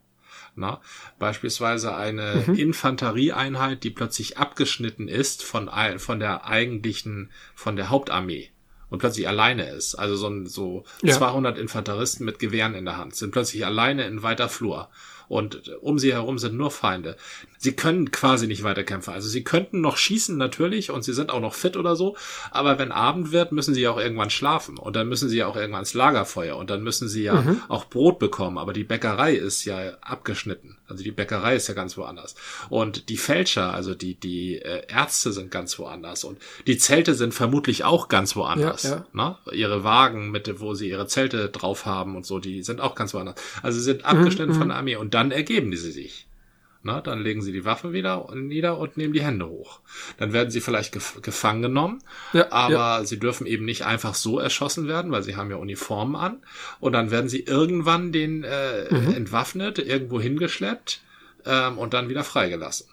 Na, 0.56 0.80
beispielsweise 1.18 1.94
eine 1.94 2.42
Infanterieeinheit, 2.56 3.84
die 3.84 3.90
plötzlich 3.90 4.36
abgeschnitten 4.36 5.08
ist 5.08 5.42
von, 5.42 5.70
von 5.98 6.18
der 6.20 6.44
eigentlichen, 6.46 7.30
von 7.54 7.76
der 7.76 7.88
Hauptarmee 7.88 8.50
und 8.90 8.98
plötzlich 8.98 9.28
alleine 9.28 9.70
ist. 9.70 9.94
Also 9.94 10.16
so, 10.16 10.28
ein, 10.28 10.46
so 10.46 10.84
Ja. 11.02 11.14
200 11.14 11.56
Infanteristen 11.56 12.24
mit 12.24 12.38
Gewehren 12.40 12.74
in 12.74 12.84
der 12.84 12.96
Hand 12.96 13.14
sind 13.14 13.30
plötzlich 13.30 13.64
alleine 13.64 14.06
in 14.06 14.22
weiter 14.22 14.48
Flur. 14.48 14.88
Und 15.30 15.68
um 15.80 16.00
sie 16.00 16.12
herum 16.12 16.38
sind 16.40 16.56
nur 16.56 16.72
Feinde. 16.72 17.16
Sie 17.56 17.76
können 17.76 18.10
quasi 18.10 18.48
nicht 18.48 18.64
weiterkämpfen. 18.64 19.14
Also 19.14 19.28
sie 19.28 19.44
könnten 19.44 19.80
noch 19.80 19.96
schießen 19.96 20.36
natürlich 20.36 20.90
und 20.90 21.04
sie 21.04 21.12
sind 21.12 21.30
auch 21.30 21.40
noch 21.40 21.54
fit 21.54 21.76
oder 21.76 21.94
so. 21.94 22.16
Aber 22.50 22.80
wenn 22.80 22.90
Abend 22.90 23.30
wird, 23.30 23.52
müssen 23.52 23.72
sie 23.72 23.82
ja 23.82 23.92
auch 23.92 23.98
irgendwann 23.98 24.30
schlafen. 24.30 24.76
Und 24.76 24.96
dann 24.96 25.08
müssen 25.08 25.28
sie 25.28 25.36
ja 25.36 25.46
auch 25.46 25.54
irgendwann 25.54 25.82
ins 25.82 25.94
Lagerfeuer. 25.94 26.56
Und 26.56 26.68
dann 26.68 26.82
müssen 26.82 27.08
sie 27.08 27.22
ja 27.22 27.44
auch 27.68 27.84
Brot 27.84 28.18
bekommen. 28.18 28.58
Aber 28.58 28.72
die 28.72 28.82
Bäckerei 28.82 29.34
ist 29.34 29.64
ja 29.66 29.92
abgeschnitten. 30.00 30.78
Also 30.88 31.04
die 31.04 31.12
Bäckerei 31.12 31.54
ist 31.54 31.68
ja 31.68 31.74
ganz 31.74 31.96
woanders. 31.96 32.34
Und 32.68 33.08
die 33.08 33.16
Fälscher, 33.16 33.72
also 33.72 33.94
die, 33.94 34.16
die 34.16 34.56
äh, 34.56 34.82
Ärzte 34.88 35.32
sind 35.32 35.52
ganz 35.52 35.78
woanders. 35.78 36.24
Und 36.24 36.38
die 36.66 36.76
Zelte 36.76 37.14
sind 37.14 37.34
vermutlich 37.34 37.84
auch 37.84 38.08
ganz 38.08 38.34
woanders. 38.34 38.82
Ja, 38.82 39.04
Ne? 39.12 39.36
Ihre 39.52 39.84
Wagen, 39.84 40.32
mit, 40.32 40.60
wo 40.60 40.74
sie 40.74 40.88
ihre 40.88 41.06
Zelte 41.06 41.50
drauf 41.50 41.86
haben 41.86 42.16
und 42.16 42.26
so, 42.26 42.40
die 42.40 42.64
sind 42.64 42.80
auch 42.80 42.96
ganz 42.96 43.14
woanders. 43.14 43.36
Also 43.62 43.78
sie 43.78 43.84
sind 43.84 44.04
abgeschnitten 44.04 44.54
von 44.54 44.68
der 44.68 44.76
Armee 44.76 44.96
und 44.96 45.14
dann 45.20 45.30
ergeben 45.32 45.70
die 45.70 45.76
sie 45.76 45.92
sich. 45.92 46.26
Na, 46.82 47.02
dann 47.02 47.20
legen 47.22 47.42
sie 47.42 47.52
die 47.52 47.66
Waffen 47.66 47.92
wieder 47.92 48.34
nieder 48.34 48.78
und 48.78 48.96
nehmen 48.96 49.12
die 49.12 49.22
Hände 49.22 49.46
hoch. 49.46 49.80
Dann 50.16 50.32
werden 50.32 50.50
sie 50.50 50.62
vielleicht 50.62 50.92
gef 50.92 51.20
gefangen 51.20 51.60
genommen, 51.60 52.02
Ja, 52.32 52.50
aber 52.52 52.72
ja. 52.72 53.04
sie 53.04 53.18
dürfen 53.18 53.46
eben 53.46 53.66
nicht 53.66 53.84
einfach 53.84 54.14
so 54.14 54.38
erschossen 54.38 54.88
werden, 54.88 55.12
weil 55.12 55.22
sie 55.22 55.36
haben 55.36 55.50
ja 55.50 55.56
Uniformen 55.56 56.16
an. 56.16 56.42
Und 56.80 56.92
dann 56.94 57.10
werden 57.10 57.28
sie 57.28 57.40
irgendwann 57.40 58.12
den 58.12 58.44
äh, 58.44 58.92
Mhm. 58.94 59.12
entwaffnet, 59.12 59.78
irgendwo 59.78 60.22
hingeschleppt 60.22 61.02
ähm, 61.44 61.76
und 61.76 61.92
dann 61.92 62.08
wieder 62.08 62.24
freigelassen. 62.24 62.86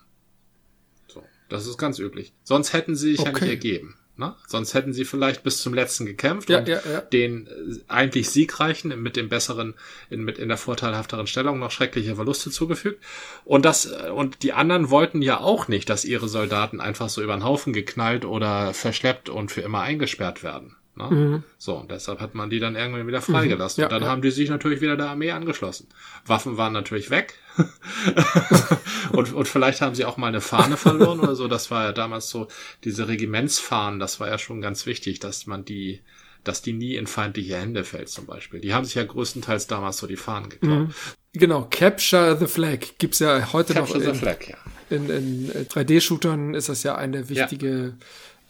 So, 1.07 1.23
das 1.47 1.65
ist 1.65 1.77
ganz 1.77 1.97
üblich. 1.97 2.33
Sonst 2.43 2.73
hätten 2.73 2.93
sie 2.97 3.11
sich 3.11 3.19
ja 3.21 3.31
nicht 3.31 3.37
Okay. 3.41 3.49
ergeben. 3.51 3.96
Ne? 4.17 4.35
Sonst 4.47 4.73
hätten 4.73 4.93
sie 4.93 5.05
vielleicht 5.05 5.43
bis 5.43 5.61
zum 5.61 5.73
letzten 5.73 6.05
gekämpft 6.05 6.49
Ja, 6.49 6.59
und 6.59 6.67
ja, 6.67 6.79
ja. 6.91 7.01
den 7.01 7.47
äh, 7.47 7.79
eigentlich 7.87 8.29
siegreichen 8.29 8.99
mit 9.01 9.15
dem 9.15 9.29
besseren, 9.29 9.75
in, 10.09 10.23
mit 10.23 10.39
in 10.39 10.47
der 10.47 10.57
vorteilhafteren 10.57 11.27
Stellung 11.27 11.59
noch 11.59 11.71
schreckliche 11.71 12.15
Verluste 12.15 12.49
zugefügt. 12.49 13.03
Und 13.45 13.65
das, 13.65 13.85
äh, 13.85 14.09
und 14.09 14.41
die 14.43 14.53
anderen 14.53 14.89
wollten 14.89 15.21
ja 15.21 15.39
auch 15.39 15.67
nicht, 15.67 15.89
dass 15.89 16.05
ihre 16.05 16.27
Soldaten 16.27 16.81
einfach 16.81 17.09
so 17.09 17.21
über 17.21 17.33
den 17.33 17.43
Haufen 17.43 17.73
geknallt 17.73 18.25
oder 18.25 18.73
verschleppt 18.73 19.29
und 19.29 19.51
für 19.51 19.61
immer 19.61 19.81
eingesperrt 19.81 20.41
werden. 20.41 20.76
Ne? 20.97 21.43
So, 21.57 21.75
und 21.75 21.91
deshalb 21.91 22.19
hat 22.19 22.35
man 22.35 22.49
die 22.49 22.59
dann 22.59 22.75
irgendwann 22.75 23.07
wieder 23.07 23.21
freigelassen. 23.21 23.81
Mhm. 23.81 23.83
Ja, 23.83 23.87
und 23.87 23.93
dann 23.93 24.03
ja. 24.03 24.09
haben 24.09 24.21
die 24.21 24.31
sich 24.31 24.49
natürlich 24.49 24.81
wieder 24.81 24.97
der 24.97 25.09
Armee 25.09 25.31
angeschlossen. 25.31 25.87
Waffen 26.25 26.57
waren 26.57 26.73
natürlich 26.73 27.09
weg. 27.09 27.35
und, 29.11 29.33
und 29.33 29.47
vielleicht 29.47 29.81
haben 29.81 29.95
sie 29.95 30.05
auch 30.05 30.17
mal 30.17 30.27
eine 30.27 30.41
Fahne 30.41 30.77
verloren 30.77 31.19
oder 31.19 31.35
so. 31.35 31.47
Das 31.47 31.71
war 31.71 31.83
ja 31.83 31.91
damals 31.93 32.29
so, 32.29 32.47
diese 32.83 33.07
Regimentsfahnen, 33.07 33.99
das 33.99 34.19
war 34.19 34.27
ja 34.27 34.37
schon 34.37 34.61
ganz 34.61 34.85
wichtig, 34.85 35.19
dass 35.19 35.47
man 35.47 35.65
die, 35.65 36.01
dass 36.43 36.61
die 36.61 36.73
nie 36.73 36.95
in 36.95 37.07
feindliche 37.07 37.55
Hände 37.55 37.83
fällt 37.83 38.09
zum 38.09 38.25
Beispiel. 38.25 38.59
Die 38.59 38.73
haben 38.73 38.85
sich 38.85 38.95
ja 38.95 39.03
größtenteils 39.03 39.67
damals 39.67 39.97
so 39.97 40.07
die 40.07 40.17
Fahnen 40.17 40.49
geklaut. 40.49 40.89
Genau, 41.33 41.67
Capture 41.69 42.37
the 42.37 42.47
Flag 42.47 42.79
gibt's 42.97 43.19
ja 43.19 43.53
heute 43.53 43.73
Capture 43.73 43.99
noch 43.99 44.05
the 44.05 44.09
in, 44.11 44.15
Flag, 44.15 44.47
ja. 44.47 44.57
in, 44.89 45.09
in 45.09 45.51
äh, 45.51 45.65
3D-Shootern 45.69 46.55
ist 46.55 46.69
das 46.69 46.83
ja 46.83 46.95
eine 46.95 47.29
wichtige 47.29 47.95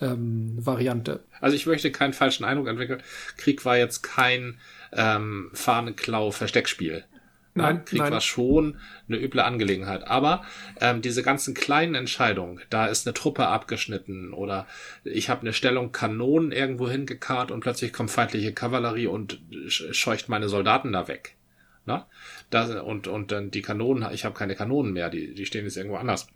ähm, 0.01 0.53
Variante. 0.57 1.21
Also 1.39 1.55
ich 1.55 1.65
möchte 1.65 1.91
keinen 1.91 2.13
falschen 2.13 2.43
Eindruck 2.43 2.67
entwickeln. 2.67 3.01
Krieg 3.37 3.65
war 3.65 3.77
jetzt 3.77 4.01
kein 4.01 4.59
ähm, 4.93 5.49
Fahnenklau-Versteckspiel. 5.53 7.03
Nein, 7.53 7.85
Krieg 7.85 8.01
nein. 8.01 8.13
war 8.13 8.21
schon 8.21 8.77
eine 9.07 9.17
üble 9.17 9.41
Angelegenheit. 9.41 10.05
Aber 10.05 10.45
ähm, 10.79 11.01
diese 11.01 11.23
ganzen 11.23 11.55
kleinen 11.55 11.95
Entscheidungen, 11.95 12.61
da 12.69 12.85
ist 12.85 13.07
eine 13.07 13.15
Truppe 13.15 13.47
abgeschnitten 13.47 14.31
oder 14.31 14.67
ich 15.03 15.29
habe 15.29 15.41
eine 15.41 15.53
Stellung 15.53 15.91
Kanonen 15.91 16.51
irgendwo 16.51 16.87
hingekarrt 16.87 17.49
und 17.49 17.61
plötzlich 17.61 17.93
kommt 17.93 18.11
feindliche 18.11 18.53
Kavallerie 18.53 19.07
und 19.07 19.41
sch- 19.65 19.91
scheucht 19.91 20.29
meine 20.29 20.49
Soldaten 20.49 20.91
da 20.93 21.07
weg. 21.07 21.35
Na? 21.87 22.05
Das, 22.51 22.69
und, 22.69 23.07
und 23.07 23.31
dann 23.31 23.49
die 23.49 23.63
Kanonen, 23.63 24.07
ich 24.13 24.23
habe 24.23 24.37
keine 24.37 24.55
Kanonen 24.55 24.93
mehr, 24.93 25.09
die, 25.09 25.33
die 25.33 25.45
stehen 25.47 25.65
jetzt 25.65 25.77
irgendwo 25.77 25.97
anders. 25.97 26.27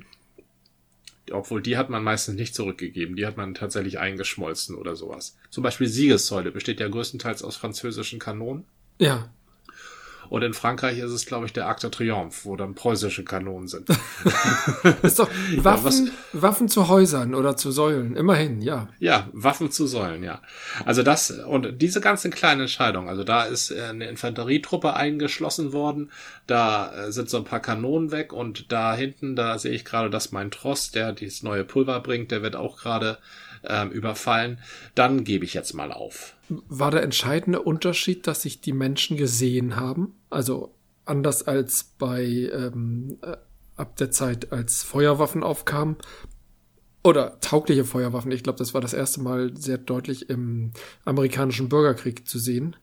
Obwohl 1.31 1.61
die 1.61 1.77
hat 1.77 1.89
man 1.89 2.03
meistens 2.03 2.35
nicht 2.35 2.55
zurückgegeben, 2.55 3.15
die 3.15 3.25
hat 3.25 3.37
man 3.37 3.53
tatsächlich 3.53 3.99
eingeschmolzen 3.99 4.75
oder 4.75 4.95
sowas. 4.95 5.37
Zum 5.49 5.63
Beispiel 5.63 5.87
Siegessäule 5.87 6.51
besteht 6.51 6.79
ja 6.79 6.87
größtenteils 6.87 7.43
aus 7.43 7.57
französischen 7.57 8.19
Kanonen. 8.19 8.65
Ja, 8.99 9.29
Und 10.31 10.43
in 10.43 10.53
Frankreich 10.53 10.97
ist 10.97 11.11
es, 11.11 11.25
glaube 11.25 11.45
ich, 11.45 11.51
der 11.51 11.67
Arc 11.67 11.81
de 11.81 11.89
Triomphe, 11.89 12.45
wo 12.45 12.55
dann 12.55 12.73
preußische 12.73 13.25
Kanonen 13.25 13.67
sind. 13.67 13.89
ist 15.03 15.19
doch 15.19 15.29
Waffen, 15.57 15.83
was- 16.31 16.41
Waffen 16.41 16.69
zu 16.69 16.87
Häusern 16.87 17.35
oder 17.35 17.57
zu 17.57 17.69
Säulen, 17.69 18.15
immerhin, 18.15 18.61
ja. 18.61 18.87
ja, 18.99 19.27
Waffen 19.33 19.71
zu 19.71 19.87
Säulen, 19.87 20.23
ja. 20.23 20.41
Also 20.85 21.03
das, 21.03 21.31
und 21.31 21.81
diese 21.81 21.99
ganzen 21.99 22.31
kleinen 22.31 22.61
Entscheidungen, 22.61 23.09
also 23.09 23.25
da 23.25 23.43
ist 23.43 23.71
äh, 23.71 23.81
eine 23.83 24.07
Infanterietruppe 24.07 24.93
eingeschlossen 24.93 25.73
worden, 25.73 26.11
da 26.47 26.93
äh, 27.07 27.11
sind 27.11 27.29
so 27.29 27.35
ein 27.35 27.43
paar 27.43 27.59
Kanonen 27.59 28.11
weg 28.11 28.31
und 28.31 28.71
da 28.71 28.95
hinten, 28.95 29.35
da 29.35 29.59
sehe 29.59 29.73
ich 29.73 29.83
gerade, 29.83 30.09
dass 30.09 30.31
mein 30.31 30.49
Tross, 30.49 30.91
der 30.91 31.11
dieses 31.11 31.43
neue 31.43 31.65
Pulver 31.65 31.99
bringt, 31.99 32.31
der 32.31 32.41
wird 32.41 32.55
auch 32.55 32.77
gerade 32.77 33.17
ähm, 33.67 33.91
überfallen. 33.91 34.59
Dann 34.95 35.25
gebe 35.25 35.43
ich 35.43 35.53
jetzt 35.53 35.73
mal 35.73 35.91
auf. 35.91 36.35
War 36.67 36.91
der 36.91 37.03
entscheidende 37.03 37.61
Unterschied, 37.61 38.27
dass 38.27 38.41
sich 38.41 38.61
die 38.61 38.73
Menschen 38.73 39.17
gesehen 39.17 39.75
haben? 39.77 40.15
Also 40.29 40.75
anders 41.05 41.43
als 41.43 41.95
bei 41.97 42.23
ähm, 42.23 43.17
äh, 43.21 43.37
ab 43.75 43.95
der 43.97 44.11
Zeit, 44.11 44.51
als 44.51 44.83
Feuerwaffen 44.83 45.43
aufkamen. 45.43 45.97
Oder 47.03 47.39
taugliche 47.39 47.83
Feuerwaffen. 47.83 48.31
Ich 48.31 48.43
glaube, 48.43 48.59
das 48.59 48.73
war 48.73 48.81
das 48.81 48.93
erste 48.93 49.21
Mal 49.21 49.57
sehr 49.57 49.79
deutlich 49.79 50.29
im 50.29 50.71
amerikanischen 51.03 51.67
Bürgerkrieg 51.67 52.27
zu 52.27 52.37
sehen. 52.37 52.75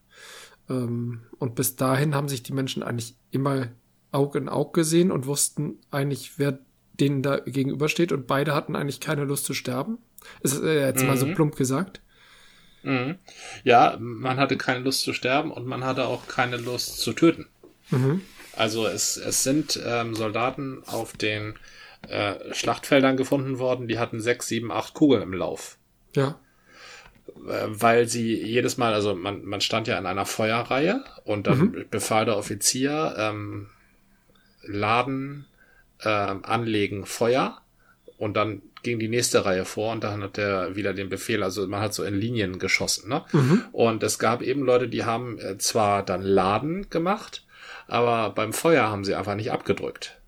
Ähm, 0.69 1.23
und 1.39 1.55
bis 1.55 1.77
dahin 1.77 2.15
haben 2.15 2.29
sich 2.29 2.43
die 2.43 2.53
Menschen 2.53 2.83
eigentlich 2.83 3.17
immer 3.31 3.69
Aug 4.11 4.35
in 4.35 4.49
Aug 4.49 4.73
gesehen 4.73 5.13
und 5.13 5.27
wussten 5.27 5.79
eigentlich, 5.91 6.39
wer 6.39 6.59
denen 6.99 7.23
da 7.23 7.39
gegenübersteht. 7.39 8.11
Und 8.11 8.27
beide 8.27 8.55
hatten 8.55 8.75
eigentlich 8.75 9.01
keine 9.01 9.25
Lust 9.25 9.45
zu 9.45 9.55
sterben. 9.55 9.99
Ist 10.41 10.61
äh, 10.61 10.87
jetzt 10.87 11.05
mal 11.05 11.17
so 11.17 11.27
plump 11.27 11.55
gesagt. 11.55 12.01
Mhm. 12.89 13.19
Ja, 13.65 13.99
man 14.01 14.39
hatte 14.39 14.57
keine 14.57 14.81
Lust 14.81 15.03
zu 15.03 15.13
sterben 15.13 15.53
und 15.53 15.67
man 15.67 15.85
hatte 15.85 16.07
auch 16.07 16.27
keine 16.27 16.57
Lust 16.57 17.01
zu 17.01 17.13
töten. 17.13 17.47
Also 18.57 18.87
es, 18.87 19.19
es 19.19 19.45
sind 19.45 19.79
ähm, 19.85 20.15
Soldaten 20.15 20.83
auf 20.87 21.13
den 21.13 21.55
äh, 22.09 22.35
Schlachtfeldern 22.55 23.19
gefunden 23.19 23.59
worden, 23.59 23.89
die 23.89 23.99
hatten 23.99 24.21
sechs, 24.21 24.49
sieben, 24.49 24.73
acht 24.73 24.95
Kugeln 24.95 25.23
im 25.23 25.35
Lauf. 25.35 25.77
Ja. 26.15 26.41
Äh, 27.47 27.67
weil 27.69 28.09
sie 28.09 28.43
jedes 28.43 28.79
Mal, 28.79 28.95
also 28.95 29.15
man, 29.15 29.45
man 29.45 29.61
stand 29.61 29.87
ja 29.87 29.99
in 29.99 30.07
einer 30.07 30.27
Feuerreihe 30.27 31.05
und 31.25 31.47
dann 31.47 31.85
befahl 31.91 32.25
der 32.25 32.39
Offizier, 32.39 33.15
ähm, 33.19 33.69
laden, 34.63 35.47
ähm, 36.03 36.43
anlegen, 36.43 37.05
Feuer 37.05 37.61
und 38.19 38.35
dann 38.37 38.63
ging 38.83 38.99
die 38.99 39.09
nächste 39.09 39.45
Reihe 39.45 39.65
vor 39.65 39.93
und 39.93 40.05
dann 40.05 40.23
hat 40.23 40.37
der 40.37 40.77
wieder 40.77 40.93
den 40.93 41.09
Befehl, 41.09 41.43
also 41.43 41.67
man 41.67 41.81
hat 41.81 41.95
so 41.95 42.05
in 42.05 42.15
Linien 42.15 42.59
geschossen, 42.59 43.09
ne? 43.09 43.25
Und 43.73 44.03
es 44.03 44.19
gab 44.19 44.43
eben 44.43 44.63
Leute, 44.63 44.89
die 44.89 45.05
haben 45.05 45.39
äh, 45.39 45.57
zwar 45.59 46.05
dann 46.05 46.23
Laden 46.23 46.91
gemacht, 46.91 47.45
aber 47.87 48.31
beim 48.31 48.53
Feuer 48.53 48.89
haben 48.89 49.05
sie 49.05 49.15
einfach 49.15 49.35
nicht 49.35 49.51
abgedrückt, 49.51 50.19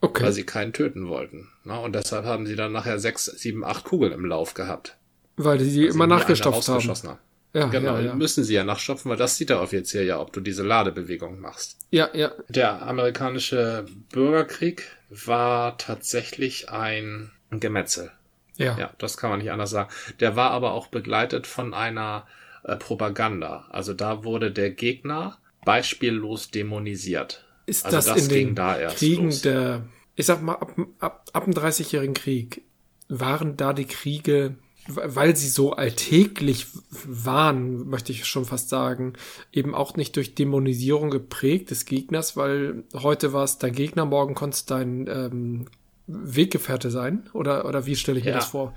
Okay. 0.00 0.22
weil 0.24 0.32
sie 0.32 0.44
keinen 0.44 0.72
töten 0.72 1.08
wollten. 1.08 1.48
Ne? 1.64 1.78
Und 1.80 1.94
deshalb 1.94 2.24
haben 2.24 2.46
sie 2.46 2.54
dann 2.54 2.70
nachher 2.72 2.98
sechs, 3.00 3.24
sieben, 3.24 3.64
acht 3.64 3.84
Kugeln 3.84 4.12
im 4.12 4.24
Lauf 4.24 4.54
gehabt. 4.54 4.96
Weil 5.36 5.58
die 5.58 5.70
die 5.70 5.86
immer 5.86 6.06
nachgestopft 6.06 6.68
haben. 6.68 6.82
haben. 6.88 7.18
Ja, 7.54 7.66
Genau, 7.66 7.94
ja, 7.96 8.00
ja. 8.02 8.14
müssen 8.14 8.44
sie 8.44 8.54
ja 8.54 8.64
nachstopfen, 8.64 9.10
weil 9.10 9.16
das 9.16 9.36
sieht 9.36 9.48
der 9.50 9.60
Offizier 9.62 10.04
ja, 10.04 10.20
ob 10.20 10.32
du 10.32 10.40
diese 10.40 10.62
Ladebewegung 10.62 11.40
machst. 11.40 11.78
ja, 11.90 12.08
ja. 12.14 12.32
Der 12.48 12.82
amerikanische 12.82 13.86
Bürgerkrieg 14.12 14.84
war 15.10 15.78
tatsächlich 15.78 16.68
ein 16.70 17.30
Gemetzel. 17.50 18.10
Ja. 18.56 18.76
Ja, 18.78 18.90
das 18.98 19.16
kann 19.16 19.30
man 19.30 19.38
nicht 19.38 19.50
anders 19.50 19.70
sagen. 19.70 19.88
Der 20.20 20.36
war 20.36 20.50
aber 20.50 20.72
auch 20.72 20.88
begleitet 20.88 21.46
von 21.46 21.72
einer 21.74 22.26
äh, 22.64 22.76
Propaganda. 22.76 23.66
Also 23.70 23.94
da 23.94 24.24
wurde 24.24 24.50
der 24.50 24.70
Gegner 24.70 25.38
beispiellos 25.64 26.50
dämonisiert. 26.50 27.44
Ist 27.66 27.84
Also 27.86 27.96
das, 27.96 28.06
das 28.06 28.22
in 28.24 28.28
ging 28.28 28.46
den 28.48 28.54
da 28.56 28.78
erst 28.78 28.98
Kriegen 28.98 29.26
los. 29.26 29.42
der, 29.42 29.82
ich 30.16 30.26
sag 30.26 30.42
mal, 30.42 30.54
ab, 30.54 30.74
ab, 30.98 31.24
ab 31.32 31.44
dem 31.44 31.54
30-jährigen 31.54 32.14
Krieg, 32.14 32.62
waren 33.08 33.56
da 33.56 33.72
die 33.72 33.86
Kriege, 33.86 34.56
weil 34.88 35.36
sie 35.36 35.48
so 35.48 35.72
alltäglich 35.72 36.66
waren, 37.04 37.88
möchte 37.88 38.10
ich 38.12 38.24
schon 38.26 38.44
fast 38.46 38.70
sagen, 38.70 39.12
eben 39.52 39.74
auch 39.74 39.96
nicht 39.96 40.16
durch 40.16 40.34
Dämonisierung 40.34 41.10
geprägt 41.10 41.70
des 41.70 41.84
Gegners, 41.84 42.36
weil 42.36 42.84
heute 42.94 43.32
war 43.32 43.44
es 43.44 43.58
dein 43.58 43.74
Gegner, 43.74 44.06
morgen 44.06 44.34
konnte 44.34 44.54
es 44.56 44.64
dein 44.64 45.06
ähm, 45.06 45.66
Weggefährte 46.06 46.90
sein? 46.90 47.28
Oder, 47.34 47.66
oder 47.66 47.84
wie 47.86 47.96
stelle 47.96 48.18
ich 48.18 48.24
mir 48.24 48.30
Ja. 48.30 48.36
das 48.36 48.46
vor? 48.46 48.74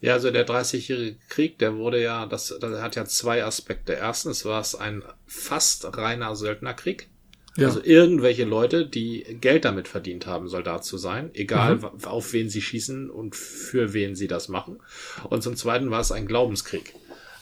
Ja, 0.00 0.14
also 0.14 0.30
der 0.30 0.46
30-jährige 0.46 1.18
Krieg, 1.28 1.58
der 1.58 1.76
wurde 1.76 2.02
ja, 2.02 2.24
das, 2.24 2.54
das 2.58 2.80
hat 2.80 2.96
ja 2.96 3.04
zwei 3.04 3.44
Aspekte. 3.44 3.92
Erstens 3.92 4.46
war 4.46 4.60
es 4.62 4.74
ein 4.74 5.02
fast 5.26 5.96
reiner 5.98 6.34
Söldnerkrieg. 6.34 7.08
Ja. 7.60 7.68
Also 7.68 7.82
irgendwelche 7.82 8.44
Leute, 8.44 8.86
die 8.86 9.24
Geld 9.40 9.64
damit 9.64 9.88
verdient 9.88 10.26
haben, 10.26 10.48
Soldat 10.48 10.84
zu 10.84 10.98
sein, 10.98 11.30
egal 11.34 11.76
Mhm. 11.76 12.04
auf 12.04 12.32
wen 12.32 12.48
sie 12.48 12.62
schießen 12.62 13.10
und 13.10 13.36
für 13.36 13.92
wen 13.92 14.14
sie 14.16 14.28
das 14.28 14.48
machen. 14.48 14.80
Und 15.28 15.42
zum 15.42 15.56
Zweiten 15.56 15.90
war 15.90 16.00
es 16.00 16.12
ein 16.12 16.26
Glaubenskrieg. 16.26 16.94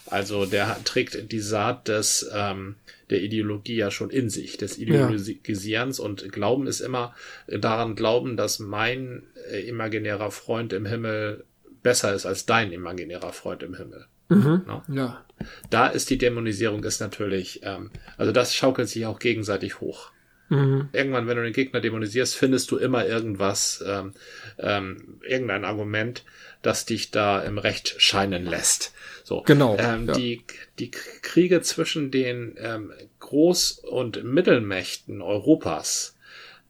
Also 0.07 0.47
der 0.47 0.83
trägt 0.85 1.31
die 1.33 1.41
Saat 1.41 1.89
des 1.89 2.29
ähm, 2.35 2.77
der 3.11 3.23
Ideologie 3.23 3.77
ja 3.77 3.91
schon 3.91 4.11
in 4.11 4.29
sich, 4.31 4.57
des 4.57 4.79
Ideologisierens 4.79 5.99
und 5.99 6.31
Glauben 6.33 6.67
ist 6.67 6.81
immer 6.81 7.15
daran 7.47 7.95
glauben, 7.95 8.37
dass 8.37 8.59
mein 8.59 9.23
äh, 9.51 9.61
imaginärer 9.69 10.31
Freund 10.31 10.73
im 10.73 10.87
Himmel 10.87 11.45
besser 11.83 12.15
ist 12.15 12.27
als 12.27 12.45
dein 12.47 12.73
imaginärer 12.73 13.33
Freund 13.33 13.63
im 13.63 13.75
Himmel. 13.75 14.07
Mhm. 14.29 14.63
Ne? 14.67 14.83
Ja. 14.89 15.25
Da 15.71 15.87
ist 15.87 16.11
die 16.11 16.19
Dämonisierung 16.19 16.83
ist 16.85 17.01
natürlich, 17.01 17.61
ähm, 17.63 17.91
also 18.17 18.33
das 18.33 18.55
schaukelt 18.55 18.89
sich 18.89 19.07
auch 19.07 19.19
gegenseitig 19.19 19.81
hoch. 19.81 20.11
Mhm. 20.49 20.89
Irgendwann, 20.93 21.27
wenn 21.27 21.37
du 21.37 21.43
den 21.43 21.53
Gegner 21.53 21.81
dämonisierst, 21.81 22.35
findest 22.35 22.71
du 22.71 22.79
immer 22.79 23.07
irgendwas, 23.07 23.85
ähm, 23.87 24.15
ähm, 24.59 25.21
irgendein 25.23 25.65
Argument, 25.65 26.25
das 26.63 26.87
dich 26.87 27.11
da 27.11 27.41
im 27.41 27.59
Recht 27.59 27.95
scheinen 27.99 28.47
lässt. 28.47 28.93
So. 29.25 29.43
Genau, 29.43 29.77
Ähm, 29.79 30.07
ja. 30.07 30.15
die, 30.15 30.45
die 30.79 30.91
Kriege 30.91 31.61
zwischen 31.61 32.11
den 32.11 32.57
ähm, 32.59 32.93
Groß- 33.21 33.85
und 33.85 34.25
Mittelmächten 34.25 35.21
Europas 35.21 36.17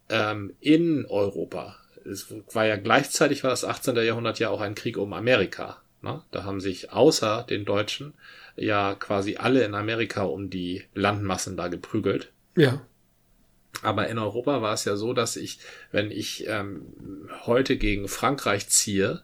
ähm, 0.09 0.55
in 0.61 1.07
Europa. 1.07 1.77
Es 2.05 2.27
war 2.53 2.67
ja 2.67 2.77
gleichzeitig 2.77 3.45
war 3.45 3.51
das 3.51 3.65
18. 3.65 3.97
Jahrhundert 3.97 4.39
ja 4.39 4.51
auch 4.51 4.61
ein 4.61 4.75
Krieg 4.75 4.97
um 4.97 5.13
Amerika. 5.13 5.81
Ne? 6.03 6.23
Da 6.31 6.45
haben 6.45 6.61
sich 6.61 6.93
außer 6.93 7.45
den 7.49 7.65
Deutschen 7.65 8.15
ja 8.57 8.95
quasi 8.95 9.37
alle 9.37 9.65
in 9.65 9.75
Amerika 9.75 10.23
um 10.23 10.51
die 10.51 10.85
Landmassen 10.95 11.57
da 11.57 11.69
geprügelt. 11.69 12.33
Ja. 12.57 12.81
Aber 13.83 14.09
in 14.09 14.19
Europa 14.19 14.63
war 14.63 14.75
es 14.75 14.85
ja 14.85 14.97
so, 14.97 15.13
dass 15.13 15.37
ich, 15.37 15.61
wenn 15.93 16.11
ich 16.11 16.47
ähm, 16.49 16.83
heute 17.45 17.77
gegen 17.77 18.09
Frankreich 18.09 18.69
ziehe 18.69 19.23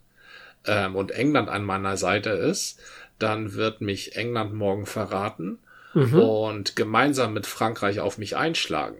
ähm, 0.66 0.95
und 0.95 1.11
England 1.11 1.49
an 1.49 1.64
meiner 1.64 1.97
Seite 1.97 2.31
ist, 2.31 2.81
dann 3.18 3.55
wird 3.55 3.81
mich 3.81 4.16
England 4.16 4.55
morgen 4.55 4.87
verraten 4.87 5.59
Mhm. 5.97 6.18
und 6.18 6.75
gemeinsam 6.75 7.35
mit 7.35 7.47
Frankreich 7.47 8.01
auf 8.01 8.18
mich 8.18 8.37
einschlagen. 8.37 8.97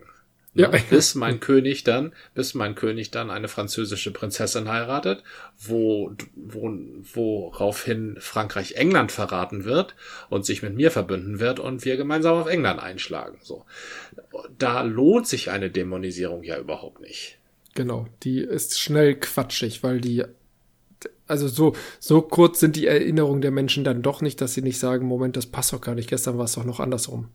Ja. 0.55 0.69
Ne? 0.69 0.81
Bis 0.91 1.15
mein 1.15 1.41
König 1.41 1.85
dann, 1.85 2.13
bis 2.35 2.55
mein 2.55 2.75
König 2.75 3.11
dann 3.11 3.31
eine 3.31 3.49
französische 3.49 4.13
Prinzessin 4.13 4.69
heiratet, 4.69 5.23
wo, 5.59 6.13
wo, 6.35 6.73
woraufhin 7.13 8.17
Frankreich 8.21 8.73
England 8.77 9.13
verraten 9.13 9.65
wird 9.65 9.95
und 10.31 10.47
sich 10.47 10.63
mit 10.63 10.75
mir 10.75 10.91
verbünden 10.91 11.41
wird 11.41 11.59
und 11.59 11.85
wir 11.85 11.97
gemeinsam 11.97 12.39
auf 12.39 12.47
England 12.47 12.81
einschlagen. 12.81 13.39
So. 13.43 13.65
Da 14.59 14.83
lohnt 14.83 15.27
sich 15.27 15.51
eine 15.51 15.71
Dämonisierung 15.71 16.45
ja 16.45 16.59
überhaupt 16.59 17.01
nicht. 17.01 17.39
Genau. 17.75 18.07
Die 18.23 18.39
ist 18.39 18.79
schnell 18.81 19.17
quatschig, 19.17 19.83
weil 19.83 20.01
die, 20.01 20.25
also 21.27 21.49
so, 21.49 21.75
so 21.99 22.23
kurz 22.23 22.61
sind 22.61 22.77
die 22.77 22.87
Erinnerungen 22.87 23.43
der 23.43 23.51
Menschen 23.51 23.83
dann 23.83 24.03
doch 24.03 24.21
nicht, 24.21 24.41
dass 24.41 24.55
sie 24.55 24.63
nicht 24.63 24.79
sagen, 24.79 25.07
Moment, 25.07 25.37
das 25.37 25.47
passt 25.47 25.73
doch 25.73 25.81
gar 25.81 25.97
nicht, 25.97 26.09
gestern 26.09 26.39
war 26.39 26.45
es 26.45 26.53
doch 26.53 26.65
noch 26.65 26.79
andersrum. 26.79 27.29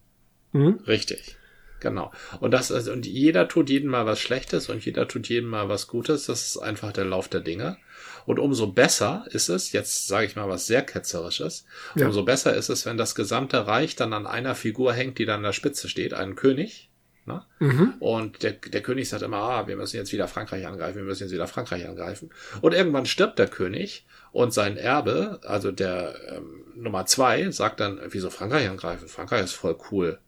Mhm. 0.54 0.80
Richtig. 0.88 1.38
Genau. 1.80 2.12
Und 2.40 2.52
das 2.52 2.72
ist, 2.72 2.88
und 2.88 3.06
jeder 3.06 3.48
tut 3.48 3.70
jedem 3.70 3.90
mal 3.92 4.06
was 4.06 4.20
Schlechtes 4.20 4.70
und 4.70 4.84
jeder 4.86 5.08
tut 5.08 5.28
jedem 5.30 5.50
mal 5.50 5.70
was 5.70 5.88
Gutes. 5.88 6.26
Das 6.26 6.46
ist 6.46 6.58
einfach 6.58 6.92
der 6.92 7.06
Lauf 7.06 7.28
der 7.28 7.42
Dinge. 7.42 7.78
Und 8.26 8.38
umso 8.40 8.68
besser 8.68 9.26
ist 9.32 9.50
es, 9.50 9.72
jetzt 9.72 10.08
sage 10.08 10.26
ich 10.28 10.36
mal 10.36 10.48
was 10.50 10.68
sehr 10.68 10.82
ketzerisches, 10.84 11.66
Ja. 11.96 12.06
umso 12.08 12.24
besser 12.24 12.54
ist 12.56 12.70
es, 12.70 12.86
wenn 12.86 12.98
das 12.98 13.16
gesamte 13.16 13.66
Reich 13.66 13.96
dann 13.96 14.14
an 14.14 14.28
einer 14.28 14.56
Figur 14.56 14.94
hängt, 14.94 15.18
die 15.18 15.26
dann 15.26 15.38
an 15.38 15.44
der 15.44 15.54
Spitze 15.54 15.90
steht, 15.90 16.14
einen 16.14 16.36
König. 16.36 16.90
Ne? 17.26 17.44
Mhm. 17.60 17.94
Und 18.00 18.44
der, 18.44 18.54
der 18.54 18.82
König 18.82 19.08
sagt 19.10 19.22
immer, 19.24 19.38
ah, 19.38 19.68
wir 19.68 19.76
müssen 19.76 19.98
jetzt 19.98 20.12
wieder 20.12 20.28
Frankreich 20.28 20.66
angreifen, 20.68 20.98
wir 20.98 21.04
müssen 21.04 21.24
jetzt 21.24 21.32
wieder 21.34 21.48
Frankreich 21.48 21.88
angreifen. 21.88 22.30
Und 22.62 22.74
irgendwann 22.74 23.06
stirbt 23.06 23.40
der 23.40 23.48
König 23.48 24.06
und 24.32 24.54
sein 24.54 24.78
Erbe, 24.78 25.40
also 25.44 25.72
der 25.72 26.16
ähm, 26.28 26.64
Nummer 26.76 27.06
zwei, 27.06 27.50
sagt 27.52 27.80
dann, 27.80 28.00
wieso 28.10 28.30
Frankreich 28.30 28.70
angreifen? 28.70 29.08
Frankreich 29.08 29.44
ist 29.44 29.54
voll 29.54 29.78
cool. 29.92 30.20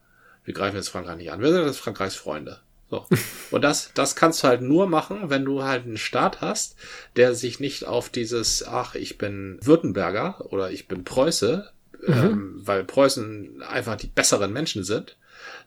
Wir 0.46 0.54
greifen 0.54 0.76
jetzt 0.76 0.90
Frankreich 0.90 1.18
nicht 1.18 1.32
an. 1.32 1.42
Wir 1.42 1.52
sind 1.52 1.66
jetzt 1.66 1.80
Frankreichs 1.80 2.16
Freunde. 2.16 2.60
So. 2.90 3.06
Und 3.52 3.64
das, 3.64 3.92
das 3.94 4.16
kannst 4.16 4.44
du 4.44 4.48
halt 4.50 4.62
nur 4.62 4.86
machen, 4.88 5.30
wenn 5.30 5.46
du 5.46 5.64
halt 5.64 5.86
einen 5.86 5.98
Staat 5.98 6.42
hast, 6.42 6.76
der 7.16 7.34
sich 7.36 7.60
nicht 7.60 7.86
auf 7.86 8.10
dieses, 8.10 8.68
ach, 8.68 8.96
ich 8.96 9.18
bin 9.18 9.60
Württemberger 9.62 10.52
oder 10.52 10.72
ich 10.72 10.88
bin 10.90 11.06
Preuße, 11.06 11.70
ähm, 12.06 12.56
weil 12.58 12.84
Preußen 12.84 13.62
einfach 13.62 13.96
die 13.96 14.08
besseren 14.08 14.52
Menschen 14.52 14.84
sind, 14.84 15.16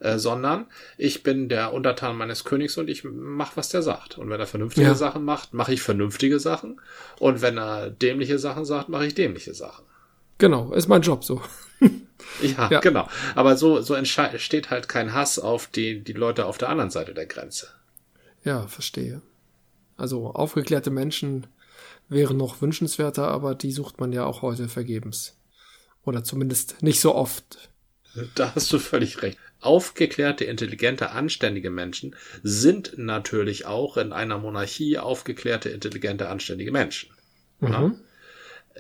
äh, 0.01 0.19
sondern 0.19 0.67
ich 0.99 1.23
bin 1.23 1.49
der 1.49 1.73
Untertan 1.73 2.17
meines 2.17 2.45
Königs 2.45 2.77
und 2.77 2.89
ich 2.91 3.05
mach, 3.05 3.57
was 3.57 3.71
der 3.71 3.83
sagt. 3.83 4.19
Und 4.19 4.29
wenn 4.29 4.41
er 4.41 4.47
vernünftige 4.47 4.89
Ja. 4.89 4.95
Sachen 4.95 5.25
macht, 5.25 5.55
mache 5.55 5.73
ich 5.73 5.81
vernünftige 5.81 6.39
Sachen. 6.41 6.81
Und 7.19 7.41
wenn 7.41 7.57
er 7.57 7.89
dämliche 7.91 8.39
Sachen 8.39 8.65
sagt, 8.67 8.89
mache 8.91 9.07
ich 9.07 9.15
dämliche 9.15 9.55
Sachen. 9.55 9.85
Genau, 10.39 10.73
ist 10.73 10.89
mein 10.89 11.03
Job 11.03 11.25
so. 11.25 11.41
Ja, 12.43 12.71
Ja. 12.71 12.81
genau. 12.81 13.09
Aber 13.35 13.57
so, 13.57 13.81
so 13.83 13.95
entsteht 13.95 14.71
halt 14.71 14.89
kein 14.89 15.13
Hass 15.13 15.39
auf 15.39 15.67
die, 15.67 16.03
die 16.03 16.15
Leute 16.15 16.47
auf 16.47 16.59
der 16.59 16.69
anderen 16.69 16.91
Seite 16.91 17.15
der 17.15 17.27
Grenze. 17.27 17.69
Ja, 18.43 18.67
verstehe. 18.67 19.21
Also 19.97 20.31
aufgeklärte 20.31 20.91
Menschen 20.91 21.47
wären 22.09 22.37
noch 22.37 22.61
wünschenswerter, 22.61 23.29
aber 23.29 23.55
die 23.55 23.71
sucht 23.71 24.01
man 24.01 24.13
ja 24.13 24.25
auch 24.25 24.43
heute 24.43 24.69
vergebens. 24.69 25.37
Oder 26.05 26.25
zumindest 26.25 26.83
nicht 26.83 27.01
so 27.01 27.15
oft. 27.15 27.71
Da 28.35 28.53
hast 28.55 28.73
du 28.73 28.79
völlig 28.79 29.23
recht. 29.23 29.39
Aufgeklärte, 29.61 30.45
intelligente, 30.45 31.11
anständige 31.11 31.71
Menschen 31.71 32.17
sind 32.43 32.95
natürlich 32.97 33.67
auch 33.67 33.97
in 33.97 34.13
einer 34.13 34.39
Monarchie 34.39 34.99
aufgeklärte, 34.99 35.69
intelligente, 35.71 36.29
anständige 36.29 36.73
Menschen. 36.73 37.11
Ja? 37.61 37.93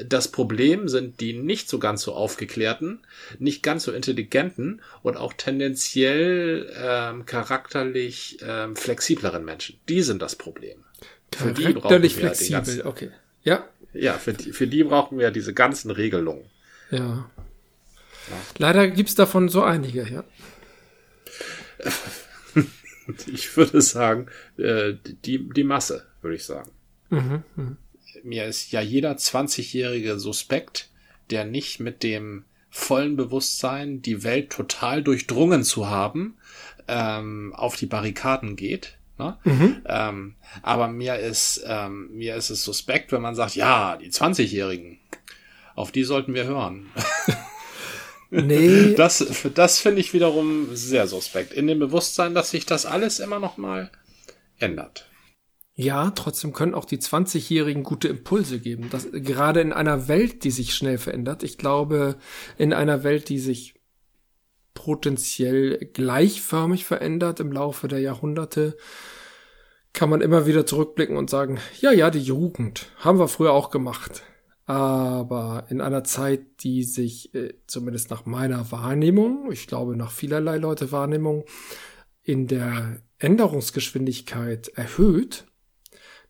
Das 0.02 0.26
Problem 0.28 0.88
sind 0.88 1.20
die 1.20 1.34
nicht 1.34 1.68
so 1.68 1.78
ganz 1.78 2.02
so 2.02 2.14
aufgeklärten, 2.14 3.00
nicht 3.38 3.62
ganz 3.62 3.84
so 3.84 3.92
intelligenten 3.92 4.82
und 5.02 5.16
auch 5.16 5.32
tendenziell 5.32 6.72
ähm, 6.76 7.26
charakterlich 7.26 8.38
ähm, 8.42 8.74
flexibleren 8.74 9.44
Menschen. 9.44 9.78
Die 9.88 10.02
sind 10.02 10.20
das 10.20 10.34
Problem. 10.34 10.78
Für 11.34 11.52
die 11.52 11.62
brauchen 11.62 11.74
Charakterlich 11.74 12.14
flexibel, 12.16 12.52
ganzen- 12.58 12.82
okay. 12.86 13.10
Ja, 13.44 13.68
Ja, 13.92 14.14
für 14.14 14.32
die, 14.32 14.52
für 14.52 14.66
die 14.66 14.82
brauchen 14.82 15.18
wir 15.18 15.30
diese 15.30 15.54
ganzen 15.54 15.90
Regelungen. 15.92 16.44
ja. 16.90 17.30
Leider 18.58 18.88
gibt's 18.88 19.14
davon 19.14 19.48
so 19.50 19.62
einige, 19.62 20.08
ja. 20.10 20.24
Ich 23.26 23.54
würde 23.56 23.82
sagen, 23.82 24.28
äh, 24.56 24.94
die, 25.26 25.46
die 25.50 25.64
Masse, 25.64 26.06
würde 26.22 26.36
ich 26.36 26.44
sagen. 26.44 26.70
Mir 28.24 28.46
ist 28.46 28.72
ja 28.72 28.80
jeder 28.80 29.12
20-jährige 29.12 30.18
Suspekt, 30.18 30.88
der 31.30 31.44
nicht 31.44 31.78
mit 31.78 32.02
dem 32.02 32.44
vollen 32.70 33.16
Bewusstsein, 33.16 34.02
die 34.02 34.24
Welt 34.24 34.50
total 34.50 35.02
durchdrungen 35.02 35.62
zu 35.62 35.88
haben, 35.88 36.36
ähm, 36.88 37.52
auf 37.54 37.76
die 37.76 37.86
Barrikaden 37.86 38.56
geht. 38.56 38.96
Ne? 39.18 39.38
Ähm, 39.86 40.34
aber 40.62 40.88
mir 40.88 41.18
ist, 41.18 41.64
ähm, 41.66 42.10
mir 42.12 42.34
ist 42.34 42.50
es 42.50 42.64
suspekt, 42.64 43.12
wenn 43.12 43.22
man 43.22 43.36
sagt, 43.36 43.54
ja, 43.54 43.96
die 43.96 44.10
20-Jährigen, 44.10 44.98
auf 45.76 45.92
die 45.92 46.04
sollten 46.04 46.34
wir 46.34 46.44
hören. 46.44 46.90
Nee, 48.30 48.94
Das, 48.96 49.24
das 49.54 49.78
finde 49.78 50.00
ich 50.00 50.12
wiederum 50.12 50.74
sehr 50.74 51.06
suspekt. 51.06 51.52
In 51.52 51.68
dem 51.68 51.78
Bewusstsein, 51.78 52.34
dass 52.34 52.50
sich 52.50 52.66
das 52.66 52.84
alles 52.84 53.20
immer 53.20 53.38
noch 53.38 53.58
mal 53.58 53.90
ändert. 54.58 55.06
Ja, 55.76 56.10
trotzdem 56.10 56.52
können 56.52 56.74
auch 56.74 56.84
die 56.84 56.98
20-Jährigen 56.98 57.82
gute 57.82 58.06
Impulse 58.06 58.60
geben. 58.60 58.88
Das, 58.90 59.08
gerade 59.10 59.60
in 59.60 59.72
einer 59.72 60.06
Welt, 60.06 60.44
die 60.44 60.52
sich 60.52 60.74
schnell 60.74 60.98
verändert. 60.98 61.42
Ich 61.42 61.58
glaube, 61.58 62.16
in 62.56 62.72
einer 62.72 63.02
Welt, 63.02 63.28
die 63.28 63.40
sich 63.40 63.74
potenziell 64.74 65.78
gleichförmig 65.92 66.84
verändert 66.84 67.40
im 67.40 67.50
Laufe 67.50 67.88
der 67.88 68.00
Jahrhunderte, 68.00 68.76
kann 69.92 70.10
man 70.10 70.20
immer 70.20 70.46
wieder 70.46 70.66
zurückblicken 70.66 71.16
und 71.16 71.30
sagen, 71.30 71.58
ja, 71.80 71.92
ja, 71.92 72.10
die 72.10 72.22
Jugend 72.22 72.86
haben 72.98 73.18
wir 73.18 73.28
früher 73.28 73.52
auch 73.52 73.70
gemacht. 73.70 74.22
Aber 74.66 75.66
in 75.70 75.80
einer 75.80 76.04
Zeit, 76.04 76.40
die 76.60 76.84
sich 76.84 77.34
äh, 77.34 77.54
zumindest 77.66 78.10
nach 78.10 78.26
meiner 78.26 78.70
Wahrnehmung, 78.72 79.50
ich 79.52 79.66
glaube 79.66 79.96
nach 79.96 80.10
vielerlei 80.10 80.56
Leute 80.56 80.90
Wahrnehmung, 80.90 81.44
in 82.22 82.46
der 82.46 83.02
Änderungsgeschwindigkeit 83.18 84.68
erhöht, 84.68 85.46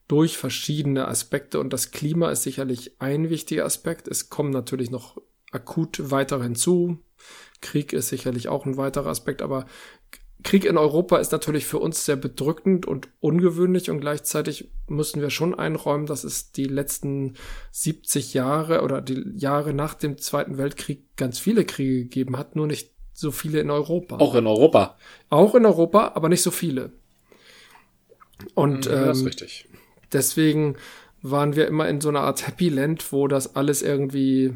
durch 0.08 0.36
verschiedene 0.36 1.08
Aspekte 1.08 1.58
und 1.60 1.72
das 1.72 1.90
Klima 1.90 2.30
ist 2.30 2.42
sicherlich 2.42 3.00
ein 3.00 3.30
wichtiger 3.30 3.64
Aspekt. 3.64 4.06
Es 4.08 4.28
kommen 4.28 4.50
natürlich 4.50 4.90
noch 4.90 5.16
akut 5.50 6.10
weiter 6.10 6.42
hinzu. 6.42 6.98
Krieg 7.60 7.92
ist 7.92 8.08
sicherlich 8.08 8.48
auch 8.48 8.66
ein 8.66 8.76
weiterer 8.76 9.08
Aspekt, 9.08 9.40
aber 9.40 9.66
Krieg 10.42 10.66
in 10.66 10.76
Europa 10.76 11.16
ist 11.16 11.32
natürlich 11.32 11.64
für 11.64 11.78
uns 11.78 12.04
sehr 12.04 12.16
bedrückend 12.16 12.84
und 12.84 13.08
ungewöhnlich 13.20 13.90
und 13.90 14.00
gleichzeitig 14.00 14.70
müssen 14.86 15.22
wir 15.22 15.30
schon 15.30 15.54
einräumen, 15.54 16.04
dass 16.04 16.22
es 16.22 16.52
die 16.52 16.66
letzten 16.66 17.34
70 17.72 18.34
Jahre 18.34 18.82
oder 18.82 19.00
die 19.00 19.24
Jahre 19.34 19.72
nach 19.72 19.94
dem 19.94 20.18
Zweiten 20.18 20.58
Weltkrieg 20.58 21.16
ganz 21.16 21.38
viele 21.38 21.64
Kriege 21.64 22.00
gegeben 22.00 22.36
hat, 22.36 22.56
nur 22.56 22.66
nicht 22.66 22.92
so 23.14 23.30
viele 23.30 23.60
in 23.60 23.70
Europa. 23.70 24.18
Auch 24.18 24.34
in 24.34 24.46
Europa. 24.46 24.98
Auch 25.30 25.54
in 25.54 25.64
Europa, 25.64 26.12
aber 26.14 26.28
nicht 26.28 26.42
so 26.42 26.50
viele. 26.50 26.92
Und 28.54 28.84
Ja, 28.84 29.06
das 29.06 29.16
ist 29.16 29.22
ähm, 29.22 29.26
richtig. 29.26 29.68
Deswegen 30.14 30.76
waren 31.22 31.56
wir 31.56 31.66
immer 31.66 31.88
in 31.88 32.00
so 32.00 32.08
einer 32.08 32.20
Art 32.20 32.46
Happy 32.46 32.68
Land, 32.68 33.12
wo 33.12 33.28
das 33.28 33.56
alles 33.56 33.82
irgendwie 33.82 34.54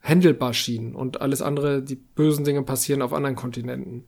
händelbar 0.00 0.52
schien 0.52 0.94
und 0.94 1.20
alles 1.20 1.42
andere, 1.42 1.82
die 1.82 1.94
bösen 1.94 2.44
Dinge 2.44 2.62
passieren 2.62 3.02
auf 3.02 3.12
anderen 3.12 3.36
Kontinenten. 3.36 4.04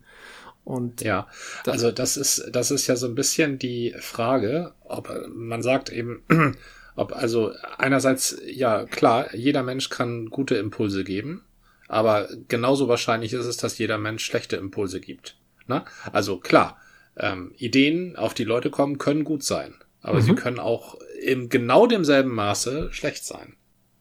Und 0.65 1.03
Ja, 1.03 1.29
also 1.67 1.91
das 1.91 2.17
ist, 2.17 2.49
das 2.51 2.71
ist 2.71 2.87
ja 2.87 2.97
so 2.97 3.07
ein 3.07 3.15
bisschen 3.15 3.59
die 3.59 3.95
Frage, 4.01 4.73
ob 4.85 5.11
äh, 5.11 5.29
man 5.29 5.63
sagt 5.63 5.91
eben, 5.91 6.23
ob 6.97 7.15
also 7.15 7.53
einerseits, 7.77 8.39
ja 8.47 8.87
klar, 8.87 9.35
jeder 9.35 9.63
Mensch 9.63 9.91
kann 9.91 10.31
gute 10.31 10.57
Impulse 10.57 11.05
geben, 11.05 11.45
aber 11.87 12.29
genauso 12.49 12.89
wahrscheinlich 12.89 13.33
ist 13.35 13.45
es, 13.45 13.57
dass 13.59 13.79
jeder 13.79 13.99
Mensch 13.99 14.25
schlechte 14.25 14.57
Impulse 14.57 15.01
gibt. 15.01 15.37
Ne? 15.67 15.85
Also 16.13 16.39
klar, 16.39 16.79
ähm, 17.17 17.53
Ideen 17.57 18.17
auf 18.17 18.35
die 18.35 18.45
Leute 18.45 18.71
kommen 18.71 18.99
können 18.99 19.25
gut 19.25 19.45
sein, 19.45 19.75
aber 20.05 20.21
sie 20.21 20.35
können 20.35 20.61
auch 20.61 20.97
in 21.21 21.49
genau 21.49 21.87
demselben 21.87 22.31
Maße 22.35 22.93
schlecht 22.93 23.25
sein. 23.25 23.57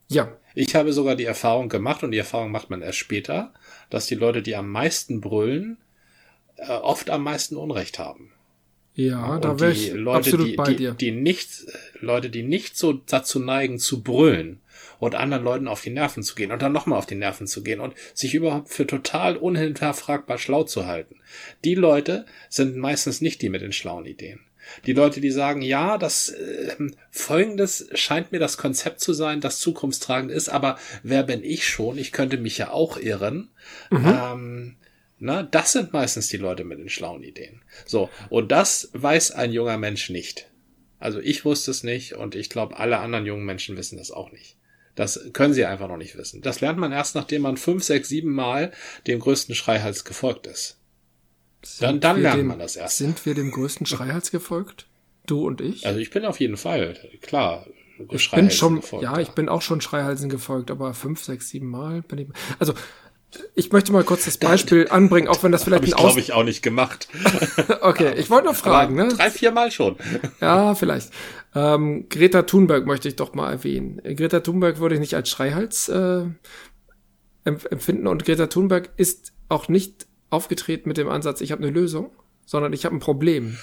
ja, 0.09 0.37
Ich 0.53 0.75
habe 0.75 0.93
sogar 0.93 1.15
die 1.15 1.25
Erfahrung 1.25 1.69
gemacht, 1.69 2.03
und 2.03 2.11
die 2.11 2.17
Erfahrung 2.19 2.51
macht 2.51 2.69
man 2.69 2.81
erst 2.81 2.99
später, 2.99 3.53
dass 3.89 4.05
die 4.05 4.15
Leute, 4.15 4.41
die 4.41 4.55
am 4.55 4.69
meisten 4.69 5.21
brüllen, 5.21 5.77
äh, 6.57 6.67
oft 6.71 7.09
am 7.09 7.23
meisten 7.23 7.55
Unrecht 7.55 7.97
haben. 7.99 8.31
ja, 8.95 9.39
da 9.39 9.51
und 9.51 9.61
wäre 9.61 9.73
die 9.73 9.87
ich 9.87 9.93
Leute, 9.93 10.17
absolut 10.19 10.47
die, 10.47 10.55
bei 10.55 10.65
die, 10.65 10.75
dir. 10.75 10.91
die 10.91 11.11
nicht, 11.11 11.49
Leute, 11.99 12.29
die 12.29 12.43
nicht 12.43 12.77
so 12.77 12.93
dazu 12.93 13.39
neigen 13.39 13.79
zu 13.79 14.03
brüllen 14.03 14.59
und 14.99 15.15
anderen 15.15 15.43
Leuten 15.43 15.67
auf 15.67 15.81
die 15.81 15.89
Nerven 15.89 16.21
zu 16.21 16.35
gehen 16.35 16.51
und 16.51 16.61
dann 16.61 16.71
nochmal 16.73 16.99
auf 16.99 17.05
die 17.05 17.15
Nerven 17.15 17.47
zu 17.47 17.63
gehen 17.63 17.79
und 17.79 17.93
sich 18.13 18.35
überhaupt 18.35 18.69
für 18.69 18.85
total 18.85 19.37
unhinterfragbar 19.37 20.37
schlau 20.37 20.63
zu 20.63 20.85
halten. 20.85 21.15
Die 21.63 21.75
Leute 21.75 22.25
sind 22.49 22.75
meistens 22.77 23.19
nicht 23.21 23.41
die 23.41 23.49
mit 23.49 23.61
den 23.61 23.73
schlauen 23.73 24.05
Ideen. 24.05 24.41
Die 24.85 24.93
Leute, 24.93 25.21
die 25.21 25.31
sagen, 25.31 25.61
ja, 25.61 25.97
das 25.97 26.29
äh, 26.29 26.75
folgendes 27.11 27.89
scheint 27.93 28.31
mir 28.31 28.39
das 28.39 28.57
Konzept 28.57 28.99
zu 28.99 29.13
sein, 29.13 29.41
das 29.41 29.59
zukunftstragend 29.59 30.31
ist, 30.31 30.49
aber 30.49 30.77
wer 31.03 31.23
bin 31.23 31.43
ich 31.43 31.67
schon? 31.67 31.97
Ich 31.97 32.11
könnte 32.11 32.37
mich 32.37 32.57
ja 32.57 32.71
auch 32.71 32.97
irren. 32.97 33.49
Ähm, 33.91 34.75
na, 35.19 35.43
das 35.43 35.71
sind 35.71 35.93
meistens 35.93 36.27
die 36.27 36.37
Leute 36.37 36.63
mit 36.63 36.79
den 36.79 36.89
schlauen 36.89 37.23
Ideen. 37.23 37.61
So, 37.85 38.09
und 38.29 38.51
das 38.51 38.89
weiß 38.93 39.31
ein 39.31 39.53
junger 39.53 39.77
Mensch 39.77 40.09
nicht. 40.09 40.49
Also 40.99 41.19
ich 41.19 41.45
wusste 41.45 41.71
es 41.71 41.83
nicht 41.83 42.13
und 42.13 42.35
ich 42.35 42.49
glaube, 42.49 42.77
alle 42.77 42.99
anderen 42.99 43.25
jungen 43.25 43.45
Menschen 43.45 43.77
wissen 43.77 43.97
das 43.97 44.11
auch 44.11 44.31
nicht. 44.31 44.57
Das 44.95 45.29
können 45.33 45.53
sie 45.53 45.65
einfach 45.65 45.87
noch 45.87 45.97
nicht 45.97 46.17
wissen. 46.17 46.41
Das 46.41 46.61
lernt 46.61 46.77
man 46.79 46.91
erst, 46.91 47.15
nachdem 47.15 47.41
man 47.41 47.57
fünf, 47.57 47.83
sechs, 47.83 48.09
sieben 48.09 48.33
Mal 48.33 48.71
dem 49.07 49.19
größten 49.19 49.55
Schreihals 49.55 50.05
gefolgt 50.05 50.47
ist. 50.47 50.79
Dann, 51.79 51.99
dann 51.99 52.21
lernt 52.21 52.39
dem, 52.39 52.47
man 52.47 52.59
das 52.59 52.75
erst. 52.75 52.97
Sind 52.97 53.25
wir 53.25 53.33
dem 53.35 53.51
größten 53.51 53.85
Schreihals 53.85 54.31
gefolgt? 54.31 54.87
Du 55.25 55.45
und 55.47 55.61
ich? 55.61 55.85
Also 55.85 55.99
ich 55.99 56.09
bin 56.11 56.25
auf 56.25 56.39
jeden 56.39 56.57
Fall, 56.57 56.97
klar, 57.21 57.65
ich 58.11 58.29
bin 58.31 58.51
schon, 58.51 58.77
gefolgt, 58.77 59.03
ja, 59.03 59.19
ich 59.19 59.29
bin 59.29 59.47
auch 59.47 59.61
schon 59.61 59.79
Schreihalsen 59.79 60.29
gefolgt, 60.29 60.69
aber 60.71 60.93
fünf, 60.93 61.23
sechs, 61.23 61.49
sieben 61.49 61.69
Mal 61.69 62.01
bin 62.01 62.19
ich. 62.19 62.27
Also, 62.59 62.73
ich 63.55 63.71
möchte 63.71 63.91
mal 63.93 64.03
kurz 64.03 64.25
das 64.25 64.37
Beispiel 64.37 64.87
anbringen, 64.89 65.27
auch 65.27 65.41
wenn 65.43 65.51
das 65.51 65.63
vielleicht 65.63 65.81
Habe 65.83 65.87
ich, 65.87 65.93
ein 65.95 66.01
glaube 66.03 66.19
ich, 66.19 66.33
auch 66.33 66.43
nicht 66.43 66.61
gemacht. 66.61 67.07
Okay, 67.81 68.13
ich 68.17 68.29
wollte 68.29 68.47
noch 68.47 68.55
fragen, 68.55 68.95
ne? 68.95 69.07
Drei, 69.09 69.29
vier 69.31 69.51
Mal 69.51 69.71
schon. 69.71 69.95
Ja, 70.41 70.75
vielleicht. 70.75 71.11
Ähm, 71.55 72.07
Greta 72.09 72.43
Thunberg 72.43 72.85
möchte 72.85 73.07
ich 73.07 73.15
doch 73.15 73.33
mal 73.33 73.51
erwähnen. 73.51 74.01
Greta 74.03 74.39
Thunberg 74.41 74.79
würde 74.79 74.95
ich 74.95 75.01
nicht 75.01 75.15
als 75.15 75.29
Schreihals 75.29 75.89
äh, 75.89 76.25
empf- 77.45 77.67
empfinden 77.69 78.07
und 78.07 78.23
Greta 78.25 78.47
Thunberg 78.47 78.89
ist 78.97 79.33
auch 79.49 79.67
nicht 79.67 80.07
aufgetreten 80.33 80.89
mit 80.89 80.97
dem 80.97 81.09
Ansatz, 81.09 81.41
ich 81.41 81.51
habe 81.51 81.63
eine 81.63 81.71
Lösung, 81.71 82.11
sondern 82.45 82.73
ich 82.73 82.85
habe 82.85 82.95
ein 82.95 82.99
Problem. 82.99 83.57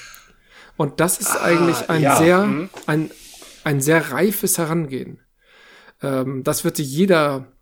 Und 0.77 1.01
das 1.01 1.21
ist 1.21 1.37
eigentlich 1.37 1.91
ein 1.91 2.03
ja, 2.03 2.17
sehr, 2.17 2.47
mhm. 2.47 2.71
ein, 2.87 3.11
ein 3.65 3.81
sehr 3.81 4.13
reifes 4.13 4.57
Herangehen. 4.57 5.21
Ähm, 6.03 6.43
das 6.45 6.65
wird 6.65 6.77
sich 6.77 6.91
jeder 6.91 7.53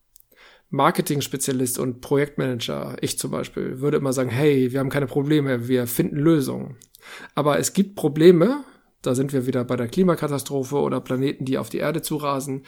Marketing-Spezialist 0.71 1.79
und 1.79 2.01
Projektmanager, 2.01 2.97
ich 3.01 3.19
zum 3.19 3.31
Beispiel, 3.31 3.81
würde 3.81 3.97
immer 3.97 4.13
sagen, 4.13 4.29
hey, 4.29 4.71
wir 4.71 4.81
haben 4.81 4.91
keine 4.91 5.07
Probleme, 5.07 5.67
wir 5.67 5.87
finden 5.87 6.17
Lösungen. 6.17 6.77
Aber 7.35 7.59
es 7.59 7.73
gibt 7.73 7.97
Probleme, 7.97 8.65
da 9.01 9.15
sind 9.15 9.33
wir 9.33 9.47
wieder 9.47 9.65
bei 9.65 9.77
der 9.77 9.89
Klimakatastrophe 9.89 10.77
oder 10.77 11.01
Planeten, 11.01 11.45
die 11.45 11.57
auf 11.57 11.71
die 11.71 11.79
Erde 11.79 12.03
zurasen. 12.03 12.67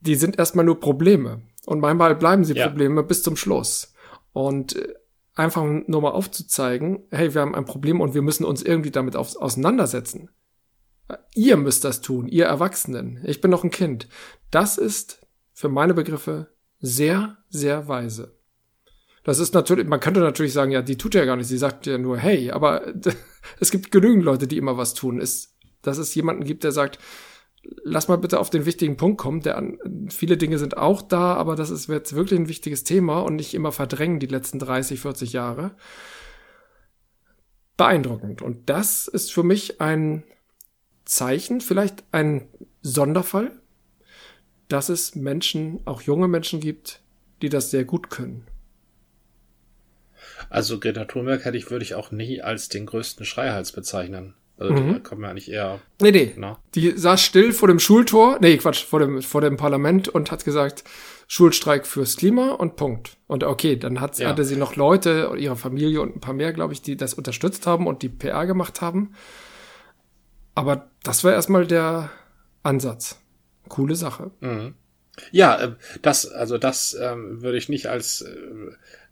Die 0.00 0.14
sind 0.14 0.38
erstmal 0.38 0.64
nur 0.64 0.78
Probleme. 0.78 1.42
Und 1.64 1.80
manchmal 1.80 2.14
bleiben 2.14 2.44
sie 2.44 2.54
Ja. 2.54 2.68
Probleme 2.68 3.02
bis 3.02 3.24
zum 3.24 3.36
Schluss. 3.36 3.92
Und 4.36 4.76
äh, 4.76 4.92
einfach 5.34 5.64
nur 5.64 6.02
mal 6.02 6.10
aufzuzeigen, 6.10 7.04
hey, 7.10 7.32
wir 7.32 7.40
haben 7.40 7.54
ein 7.54 7.64
Problem 7.64 8.02
und 8.02 8.12
wir 8.12 8.20
müssen 8.20 8.44
uns 8.44 8.62
irgendwie 8.62 8.90
damit 8.90 9.16
auf, 9.16 9.34
auseinandersetzen. 9.34 10.28
Ihr 11.34 11.56
müsst 11.56 11.84
das 11.84 12.02
tun, 12.02 12.28
ihr 12.28 12.44
Erwachsenen. 12.44 13.22
Ich 13.24 13.40
bin 13.40 13.50
noch 13.50 13.64
ein 13.64 13.70
Kind. 13.70 14.08
Das 14.50 14.76
ist 14.76 15.26
für 15.54 15.70
meine 15.70 15.94
Begriffe 15.94 16.48
sehr, 16.80 17.38
sehr 17.48 17.88
weise. 17.88 18.36
Das 19.24 19.38
ist 19.38 19.54
natürlich, 19.54 19.86
man 19.86 20.00
könnte 20.00 20.20
natürlich 20.20 20.52
sagen, 20.52 20.70
ja, 20.70 20.82
die 20.82 20.98
tut 20.98 21.14
ja 21.14 21.24
gar 21.24 21.36
nicht, 21.36 21.48
sie 21.48 21.56
sagt 21.56 21.86
ja 21.86 21.96
nur, 21.96 22.18
hey, 22.18 22.50
aber 22.50 22.92
es 23.58 23.70
gibt 23.70 23.90
genügend 23.90 24.22
Leute, 24.22 24.46
die 24.46 24.58
immer 24.58 24.76
was 24.76 24.92
tun. 24.92 25.18
Ist, 25.18 25.56
dass 25.80 25.96
es 25.96 26.14
jemanden 26.14 26.44
gibt, 26.44 26.62
der 26.62 26.72
sagt, 26.72 26.98
lass 27.84 28.08
mal 28.08 28.16
bitte 28.16 28.38
auf 28.40 28.50
den 28.50 28.66
wichtigen 28.66 28.96
Punkt 28.96 29.18
kommen. 29.18 29.40
Der, 29.40 29.56
an- 29.56 29.78
viele 30.10 30.36
Dinge 30.36 30.58
sind 30.58 30.76
auch 30.76 31.02
da, 31.02 31.34
aber 31.34 31.56
das 31.56 31.70
ist 31.70 31.88
jetzt 31.88 32.14
wirklich 32.14 32.38
ein 32.38 32.48
wichtiges 32.48 32.84
Thema 32.84 33.20
und 33.20 33.36
nicht 33.36 33.54
immer 33.54 33.72
verdrängen 33.72 34.20
die 34.20 34.26
letzten 34.26 34.58
30, 34.58 35.00
40 35.00 35.32
Jahre. 35.32 35.76
Beeindruckend. 37.76 38.42
Und 38.42 38.70
das 38.70 39.06
ist 39.06 39.32
für 39.32 39.42
mich 39.42 39.80
ein 39.80 40.24
Zeichen, 41.04 41.60
vielleicht 41.60 42.04
ein 42.12 42.48
Sonderfall, 42.82 43.52
dass 44.68 44.88
es 44.88 45.14
Menschen, 45.14 45.80
auch 45.84 46.02
junge 46.02 46.26
Menschen 46.28 46.60
gibt, 46.60 47.00
die 47.42 47.48
das 47.48 47.70
sehr 47.70 47.84
gut 47.84 48.10
können. 48.10 48.46
Also 50.48 50.80
Greta 50.80 51.04
Thunberg 51.04 51.44
hätte 51.44 51.56
ich, 51.58 51.70
würde 51.70 51.84
ich 51.84 51.94
auch 51.94 52.10
nie 52.10 52.40
als 52.42 52.68
den 52.68 52.86
größten 52.86 53.24
Schreihals 53.26 53.72
bezeichnen. 53.72 54.34
Also 54.58 54.72
Mhm. 54.72 54.94
die 54.94 55.00
kommen 55.02 55.22
ja 55.22 55.30
eigentlich 55.30 55.50
eher, 55.50 55.80
Nee, 56.00 56.12
nee. 56.12 56.32
na, 56.36 56.58
Die 56.74 56.92
saß 56.96 57.20
still 57.22 57.52
vor 57.52 57.68
dem 57.68 57.78
Schultor, 57.78 58.38
nee, 58.40 58.56
Quatsch, 58.56 58.84
vor 58.84 59.00
dem, 59.00 59.20
vor 59.22 59.40
dem 59.42 59.56
Parlament 59.58 60.08
und 60.08 60.30
hat 60.30 60.44
gesagt, 60.44 60.82
Schulstreik 61.28 61.86
fürs 61.86 62.16
Klima 62.16 62.52
und 62.52 62.76
Punkt. 62.76 63.16
Und 63.26 63.44
okay, 63.44 63.76
dann 63.76 64.00
hat, 64.00 64.18
Ja. 64.18 64.28
hatte 64.28 64.44
sie 64.44 64.56
noch 64.56 64.76
Leute, 64.76 65.32
ihre 65.36 65.56
Familie 65.56 66.00
und 66.00 66.16
ein 66.16 66.20
paar 66.20 66.34
mehr, 66.34 66.52
glaube 66.52 66.72
ich, 66.72 66.80
die 66.82 66.96
das 66.96 67.14
unterstützt 67.14 67.66
haben 67.66 67.86
und 67.86 68.02
die 68.02 68.08
PR 68.08 68.46
gemacht 68.46 68.80
haben. 68.80 69.12
Aber 70.54 70.90
das 71.02 71.24
war 71.24 71.32
erstmal 71.32 71.66
der 71.66 72.10
Ansatz. 72.62 73.20
Coole 73.68 73.94
Sache. 73.96 74.30
Ja, 75.32 75.56
äh, 75.60 75.72
das, 76.02 76.26
also 76.30 76.56
das 76.58 76.96
ähm, 77.00 77.42
würde 77.42 77.58
ich 77.58 77.68
nicht 77.68 77.88
als 77.88 78.22
äh, 78.22 78.36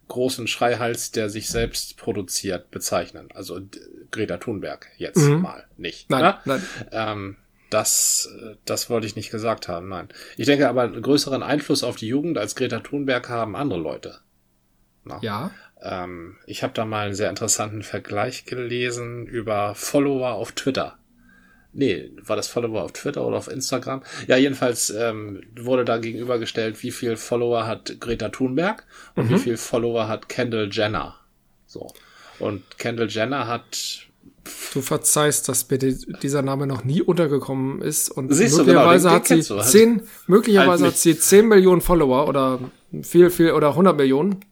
großen 0.08 0.46
Schreihals, 0.46 1.10
der 1.10 1.28
sich 1.30 1.48
selbst 1.48 1.96
produziert, 1.96 2.70
bezeichnen. 2.70 3.28
Also 3.34 3.60
d- 3.60 3.78
Greta 4.10 4.36
Thunberg 4.36 4.88
jetzt 4.96 5.18
mal 5.40 5.64
nicht. 5.76 6.10
Nein, 6.10 6.22
ne? 6.22 6.38
nein. 6.44 6.62
Ähm, 6.92 7.36
das, 7.70 8.28
äh, 8.40 8.56
das 8.64 8.90
wollte 8.90 9.06
ich 9.06 9.16
nicht 9.16 9.30
gesagt 9.30 9.68
haben, 9.68 9.88
nein. 9.88 10.08
Ich 10.36 10.46
denke 10.46 10.68
aber, 10.68 10.82
einen 10.82 11.02
größeren 11.02 11.42
Einfluss 11.42 11.82
auf 11.82 11.96
die 11.96 12.08
Jugend 12.08 12.38
als 12.38 12.54
Greta 12.54 12.80
Thunberg 12.80 13.28
haben 13.28 13.56
andere 13.56 13.80
Leute. 13.80 14.18
Ja. 15.22 15.50
Ähm, 15.82 16.36
ich 16.46 16.62
habe 16.62 16.72
da 16.72 16.84
mal 16.84 17.06
einen 17.06 17.14
sehr 17.14 17.30
interessanten 17.30 17.82
Vergleich 17.82 18.44
gelesen 18.44 19.26
über 19.26 19.74
Follower 19.74 20.32
auf 20.32 20.52
Twitter. 20.52 20.98
Nee, 21.74 22.10
war 22.22 22.36
das 22.36 22.46
Follower 22.48 22.82
auf 22.82 22.92
Twitter 22.92 23.26
oder 23.26 23.36
auf 23.36 23.48
Instagram? 23.48 24.02
Ja, 24.28 24.36
jedenfalls 24.36 24.90
ähm, 24.90 25.42
wurde 25.58 25.84
da 25.84 25.98
gegenübergestellt, 25.98 26.82
wie 26.82 26.92
viel 26.92 27.16
Follower 27.16 27.66
hat 27.66 27.96
Greta 28.00 28.28
Thunberg 28.28 28.84
und 29.16 29.28
wie 29.28 29.38
viel 29.38 29.56
Follower 29.56 30.06
hat 30.08 30.28
Kendall 30.28 30.68
Jenner. 30.70 31.16
So. 31.66 31.92
Und 32.38 32.62
Kendall 32.78 33.08
Jenner 33.08 33.46
hat 33.48 34.06
Du 34.74 34.82
verzeihst, 34.82 35.48
dass 35.48 35.70
mir 35.70 35.78
die, 35.78 35.96
dieser 36.22 36.42
Name 36.42 36.66
noch 36.66 36.84
nie 36.84 37.00
untergekommen 37.00 37.80
ist 37.80 38.10
und 38.10 38.32
Siehst 38.32 38.54
du, 38.54 38.58
möglicherweise 38.58 39.08
genau, 39.08 39.16
hat 39.16 39.26
sie 39.26 39.42
halt. 39.54 39.64
zehn, 39.64 40.02
möglicherweise 40.26 40.84
Halt 40.84 40.92
hat 40.94 40.98
sie 41.00 41.18
zehn 41.18 41.48
Millionen 41.48 41.80
Follower 41.80 42.28
oder 42.28 42.58
viel, 43.02 43.30
viel 43.30 43.52
oder 43.52 43.68
100 43.70 43.96
Millionen 43.96 44.44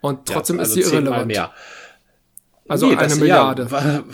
und 0.00 0.26
trotzdem 0.26 0.56
ja, 0.56 0.62
ist 0.62 0.68
also 0.70 0.74
sie 0.74 0.82
zehnmal 0.82 1.02
irrelevant. 1.02 1.26
Mehr. 1.26 1.52
Also 2.68 2.86
Nee, 2.86 2.96
eine 2.96 3.08
das- 3.08 3.18
Milliarde. 3.18 3.66
Ja, 3.70 4.04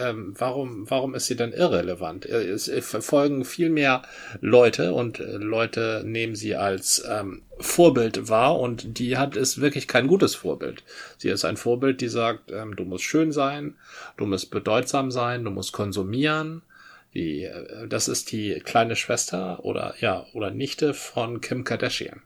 ähm, 0.00 0.34
warum, 0.38 0.88
warum 0.90 1.14
ist 1.14 1.26
sie 1.26 1.36
denn 1.36 1.52
irrelevant? 1.52 2.26
Es 2.26 2.70
verfolgen 2.80 3.44
viel 3.44 3.70
mehr 3.70 4.02
Leute 4.40 4.94
und 4.94 5.20
äh, 5.20 5.36
Leute 5.36 6.02
nehmen 6.04 6.34
sie 6.34 6.56
als 6.56 7.04
ähm, 7.08 7.42
Vorbild 7.58 8.28
wahr 8.28 8.58
und 8.58 8.98
die 8.98 9.16
hat 9.18 9.36
ist 9.36 9.60
wirklich 9.60 9.86
kein 9.86 10.06
gutes 10.06 10.34
Vorbild. 10.34 10.82
Sie 11.18 11.28
ist 11.28 11.44
ein 11.44 11.56
Vorbild, 11.56 12.00
die 12.00 12.08
sagt, 12.08 12.50
ähm, 12.50 12.76
du 12.76 12.84
musst 12.84 13.04
schön 13.04 13.32
sein, 13.32 13.74
du 14.16 14.26
musst 14.26 14.50
bedeutsam 14.50 15.10
sein, 15.10 15.44
du 15.44 15.50
musst 15.50 15.72
konsumieren. 15.72 16.62
Die, 17.14 17.44
äh, 17.44 17.88
das 17.88 18.08
ist 18.08 18.32
die 18.32 18.60
kleine 18.60 18.96
Schwester 18.96 19.64
oder 19.64 19.94
ja 20.00 20.26
oder 20.32 20.50
Nichte 20.50 20.94
von 20.94 21.40
Kim 21.40 21.64
Kardashian. 21.64 22.22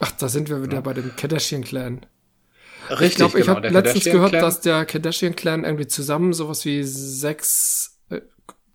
Ach, 0.00 0.10
da 0.12 0.28
sind 0.28 0.48
wir 0.48 0.62
wieder 0.62 0.74
ja. 0.74 0.80
bei 0.80 0.92
dem 0.92 1.14
Kardashian-Clan. 1.16 2.06
Richtig, 2.90 3.08
ich 3.08 3.16
glaube, 3.16 3.38
ich 3.38 3.46
genau, 3.46 3.56
habe 3.56 3.68
letztens 3.68 4.04
gehört, 4.04 4.34
dass 4.34 4.60
der 4.60 4.84
Kardashian-Clan 4.84 5.64
irgendwie 5.64 5.86
zusammen 5.86 6.32
sowas 6.32 6.64
wie 6.64 6.82
sechs 6.82 7.98
äh, 8.10 8.20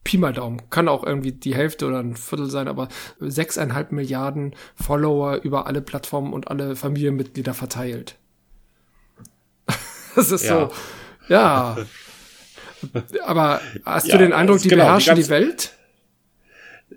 Pi 0.04 0.18
mal 0.18 0.34
Daumen, 0.34 0.70
kann 0.70 0.88
auch 0.88 1.04
irgendwie 1.04 1.32
die 1.32 1.56
Hälfte 1.56 1.86
oder 1.86 2.00
ein 2.00 2.16
Viertel 2.16 2.50
sein, 2.50 2.68
aber 2.68 2.90
sechseinhalb 3.20 3.92
Milliarden 3.92 4.56
Follower 4.76 5.38
über 5.44 5.68
alle 5.68 5.82
Plattformen 5.82 6.34
und 6.34 6.48
alle 6.50 6.76
Familienmitglieder 6.76 7.54
verteilt. 7.54 8.16
das 10.16 10.32
ist 10.32 10.46
ja. 10.46 10.70
so, 10.70 10.74
ja. 11.28 11.78
Aber 13.26 13.62
hast 13.84 14.08
ja, 14.08 14.18
du 14.18 14.24
den 14.24 14.34
Eindruck, 14.34 14.60
die 14.60 14.70
genau, 14.70 14.86
beherrschen 14.86 15.16
die, 15.16 15.24
die 15.24 15.30
Welt? 15.30 15.74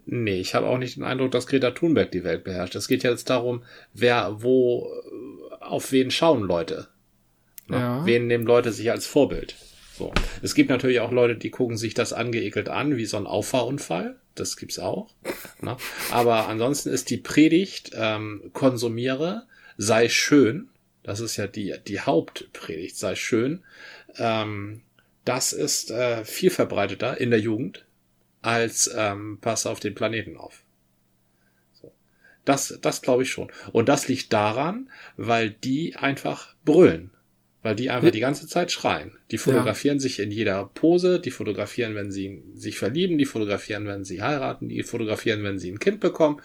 Nee, 0.06 0.40
ich 0.40 0.54
habe 0.54 0.66
auch 0.66 0.78
nicht 0.78 0.96
den 0.96 1.04
Eindruck, 1.04 1.32
dass 1.32 1.46
Greta 1.46 1.72
Thunberg 1.72 2.10
die 2.10 2.24
Welt 2.24 2.44
beherrscht. 2.44 2.74
Es 2.74 2.88
geht 2.88 3.02
ja 3.02 3.10
jetzt 3.10 3.30
darum, 3.30 3.62
wer 3.92 4.42
wo 4.42 4.88
auf 5.60 5.92
wen 5.92 6.10
schauen 6.10 6.42
Leute. 6.42 6.88
Ne? 7.68 7.76
Ja. 7.76 8.06
Wen 8.06 8.26
nehmen 8.26 8.46
Leute 8.46 8.72
sich 8.72 8.90
als 8.90 9.06
Vorbild? 9.06 9.56
So. 9.96 10.12
Es 10.40 10.54
gibt 10.54 10.70
natürlich 10.70 11.00
auch 11.00 11.12
Leute, 11.12 11.36
die 11.36 11.50
gucken 11.50 11.76
sich 11.76 11.94
das 11.94 12.12
angeekelt 12.12 12.68
an, 12.68 12.96
wie 12.96 13.04
so 13.04 13.16
ein 13.16 13.26
Auffahrunfall. 13.26 14.16
Das 14.34 14.56
gibt's 14.56 14.78
auch. 14.78 15.10
Ne? 15.60 15.76
Aber 16.10 16.48
ansonsten 16.48 16.88
ist 16.88 17.10
die 17.10 17.18
Predigt, 17.18 17.92
ähm, 17.94 18.50
konsumiere, 18.52 19.46
sei 19.76 20.08
schön. 20.08 20.68
Das 21.02 21.20
ist 21.20 21.36
ja 21.36 21.46
die, 21.46 21.74
die 21.86 22.00
Hauptpredigt, 22.00 22.96
sei 22.96 23.14
schön. 23.14 23.62
Ähm, 24.16 24.80
das 25.24 25.52
ist 25.52 25.90
äh, 25.90 26.24
viel 26.24 26.50
verbreiteter 26.50 27.20
in 27.20 27.30
der 27.30 27.40
Jugend 27.40 27.84
als 28.40 28.90
ähm, 28.94 29.38
pass 29.40 29.66
auf 29.66 29.80
den 29.80 29.94
Planeten 29.94 30.36
auf. 30.36 30.62
So. 31.80 31.92
Das, 32.44 32.76
das 32.82 33.02
glaube 33.02 33.22
ich 33.22 33.30
schon. 33.30 33.52
Und 33.70 33.88
das 33.88 34.08
liegt 34.08 34.32
daran, 34.32 34.90
weil 35.16 35.50
die 35.50 35.94
einfach 35.96 36.54
brüllen. 36.64 37.10
Weil 37.62 37.76
die 37.76 37.90
einfach 37.90 38.10
die 38.10 38.20
ganze 38.20 38.48
Zeit 38.48 38.72
schreien. 38.72 39.12
Die 39.30 39.38
fotografieren 39.38 39.98
ja. 39.98 40.00
sich 40.00 40.18
in 40.18 40.32
jeder 40.32 40.68
Pose, 40.74 41.20
die 41.20 41.30
fotografieren, 41.30 41.94
wenn 41.94 42.10
sie 42.10 42.42
sich 42.54 42.76
verlieben, 42.76 43.18
die 43.18 43.24
fotografieren, 43.24 43.86
wenn 43.86 44.04
sie 44.04 44.20
heiraten, 44.20 44.68
die 44.68 44.82
fotografieren, 44.82 45.44
wenn 45.44 45.60
sie 45.60 45.70
ein 45.70 45.78
Kind 45.78 46.00
bekommen, 46.00 46.42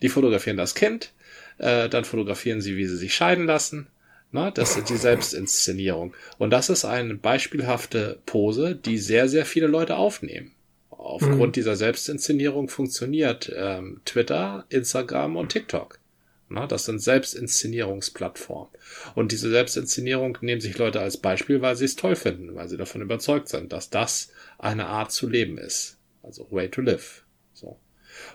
die 0.00 0.08
fotografieren 0.08 0.56
das 0.56 0.74
Kind, 0.74 1.12
äh, 1.58 1.90
dann 1.90 2.04
fotografieren 2.04 2.62
sie, 2.62 2.76
wie 2.76 2.86
sie 2.86 2.96
sich 2.96 3.14
scheiden 3.14 3.44
lassen. 3.46 3.88
Na, 4.32 4.50
das 4.50 4.76
ist 4.76 4.88
die 4.88 4.96
Selbstinszenierung. 4.96 6.12
Und 6.38 6.50
das 6.50 6.68
ist 6.68 6.84
eine 6.84 7.14
beispielhafte 7.14 8.18
Pose, 8.26 8.74
die 8.74 8.98
sehr, 8.98 9.28
sehr 9.28 9.46
viele 9.46 9.68
Leute 9.68 9.96
aufnehmen. 9.96 10.50
Aufgrund 10.90 11.48
mhm. 11.48 11.52
dieser 11.52 11.76
Selbstinszenierung 11.76 12.68
funktioniert 12.68 13.52
ähm, 13.54 14.00
Twitter, 14.04 14.64
Instagram 14.70 15.36
und 15.36 15.50
TikTok. 15.50 16.00
Na, 16.48 16.66
das 16.66 16.84
sind 16.84 17.00
Selbstinszenierungsplattformen. 17.00 18.68
Und 19.14 19.32
diese 19.32 19.50
Selbstinszenierung 19.50 20.38
nehmen 20.40 20.60
sich 20.60 20.76
Leute 20.76 21.00
als 21.00 21.16
Beispiel, 21.16 21.62
weil 21.62 21.74
sie 21.74 21.86
es 21.86 21.96
toll 21.96 22.16
finden, 22.16 22.54
weil 22.54 22.68
sie 22.68 22.76
davon 22.76 23.00
überzeugt 23.00 23.48
sind, 23.48 23.72
dass 23.72 23.90
das 23.90 24.30
eine 24.58 24.86
Art 24.86 25.10
zu 25.10 25.28
leben 25.28 25.58
ist. 25.58 25.96
Also 26.22 26.46
way 26.50 26.68
to 26.68 26.80
live. 26.80 27.24
So. 27.54 27.78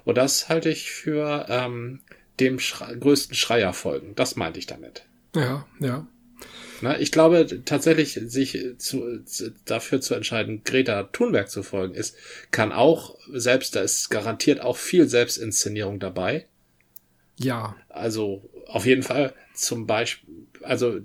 Und 0.05 0.17
das 0.17 0.49
halte 0.49 0.69
ich 0.69 0.91
für 0.91 1.45
ähm, 1.49 2.01
dem 2.39 2.59
Schre 2.59 2.97
größten 2.97 3.35
Schreier 3.35 3.73
folgen. 3.73 4.15
Das 4.15 4.35
meinte 4.35 4.59
ich 4.59 4.65
damit. 4.65 5.05
Ja, 5.35 5.67
ja. 5.79 6.07
Na, 6.81 6.99
ich 6.99 7.11
glaube 7.11 7.63
tatsächlich, 7.65 8.13
sich 8.13 8.57
zu, 8.77 9.23
zu, 9.25 9.51
dafür 9.65 9.99
zu 9.99 10.15
entscheiden, 10.15 10.63
Greta 10.63 11.03
Thunberg 11.03 11.49
zu 11.49 11.61
folgen, 11.61 11.93
ist, 11.93 12.15
kann 12.51 12.71
auch, 12.71 13.17
selbst 13.33 13.75
da 13.75 13.81
ist 13.81 14.09
garantiert 14.09 14.61
auch 14.61 14.77
viel 14.77 15.07
Selbstinszenierung 15.07 15.99
dabei. 15.99 16.45
Ja. 17.39 17.75
Also 17.89 18.43
auf 18.67 18.85
jeden 18.85 19.03
Fall 19.03 19.33
zum 19.53 19.87
Beispiel, 19.87 20.29
also 20.61 20.99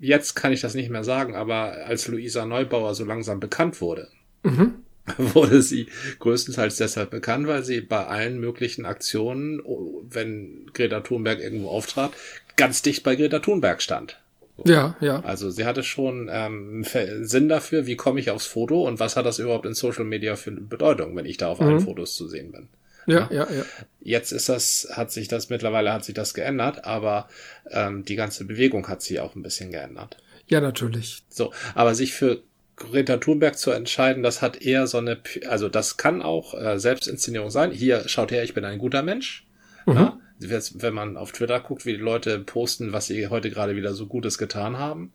jetzt 0.00 0.34
kann 0.34 0.52
ich 0.52 0.60
das 0.60 0.74
nicht 0.74 0.90
mehr 0.90 1.04
sagen, 1.04 1.34
aber 1.34 1.72
als 1.86 2.08
Luisa 2.08 2.46
Neubauer 2.46 2.94
so 2.94 3.04
langsam 3.04 3.40
bekannt 3.40 3.80
wurde, 3.80 4.08
mhm. 4.42 4.74
wurde 5.18 5.60
sie 5.60 5.88
größtenteils 6.20 6.76
deshalb 6.76 7.10
bekannt, 7.10 7.48
weil 7.48 7.64
sie 7.64 7.80
bei 7.80 8.06
allen 8.06 8.38
möglichen 8.38 8.86
Aktionen, 8.86 9.60
wenn 10.08 10.70
Greta 10.72 11.00
Thunberg 11.00 11.40
irgendwo 11.40 11.68
auftrat, 11.68 12.12
ganz 12.56 12.82
dicht 12.82 13.02
bei 13.02 13.16
Greta 13.16 13.40
Thunberg 13.40 13.82
stand. 13.82 14.18
Ja, 14.64 14.96
ja. 15.00 15.20
Also 15.20 15.50
sie 15.50 15.64
hatte 15.64 15.82
schon 15.82 16.28
ähm, 16.30 16.84
Sinn 17.22 17.48
dafür, 17.48 17.86
wie 17.86 17.96
komme 17.96 18.20
ich 18.20 18.30
aufs 18.30 18.46
Foto 18.46 18.86
und 18.86 19.00
was 19.00 19.16
hat 19.16 19.26
das 19.26 19.40
überhaupt 19.40 19.66
in 19.66 19.74
Social 19.74 20.04
Media 20.04 20.36
für 20.36 20.50
eine 20.50 20.60
Bedeutung, 20.60 21.16
wenn 21.16 21.26
ich 21.26 21.36
da 21.36 21.48
auf 21.48 21.58
mhm. 21.58 21.66
allen 21.66 21.80
Fotos 21.80 22.14
zu 22.14 22.28
sehen 22.28 22.52
bin. 22.52 22.68
Ja, 23.06 23.28
ja, 23.32 23.50
ja. 23.50 23.64
Jetzt 24.00 24.32
ist 24.32 24.48
das, 24.48 24.88
hat 24.92 25.10
sich 25.10 25.28
das 25.28 25.50
mittlerweile 25.50 25.92
hat 25.92 26.04
sich 26.04 26.14
das 26.14 26.34
geändert, 26.34 26.84
aber 26.84 27.28
ähm, 27.70 28.04
die 28.04 28.16
ganze 28.16 28.44
Bewegung 28.44 28.88
hat 28.88 29.02
sich 29.02 29.20
auch 29.20 29.34
ein 29.34 29.42
bisschen 29.42 29.70
geändert. 29.70 30.16
Ja, 30.46 30.60
natürlich. 30.60 31.22
So, 31.28 31.52
aber 31.74 31.94
sich 31.94 32.12
für 32.14 32.42
Greta 32.76 33.18
Thunberg 33.18 33.56
zu 33.58 33.70
entscheiden, 33.70 34.22
das 34.22 34.42
hat 34.42 34.60
eher 34.60 34.86
so 34.86 34.98
eine, 34.98 35.18
also 35.48 35.68
das 35.68 35.96
kann 35.96 36.22
auch 36.22 36.54
äh, 36.54 36.78
Selbstinszenierung 36.78 37.50
sein. 37.50 37.70
Hier 37.70 38.08
schaut 38.08 38.32
her, 38.32 38.42
ich 38.44 38.54
bin 38.54 38.64
ein 38.64 38.78
guter 38.78 39.02
Mensch. 39.02 39.46
Mhm. 39.86 39.94
Ja? 39.94 40.18
wenn 40.44 40.94
man 40.94 41.16
auf 41.16 41.30
Twitter 41.30 41.60
guckt, 41.60 41.86
wie 41.86 41.92
die 41.92 42.02
Leute 42.02 42.40
posten, 42.40 42.92
was 42.92 43.06
sie 43.06 43.28
heute 43.28 43.48
gerade 43.48 43.76
wieder 43.76 43.94
so 43.94 44.08
Gutes 44.08 44.38
getan 44.38 44.76
haben. 44.76 45.12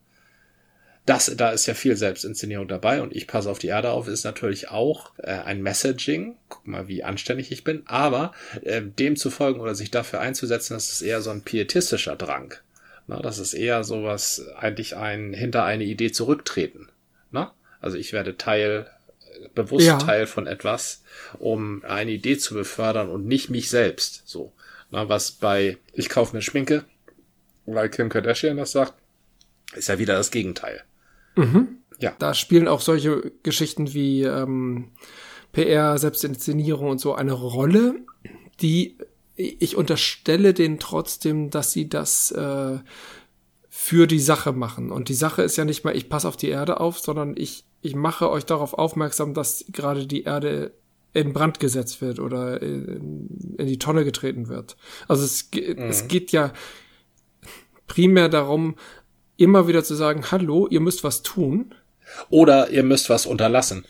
Das, 1.08 1.34
da 1.38 1.52
ist 1.52 1.66
ja 1.68 1.74
viel 1.74 1.96
Selbstinszenierung 1.96 2.68
dabei 2.68 3.02
und 3.02 3.16
ich 3.16 3.28
passe 3.28 3.50
auf 3.50 3.60
die 3.60 3.68
Erde 3.68 3.92
auf, 3.92 4.10
ist 4.10 4.26
natürlich 4.26 4.70
auch 4.70 5.14
äh, 5.18 5.32
ein 5.32 5.64
Messaging. 5.64 6.36
Guck 6.50 6.68
mal, 6.68 6.90
wie 6.90 7.02
anständig 7.02 7.50
ich 7.50 7.64
bin. 7.64 7.82
Aber 7.86 8.34
äh, 8.62 8.82
dem 8.82 9.16
zu 9.16 9.30
folgen 9.30 9.62
oder 9.62 9.74
sich 9.74 9.90
dafür 9.90 10.20
einzusetzen, 10.20 10.74
das 10.74 10.92
ist 10.92 11.02
eher 11.02 11.22
so 11.22 11.30
ein 11.30 11.44
pietistischer 11.44 12.18
Drang. 12.18 12.54
Na, 13.08 13.22
das 13.22 13.40
ist 13.40 13.54
eher 13.54 13.86
sowas, 13.86 14.46
eigentlich 14.58 14.98
ein 14.98 15.32
hinter 15.32 15.64
eine 15.64 15.86
Idee 15.86 16.12
zurücktreten. 16.12 16.90
Na? 17.32 17.54
Also 17.80 17.96
ich 17.96 18.12
werde 18.12 18.36
Teil, 18.36 18.88
bewusst 19.56 19.88
ja. 19.88 19.98
Teil 20.00 20.28
von 20.28 20.46
etwas, 20.46 21.04
um 21.40 21.86
eine 21.86 22.12
Idee 22.12 22.38
zu 22.38 22.54
befördern 22.54 23.10
und 23.10 23.26
nicht 23.26 23.50
mich 23.50 23.70
selbst. 23.70 24.24
So. 24.26 24.52
Na, 24.92 25.08
was 25.08 25.32
bei 25.32 25.78
Ich 25.94 26.10
kaufe 26.10 26.36
mir 26.36 26.42
Schminke, 26.42 26.84
weil 27.66 27.88
Kim 27.88 28.10
Kardashian 28.10 28.58
das 28.58 28.74
sagt, 28.74 28.94
ist 29.74 29.88
ja 29.88 30.00
wieder 30.00 30.16
das 30.16 30.32
Gegenteil. 30.32 30.84
Mhm. 31.38 31.78
Ja. 32.00 32.14
Da 32.20 32.34
spielen 32.34 32.68
auch 32.68 32.82
solche 32.82 33.32
Geschichten 33.44 33.94
wie 33.94 34.24
ähm, 34.24 34.90
PR, 35.52 35.98
Selbstinszenierung 35.98 36.90
und 36.90 37.00
so 37.00 37.16
eine 37.16 37.34
Rolle, 37.34 37.96
die 38.62 38.98
ich 39.36 39.76
unterstelle 39.76 40.54
denen 40.54 40.80
trotzdem, 40.80 41.50
dass 41.50 41.72
sie 41.72 41.90
das 41.90 42.32
äh, 42.32 42.80
für 43.70 44.08
die 44.08 44.20
Sache 44.20 44.52
machen. 44.52 44.92
Und 44.92 45.10
die 45.10 45.14
Sache 45.14 45.44
ist 45.44 45.58
ja 45.58 45.66
nicht 45.66 45.84
mal, 45.84 45.96
ich 45.96 46.10
passe 46.10 46.28
auf 46.28 46.38
die 46.38 46.50
Erde 46.50 46.80
auf, 46.80 47.00
sondern 47.00 47.36
ich, 47.38 47.64
ich 47.82 47.96
mache 47.96 48.30
euch 48.30 48.46
darauf 48.46 48.74
aufmerksam, 48.74 49.36
dass 49.36 49.66
gerade 49.72 50.08
die 50.08 50.24
Erde 50.24 50.74
in 51.14 51.34
Brand 51.34 51.60
gesetzt 51.60 52.02
wird 52.02 52.20
oder 52.20 52.62
in, 52.62 53.56
in 53.58 53.68
die 53.68 53.80
Tonne 53.80 54.04
getreten 54.04 54.50
wird. 54.50 54.76
Also 55.08 55.24
es, 55.24 55.50
mhm. 55.54 55.84
es 55.84 56.08
geht 56.08 56.32
ja 56.32 56.52
primär 57.88 58.30
darum, 58.30 58.76
immer 59.38 59.68
wieder 59.68 59.84
zu 59.84 59.96
sagen, 59.96 60.32
hallo, 60.32 60.68
ihr 60.68 60.80
müsst 60.80 61.04
was 61.04 61.24
tun. 61.24 61.74
Oder 62.30 62.70
ihr 62.70 62.84
müsst 62.84 63.10
was 63.10 63.26
unterlassen. 63.26 63.86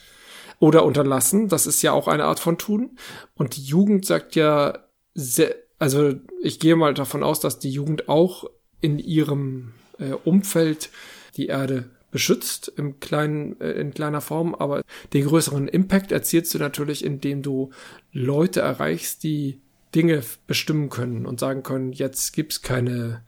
Oder 0.60 0.84
unterlassen, 0.86 1.50
das 1.50 1.68
ist 1.68 1.82
ja 1.84 1.92
auch 1.92 2.08
eine 2.08 2.26
Art 2.26 2.40
von 2.40 2.58
tun. 2.58 2.98
Und 3.36 3.56
die 3.56 3.64
Jugend 3.64 4.06
sagt 4.06 4.36
ja, 4.36 4.80
sehr, 5.14 5.56
also 5.80 6.14
ich 6.42 6.60
gehe 6.60 6.76
mal 6.76 6.94
davon 6.94 7.24
aus, 7.24 7.40
dass 7.40 7.60
die 7.60 7.70
Jugend 7.70 8.10
auch 8.10 8.46
in 8.82 8.98
ihrem 9.00 9.74
äh, 10.00 10.14
Umfeld 10.24 10.90
die 11.36 11.48
Erde 11.48 11.90
beschützt 12.10 12.72
im 12.76 13.00
kleinen, 13.00 13.60
äh, 13.62 13.72
in 13.74 13.94
kleiner 13.94 14.22
Form, 14.22 14.56
aber 14.56 14.82
den 15.14 15.26
größeren 15.26 15.68
Impact 15.68 16.12
erzielst 16.12 16.54
du 16.54 16.58
natürlich, 16.58 17.04
indem 17.04 17.42
du 17.42 17.72
Leute 18.12 18.62
erreichst, 18.62 19.24
die 19.24 19.62
Dinge 19.94 20.24
bestimmen 20.48 20.90
können 20.90 21.26
und 21.26 21.40
sagen 21.40 21.64
können, 21.64 21.92
jetzt 21.92 22.34
gibt's 22.34 22.62
keine 22.62 23.24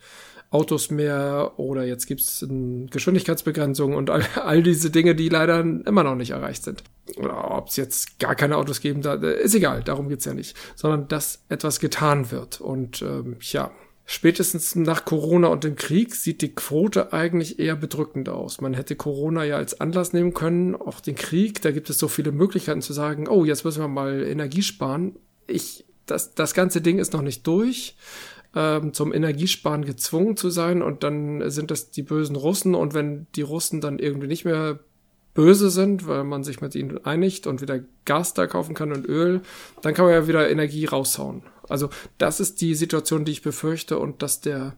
Autos 0.52 0.90
mehr 0.90 1.54
oder 1.58 1.86
jetzt 1.86 2.08
gibt's 2.08 2.46
Geschwindigkeitsbegrenzung 2.90 3.96
und 3.96 4.10
all, 4.10 4.26
all 4.44 4.64
diese 4.64 4.90
Dinge, 4.90 5.16
die 5.16 5.30
leider 5.30 5.60
immer 5.60 6.04
noch 6.04 6.16
nicht 6.16 6.32
erreicht 6.32 6.64
sind. 6.64 6.84
Oder 7.18 7.52
ob 7.52 7.68
es 7.70 7.76
jetzt 7.76 8.20
gar 8.20 8.36
keine 8.36 8.58
Autos 8.58 8.82
geben, 8.82 9.02
da, 9.02 9.14
ist 9.14 9.56
egal, 9.56 9.84
darum 9.84 10.10
geht's 10.10 10.26
ja 10.26 10.34
nicht. 10.34 10.56
Sondern 10.76 11.08
dass 11.08 11.44
etwas 11.50 11.80
getan 11.80 12.32
wird. 12.32 12.62
Und 12.62 13.02
ähm, 13.02 13.38
ja, 13.42 13.72
spätestens 14.06 14.76
nach 14.76 15.06
Corona 15.06 15.50
und 15.50 15.64
dem 15.64 15.76
Krieg 15.76 16.16
sieht 16.16 16.42
die 16.42 16.56
Quote 16.56 17.14
eigentlich 17.14 17.60
eher 17.60 17.76
bedrückend 17.76 18.28
aus. 18.28 18.60
Man 18.60 18.74
hätte 18.74 18.96
Corona 18.96 19.44
ja 19.44 19.58
als 19.58 19.80
Anlass 19.80 20.14
nehmen 20.14 20.34
können, 20.34 20.76
auch 20.76 21.00
den 21.00 21.16
Krieg, 21.16 21.62
da 21.62 21.72
gibt 21.72 21.92
es 21.92 22.00
so 22.00 22.08
viele 22.08 22.32
Möglichkeiten 22.32 22.82
zu 22.82 22.94
sagen, 22.94 23.28
oh, 23.28 23.46
jetzt 23.46 23.66
müssen 23.66 23.84
wir 23.84 23.88
mal 23.88 24.24
Energie 24.24 24.64
sparen. 24.64 25.16
Ich, 25.46 25.86
das, 26.08 26.34
das 26.34 26.56
ganze 26.56 26.82
Ding 26.82 26.98
ist 26.98 27.14
noch 27.14 27.22
nicht 27.22 27.46
durch, 27.46 27.96
ähm, 28.56 28.94
zum 28.94 29.14
Energiesparen 29.14 29.86
gezwungen 29.86 30.38
zu 30.38 30.50
sein 30.50 30.82
und 30.82 31.04
dann 31.04 31.50
sind 31.50 31.72
das 31.72 31.92
die 31.92 32.04
bösen 32.04 32.36
Russen 32.36 32.76
und 32.76 32.94
wenn 32.94 33.28
die 33.36 33.42
Russen 33.42 33.82
dann 33.82 34.00
irgendwie 34.00 34.28
nicht 34.28 34.46
mehr 34.46 34.80
böse 35.34 35.70
sind, 35.70 36.08
weil 36.08 36.24
man 36.24 36.44
sich 36.44 36.60
mit 36.60 36.76
ihnen 36.76 37.06
einigt 37.06 37.48
und 37.48 37.62
wieder 37.62 37.80
Gas 38.06 38.34
da 38.34 38.48
kaufen 38.48 38.74
kann 38.74 38.92
und 38.92 39.08
Öl, 39.08 39.42
dann 39.82 39.94
kann 39.94 40.06
man 40.06 40.14
ja 40.14 40.28
wieder 40.28 40.50
Energie 40.50 40.86
raushauen. 40.86 41.44
Also 41.68 41.90
das 42.18 42.40
ist 42.40 42.62
die 42.62 42.76
Situation, 42.76 43.26
die 43.26 43.32
ich 43.32 43.44
befürchte 43.44 44.00
und 44.00 44.22
dass 44.22 44.42
der 44.42 44.76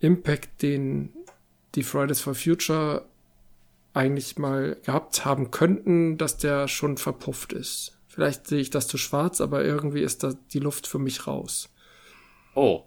Impact, 0.00 0.62
den 0.62 1.10
die 1.74 1.84
Fridays 1.84 2.20
for 2.20 2.34
Future 2.34 3.06
eigentlich 3.94 4.38
mal 4.38 4.76
gehabt 4.84 5.24
haben 5.24 5.50
könnten, 5.50 6.18
dass 6.18 6.38
der 6.38 6.66
schon 6.66 6.96
verpufft 6.96 7.52
ist. 7.52 7.96
Vielleicht 8.08 8.46
sehe 8.46 8.60
ich 8.60 8.70
das 8.70 8.88
zu 8.88 8.98
schwarz, 8.98 9.40
aber 9.40 9.64
irgendwie 9.64 10.02
ist 10.02 10.22
da 10.22 10.34
die 10.52 10.58
Luft 10.58 10.86
für 10.86 10.98
mich 10.98 11.26
raus. 11.26 11.71
Oh, 12.54 12.84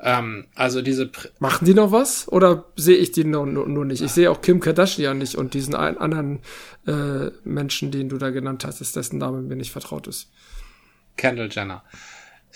ähm, 0.00 0.46
also 0.54 0.82
diese. 0.82 1.06
Pr 1.06 1.28
Machen 1.38 1.64
die 1.64 1.74
noch 1.74 1.92
was? 1.92 2.28
Oder 2.28 2.66
sehe 2.76 2.96
ich 2.96 3.12
die 3.12 3.24
nur, 3.24 3.46
nur, 3.46 3.68
nur 3.68 3.84
nicht? 3.84 4.02
Ich 4.02 4.12
sehe 4.12 4.30
auch 4.30 4.40
Kim 4.40 4.60
Kardashian 4.60 5.18
nicht 5.18 5.34
und 5.36 5.54
diesen 5.54 5.74
einen 5.74 5.98
anderen 5.98 6.40
äh, 6.86 7.30
Menschen, 7.44 7.90
den 7.90 8.08
du 8.08 8.18
da 8.18 8.30
genannt 8.30 8.64
hast, 8.64 8.80
ist 8.80 8.96
dessen 8.96 9.18
Name 9.18 9.40
mir 9.40 9.56
nicht 9.56 9.72
vertraut 9.72 10.06
ist. 10.06 10.30
Kendall 11.16 11.48
Jenner. 11.50 11.82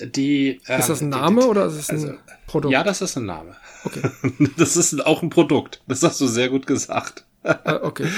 Die, 0.00 0.60
ähm, 0.68 0.80
ist 0.80 0.88
das 0.88 1.00
ein 1.00 1.08
Name 1.08 1.40
die, 1.40 1.46
die, 1.46 1.50
oder 1.50 1.66
ist 1.66 1.74
es 1.74 1.90
ein 1.90 1.96
also, 1.96 2.12
Produkt? 2.46 2.72
Ja, 2.72 2.84
das 2.84 3.00
ist 3.02 3.16
ein 3.16 3.26
Name. 3.26 3.56
Okay. 3.84 4.10
Das 4.56 4.76
ist 4.76 5.04
auch 5.04 5.22
ein 5.22 5.30
Produkt. 5.30 5.82
Das 5.88 6.02
hast 6.02 6.20
du 6.20 6.26
sehr 6.26 6.48
gut 6.50 6.66
gesagt. 6.66 7.24
Uh, 7.44 7.54
okay. 7.82 8.08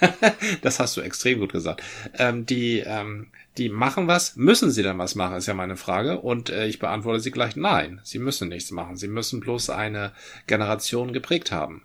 Das 0.62 0.80
hast 0.80 0.96
du 0.96 1.00
extrem 1.00 1.40
gut 1.40 1.52
gesagt. 1.52 1.82
Ähm, 2.14 2.46
die, 2.46 2.78
ähm, 2.78 3.28
die 3.58 3.68
machen 3.68 4.06
was. 4.06 4.36
Müssen 4.36 4.70
sie 4.70 4.82
dann 4.82 4.98
was 4.98 5.14
machen, 5.14 5.36
ist 5.36 5.46
ja 5.46 5.54
meine 5.54 5.76
Frage. 5.76 6.20
Und 6.20 6.50
äh, 6.50 6.66
ich 6.66 6.78
beantworte 6.78 7.20
sie 7.20 7.30
gleich 7.30 7.56
nein. 7.56 8.00
Sie 8.04 8.18
müssen 8.18 8.48
nichts 8.48 8.70
machen. 8.70 8.96
Sie 8.96 9.08
müssen 9.08 9.40
bloß 9.40 9.70
eine 9.70 10.12
Generation 10.46 11.12
geprägt 11.12 11.52
haben. 11.52 11.82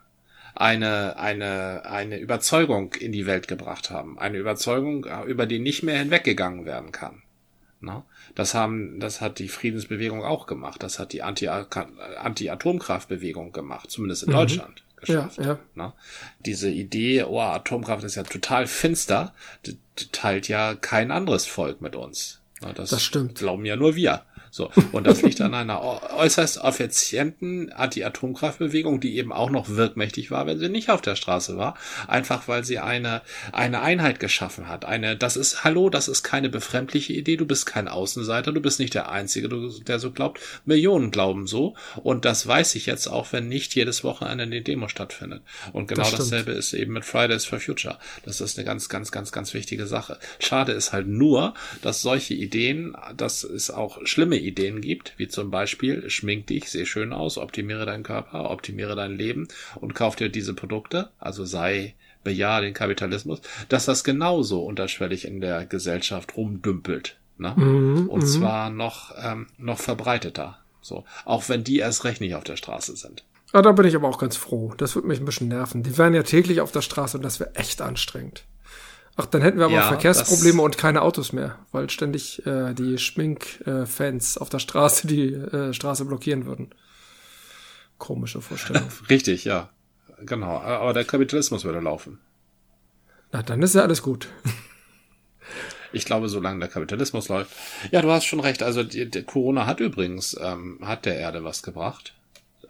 Eine, 0.55 1.17
eine, 1.17 1.85
eine 1.85 2.19
Überzeugung 2.19 2.93
in 2.93 3.11
die 3.11 3.25
Welt 3.25 3.47
gebracht 3.47 3.89
haben. 3.89 4.19
Eine 4.19 4.37
Überzeugung, 4.37 5.05
äh, 5.05 5.23
über 5.23 5.45
die 5.45 5.59
nicht 5.59 5.83
mehr 5.83 5.97
hinweggegangen 5.97 6.65
werden 6.65 6.91
kann. 6.91 7.23
Na? 7.81 8.05
Das 8.35 8.53
haben, 8.53 8.99
das 8.99 9.19
hat 9.19 9.39
die 9.39 9.49
Friedensbewegung 9.49 10.23
auch 10.23 10.45
gemacht. 10.45 10.83
Das 10.83 10.99
hat 10.99 11.11
die 11.11 11.23
Anti-Atomkraftbewegung 11.23 13.51
gemacht, 13.51 13.89
zumindest 13.89 14.23
in 14.23 14.29
mhm. 14.29 14.35
Deutschland 14.35 14.82
geschafft. 15.05 15.37
Ja, 15.37 15.43
ja. 15.43 15.59
Ne? 15.75 15.93
Diese 16.45 16.69
Idee, 16.69 17.23
oh, 17.23 17.39
Atomkraft 17.39 18.03
ist 18.03 18.15
ja 18.15 18.23
total 18.23 18.67
finster, 18.67 19.33
teilt 20.11 20.47
ja 20.47 20.75
kein 20.75 21.11
anderes 21.11 21.45
Volk 21.45 21.81
mit 21.81 21.95
uns. 21.95 22.41
Ne? 22.61 22.73
Das, 22.73 22.89
das 22.89 23.03
stimmt. 23.03 23.35
Glauben 23.35 23.65
ja 23.65 23.75
nur 23.75 23.95
wir. 23.95 24.23
So. 24.53 24.69
Und 24.91 25.07
das 25.07 25.23
liegt 25.23 25.41
an 25.41 25.55
einer 25.55 25.81
äußerst 26.15 26.63
effizienten 26.63 27.71
Anti-Atomkraftbewegung, 27.71 28.99
die 28.99 29.17
eben 29.17 29.33
auch 29.33 29.49
noch 29.49 29.67
wirkmächtig 29.69 30.29
war, 30.29 30.45
wenn 30.45 30.59
sie 30.59 30.69
nicht 30.69 30.91
auf 30.91 31.01
der 31.01 31.15
Straße 31.15 31.57
war. 31.57 31.75
Einfach 32.07 32.47
weil 32.47 32.63
sie 32.63 32.77
eine, 32.77 33.23
eine 33.51 33.81
Einheit 33.81 34.19
geschaffen 34.19 34.67
hat. 34.67 34.85
Eine, 34.85 35.17
das 35.17 35.37
ist, 35.37 35.63
hallo, 35.63 35.89
das 35.89 36.07
ist 36.07 36.21
keine 36.21 36.49
befremdliche 36.49 37.13
Idee. 37.13 37.35
Du 37.35 37.47
bist 37.47 37.65
kein 37.65 37.87
Außenseiter. 37.87 38.51
Du 38.51 38.61
bist 38.61 38.79
nicht 38.79 38.93
der 38.93 39.09
Einzige, 39.09 39.49
der 39.87 39.97
so 39.97 40.11
glaubt. 40.11 40.39
Millionen 40.65 41.09
glauben 41.09 41.47
so. 41.47 41.73
Und 42.03 42.23
das 42.23 42.45
weiß 42.45 42.75
ich 42.75 42.85
jetzt 42.85 43.07
auch, 43.07 43.33
wenn 43.33 43.47
nicht 43.47 43.73
jedes 43.73 44.03
Wochenende 44.03 44.43
eine 44.43 44.61
Demo 44.61 44.87
stattfindet. 44.87 45.41
Und 45.71 45.87
genau 45.87 46.03
das 46.03 46.11
dasselbe 46.11 46.51
ist 46.51 46.73
eben 46.73 46.93
mit 46.93 47.05
Fridays 47.05 47.45
for 47.45 47.59
Future. 47.59 47.97
Das 48.23 48.39
ist 48.39 48.59
eine 48.59 48.65
ganz, 48.65 48.87
ganz, 48.87 49.11
ganz, 49.11 49.31
ganz 49.31 49.55
wichtige 49.55 49.87
Sache. 49.87 50.19
Schade 50.37 50.73
ist 50.73 50.93
halt 50.93 51.07
nur, 51.07 51.55
dass 51.81 52.03
solche 52.03 52.35
Ideen, 52.35 52.95
dass 53.17 53.43
es 53.43 53.71
auch 53.71 53.97
schlimme 54.05 54.42
Ideen 54.47 54.81
gibt, 54.81 55.13
wie 55.17 55.27
zum 55.27 55.51
Beispiel 55.51 56.09
schmink 56.09 56.47
dich, 56.47 56.69
seh 56.69 56.85
schön 56.85 57.13
aus, 57.13 57.37
optimiere 57.37 57.85
deinen 57.85 58.03
Körper, 58.03 58.49
optimiere 58.49 58.95
dein 58.95 59.17
Leben 59.17 59.47
und 59.75 59.95
kauf 59.95 60.15
dir 60.15 60.29
diese 60.29 60.53
Produkte, 60.53 61.09
also 61.19 61.45
sei 61.45 61.95
bejahe 62.23 62.61
den 62.61 62.73
Kapitalismus, 62.73 63.41
dass 63.69 63.85
das 63.85 64.03
genauso 64.03 64.63
unterschwellig 64.63 65.25
in 65.25 65.41
der 65.41 65.65
Gesellschaft 65.65 66.37
rumdümpelt. 66.37 67.17
Ne? 67.37 67.53
Mhm, 67.55 68.09
und 68.09 68.21
mhm. 68.21 68.27
zwar 68.27 68.69
noch, 68.69 69.13
ähm, 69.21 69.47
noch 69.57 69.79
verbreiteter. 69.79 70.59
So. 70.81 71.05
Auch 71.25 71.49
wenn 71.49 71.63
die 71.63 71.79
erst 71.79 72.05
recht 72.05 72.21
nicht 72.21 72.35
auf 72.35 72.43
der 72.43 72.57
Straße 72.57 72.95
sind. 72.95 73.23
Ah, 73.51 73.61
da 73.61 73.71
bin 73.71 73.85
ich 73.85 73.95
aber 73.95 74.07
auch 74.07 74.17
ganz 74.17 74.35
froh. 74.35 74.73
Das 74.77 74.95
würde 74.95 75.07
mich 75.07 75.19
ein 75.19 75.25
bisschen 75.25 75.47
nerven. 75.47 75.83
Die 75.83 75.97
wären 75.97 76.13
ja 76.13 76.23
täglich 76.23 76.59
auf 76.61 76.71
der 76.71 76.81
Straße 76.81 77.17
und 77.17 77.23
das 77.23 77.39
wäre 77.39 77.55
echt 77.55 77.81
anstrengend. 77.81 78.45
Ach, 79.15 79.27
dann 79.27 79.41
hätten 79.43 79.59
wir 79.59 79.65
aber 79.65 79.75
ja, 79.75 79.87
Verkehrsprobleme 79.87 80.61
und 80.61 80.77
keine 80.77 81.03
Autos 81.03 81.33
mehr, 81.33 81.59
weil 81.71 81.89
ständig 81.89 82.45
äh, 82.47 82.73
die 82.73 82.97
Schminkfans 82.97 84.35
äh, 84.35 84.39
auf 84.39 84.49
der 84.49 84.59
Straße 84.59 85.05
die 85.07 85.33
äh, 85.33 85.73
Straße 85.73 86.05
blockieren 86.05 86.45
würden. 86.45 86.73
Komische 87.99 88.41
Vorstellung. 88.41 88.87
Richtig, 89.09 89.45
ja. 89.45 89.69
Genau. 90.25 90.57
Aber 90.59 90.93
der 90.93 91.05
Kapitalismus 91.05 91.63
würde 91.63 91.79
laufen. 91.79 92.19
Na, 93.31 93.43
dann 93.43 93.61
ist 93.61 93.75
ja 93.75 93.81
alles 93.81 94.01
gut. 94.01 94.29
Ich 95.95 96.05
glaube, 96.05 96.27
solange 96.27 96.59
der 96.59 96.69
Kapitalismus 96.69 97.29
läuft. 97.29 97.51
Ja, 97.91 98.01
du 98.01 98.09
hast 98.09 98.25
schon 98.25 98.39
recht. 98.39 98.63
Also 98.63 98.83
die, 98.83 99.11
die 99.11 99.21
Corona 99.21 99.67
hat 99.67 99.79
übrigens 99.79 100.35
ähm, 100.41 100.79
hat 100.81 101.05
der 101.05 101.17
Erde 101.17 101.43
was 101.43 101.61
gebracht. 101.61 102.15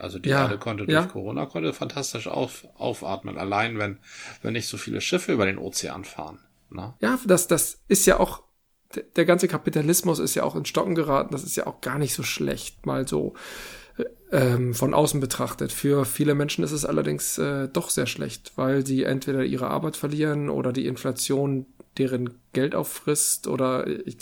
Also 0.04 0.20
die 0.20 0.30
ja, 0.30 0.43
Erde 0.43 0.58
konnte 0.58 0.86
durch 0.86 0.93
ja. 0.93 1.06
Corona 1.06 1.45
konnte 1.45 1.72
fantastisch 1.72 2.28
auf, 2.28 2.68
aufatmen, 2.76 3.38
allein 3.38 3.80
wenn, 3.80 3.99
wenn 4.41 4.54
nicht 4.54 4.68
so 4.68 4.78
viele 4.78 4.99
Schiffe 4.99 5.32
über 5.32 5.45
den 5.45 5.58
Ozean 5.58 6.04
fahren. 6.04 6.39
Ne? 6.70 6.93
Ja, 6.99 7.18
das, 7.26 7.47
das 7.47 7.80
ist 7.88 8.06
ja 8.06 8.20
auch, 8.20 8.43
der 9.16 9.24
ganze 9.24 9.47
Kapitalismus 9.47 10.20
ist 10.20 10.36
ja 10.36 10.43
auch 10.43 10.56
in 10.56 10.66
Stocken 10.66 10.93
geraten, 10.93 11.32
das 11.32 11.43
ist 11.43 11.56
ja 11.56 11.68
auch 11.68 11.80
gar 11.80 11.97
nicht 11.97 12.14
so 12.14 12.22
schlecht, 12.22 12.86
mal 12.86 13.08
so 13.08 13.34
ähm, 14.32 14.74
von 14.74 14.93
außen 14.93 15.22
betrachtet. 15.22 15.72
Für 15.72 16.04
viele 16.04 16.36
Menschen 16.36 16.64
ist 16.64 16.72
es 16.74 16.84
allerdings 16.84 17.38
äh, 17.38 17.70
doch 17.70 17.89
sehr 17.89 18.08
schlecht, 18.08 18.51
weil 18.56 18.86
sie 18.86 19.04
entweder 19.04 19.43
ihre 19.43 19.70
Arbeit 19.70 19.95
verlieren 19.95 20.49
oder 20.49 20.74
die 20.74 20.88
Inflation 20.88 21.66
deren 21.97 22.34
Geld 22.51 22.76
auffrisst 22.76 23.47
oder 23.47 23.88
ich, 24.06 24.18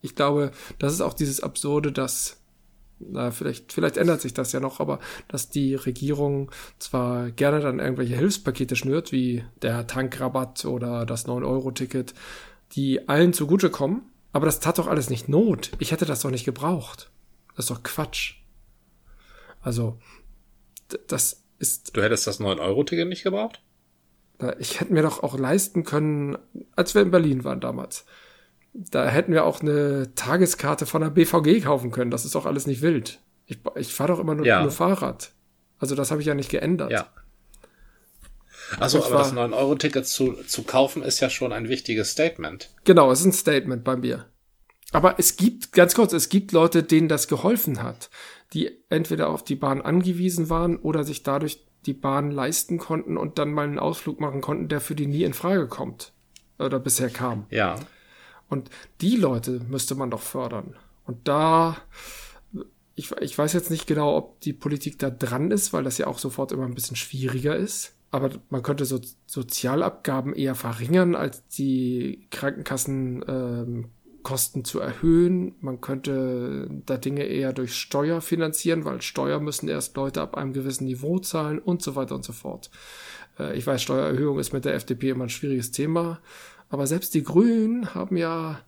ich 0.00 0.14
glaube, 0.14 0.52
das 0.78 0.94
ist 0.94 1.00
auch 1.00 1.14
dieses 1.14 1.40
Absurde, 1.40 1.92
dass 1.92 2.41
na, 3.10 3.30
vielleicht, 3.30 3.72
vielleicht 3.72 3.96
ändert 3.96 4.20
sich 4.20 4.34
das 4.34 4.52
ja 4.52 4.60
noch, 4.60 4.80
aber 4.80 4.98
dass 5.28 5.50
die 5.50 5.74
Regierung 5.74 6.50
zwar 6.78 7.30
gerne 7.30 7.60
dann 7.60 7.78
irgendwelche 7.78 8.16
Hilfspakete 8.16 8.76
schnürt, 8.76 9.12
wie 9.12 9.44
der 9.62 9.86
Tankrabatt 9.86 10.64
oder 10.64 11.06
das 11.06 11.26
9-Euro-Ticket, 11.26 12.14
die 12.72 13.08
allen 13.08 13.32
zugutekommen, 13.32 14.02
aber 14.32 14.46
das 14.46 14.60
tat 14.60 14.78
doch 14.78 14.86
alles 14.86 15.10
nicht 15.10 15.28
Not. 15.28 15.72
Ich 15.78 15.92
hätte 15.92 16.06
das 16.06 16.20
doch 16.20 16.30
nicht 16.30 16.44
gebraucht. 16.44 17.10
Das 17.56 17.66
ist 17.66 17.70
doch 17.70 17.82
Quatsch. 17.82 18.36
Also, 19.60 19.98
das 21.06 21.44
ist. 21.58 21.96
Du 21.96 22.02
hättest 22.02 22.26
das 22.26 22.40
9-Euro-Ticket 22.40 23.08
nicht 23.08 23.22
gebraucht? 23.22 23.62
Ich 24.58 24.80
hätte 24.80 24.92
mir 24.92 25.02
doch 25.02 25.22
auch 25.22 25.38
leisten 25.38 25.84
können, 25.84 26.36
als 26.74 26.94
wir 26.94 27.02
in 27.02 27.10
Berlin 27.10 27.44
waren 27.44 27.60
damals 27.60 28.06
da 28.72 29.06
hätten 29.06 29.32
wir 29.32 29.44
auch 29.44 29.60
eine 29.60 30.14
Tageskarte 30.14 30.86
von 30.86 31.02
der 31.02 31.10
BVG 31.10 31.64
kaufen 31.64 31.90
können. 31.90 32.10
Das 32.10 32.24
ist 32.24 32.34
doch 32.34 32.46
alles 32.46 32.66
nicht 32.66 32.82
wild. 32.82 33.20
Ich, 33.46 33.58
ich 33.76 33.92
fahre 33.92 34.12
doch 34.12 34.20
immer 34.20 34.34
nur, 34.34 34.46
ja. 34.46 34.62
nur 34.62 34.70
Fahrrad. 34.70 35.32
Also 35.78 35.94
das 35.94 36.10
habe 36.10 36.20
ich 36.20 36.26
ja 36.26 36.34
nicht 36.34 36.50
geändert. 36.50 36.92
Ja. 36.92 37.08
Also, 38.78 39.04
aber 39.04 39.18
das 39.18 39.34
9-Euro-Ticket 39.34 40.06
zu, 40.06 40.32
zu 40.46 40.62
kaufen 40.62 41.02
ist 41.02 41.20
ja 41.20 41.28
schon 41.28 41.52
ein 41.52 41.68
wichtiges 41.68 42.10
Statement. 42.10 42.70
Genau, 42.84 43.10
es 43.10 43.20
ist 43.20 43.26
ein 43.26 43.32
Statement 43.32 43.84
bei 43.84 43.96
mir. 43.96 44.26
Aber 44.92 45.18
es 45.18 45.36
gibt, 45.36 45.72
ganz 45.72 45.94
kurz, 45.94 46.12
es 46.12 46.28
gibt 46.28 46.52
Leute, 46.52 46.82
denen 46.82 47.08
das 47.08 47.28
geholfen 47.28 47.82
hat, 47.82 48.10
die 48.52 48.70
entweder 48.88 49.28
auf 49.28 49.42
die 49.44 49.56
Bahn 49.56 49.82
angewiesen 49.82 50.48
waren 50.48 50.76
oder 50.76 51.04
sich 51.04 51.22
dadurch 51.22 51.66
die 51.86 51.94
Bahn 51.94 52.30
leisten 52.30 52.78
konnten 52.78 53.16
und 53.16 53.38
dann 53.38 53.52
mal 53.52 53.64
einen 53.64 53.78
Ausflug 53.78 54.20
machen 54.20 54.40
konnten, 54.40 54.68
der 54.68 54.80
für 54.80 54.94
die 54.94 55.06
nie 55.06 55.24
in 55.24 55.34
Frage 55.34 55.66
kommt. 55.66 56.12
Oder 56.58 56.78
bisher 56.78 57.10
kam. 57.10 57.46
Ja. 57.50 57.76
Und 58.52 58.70
die 59.00 59.16
Leute 59.16 59.62
müsste 59.70 59.94
man 59.94 60.10
doch 60.10 60.20
fördern. 60.20 60.74
Und 61.06 61.26
da, 61.26 61.78
ich, 62.94 63.10
ich 63.12 63.38
weiß 63.38 63.54
jetzt 63.54 63.70
nicht 63.70 63.86
genau, 63.86 64.14
ob 64.14 64.40
die 64.40 64.52
Politik 64.52 64.98
da 64.98 65.08
dran 65.08 65.50
ist, 65.50 65.72
weil 65.72 65.84
das 65.84 65.96
ja 65.96 66.06
auch 66.06 66.18
sofort 66.18 66.52
immer 66.52 66.66
ein 66.66 66.74
bisschen 66.74 66.96
schwieriger 66.96 67.56
ist. 67.56 67.94
Aber 68.10 68.28
man 68.50 68.62
könnte 68.62 68.84
so 68.84 69.00
Sozialabgaben 69.24 70.34
eher 70.34 70.54
verringern, 70.54 71.16
als 71.16 71.48
die 71.48 72.26
Krankenkassenkosten 72.30 74.60
ähm, 74.60 74.64
zu 74.66 74.80
erhöhen. 74.80 75.54
Man 75.60 75.80
könnte 75.80 76.68
da 76.84 76.98
Dinge 76.98 77.24
eher 77.24 77.54
durch 77.54 77.74
Steuer 77.74 78.20
finanzieren, 78.20 78.84
weil 78.84 79.00
Steuer 79.00 79.40
müssen 79.40 79.70
erst 79.70 79.96
Leute 79.96 80.20
ab 80.20 80.36
einem 80.36 80.52
gewissen 80.52 80.84
Niveau 80.84 81.18
zahlen 81.20 81.58
und 81.58 81.80
so 81.80 81.96
weiter 81.96 82.14
und 82.14 82.26
so 82.26 82.34
fort. 82.34 82.70
Äh, 83.38 83.56
ich 83.56 83.66
weiß, 83.66 83.80
Steuererhöhung 83.80 84.38
ist 84.38 84.52
mit 84.52 84.66
der 84.66 84.74
FDP 84.74 85.08
immer 85.08 85.24
ein 85.24 85.30
schwieriges 85.30 85.70
Thema. 85.70 86.20
Aber 86.72 86.86
selbst 86.86 87.12
die 87.12 87.22
Grünen 87.22 87.94
haben 87.94 88.16
ja 88.16 88.58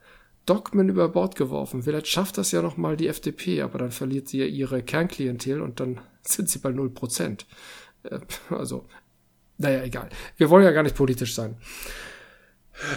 Dogmen 0.45 0.91
über 0.91 1.09
Bord 1.09 1.37
geworfen. 1.37 1.83
Vielleicht 1.83 2.07
schafft 2.07 2.37
das 2.37 2.53
ja 2.53 2.61
noch 2.61 2.77
mal 2.77 2.99
die 2.99 3.09
FDP, 3.09 3.63
aber 3.63 3.79
dann 3.79 3.93
verliert 3.93 4.29
sie 4.29 4.41
ja 4.41 4.45
ihre 4.45 4.83
Kernklientel 4.83 5.63
und 5.63 5.81
dann 5.81 6.03
sind 6.23 6.51
sie 6.51 6.59
bei 6.59 6.69
0%. 6.69 7.47
Äh, 8.03 8.19
also, 8.51 8.85
naja, 9.57 9.83
egal. 9.83 10.11
Wir 10.37 10.51
wollen 10.51 10.65
ja 10.65 10.73
gar 10.73 10.83
nicht 10.83 10.95
politisch 10.95 11.35
sein. 11.35 11.57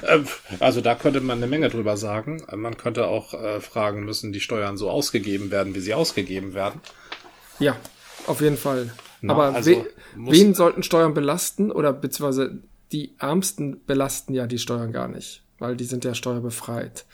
Ähm, 0.06 0.28
also 0.60 0.82
da 0.82 0.94
könnte 0.94 1.22
man 1.22 1.38
eine 1.38 1.48
Menge 1.48 1.70
drüber 1.70 1.96
sagen. 1.96 2.44
Man 2.54 2.76
könnte 2.76 3.08
auch 3.08 3.34
äh, 3.34 3.62
fragen, 3.62 4.04
müssen 4.04 4.34
die 4.34 4.42
Steuern 4.42 4.76
so 4.76 4.90
ausgegeben 4.90 5.52
werden, 5.52 5.74
wie 5.74 5.80
sie 5.80 5.94
ausgegeben 5.94 6.54
werden? 6.54 6.82
Ja, 7.60 7.78
auf 8.26 8.42
jeden 8.42 8.58
Fall. 8.58 8.92
Na, 9.22 9.34
Aber 9.34 9.56
also 9.56 9.72
we 9.72 9.86
wen 10.16 10.54
sollten 10.54 10.84
Steuern 10.84 11.14
belasten 11.14 11.72
oder 11.72 11.94
beziehungsweise 11.94 12.60
die 12.92 13.16
Ärmsten 13.20 13.84
belasten 13.86 14.34
ja 14.34 14.48
die 14.48 14.60
Steuern 14.60 14.92
gar 14.92 15.08
nicht, 15.08 15.44
weil 15.60 15.76
die 15.76 15.86
sind 15.86 16.06
ja 16.06 16.14
steuerbefreit. 16.14 17.06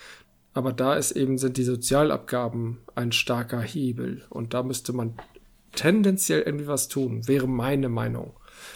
Aber 0.53 0.71
da 0.71 0.95
ist 0.95 1.11
eben, 1.11 1.38
sind 1.38 1.57
die 1.57 1.63
Sozialabgaben 1.63 2.80
ein 2.93 3.11
starker 3.11 3.61
Hebel 3.61 4.24
und 4.30 4.53
da 4.53 4.61
müsste 4.61 4.93
man 4.93 5.15
tendenziell 5.71 6.41
irgendwie 6.41 6.67
was 6.67 6.88
tun, 6.88 7.28
wäre 7.28 7.47
meine 7.47 7.89
Meinung 7.89 8.34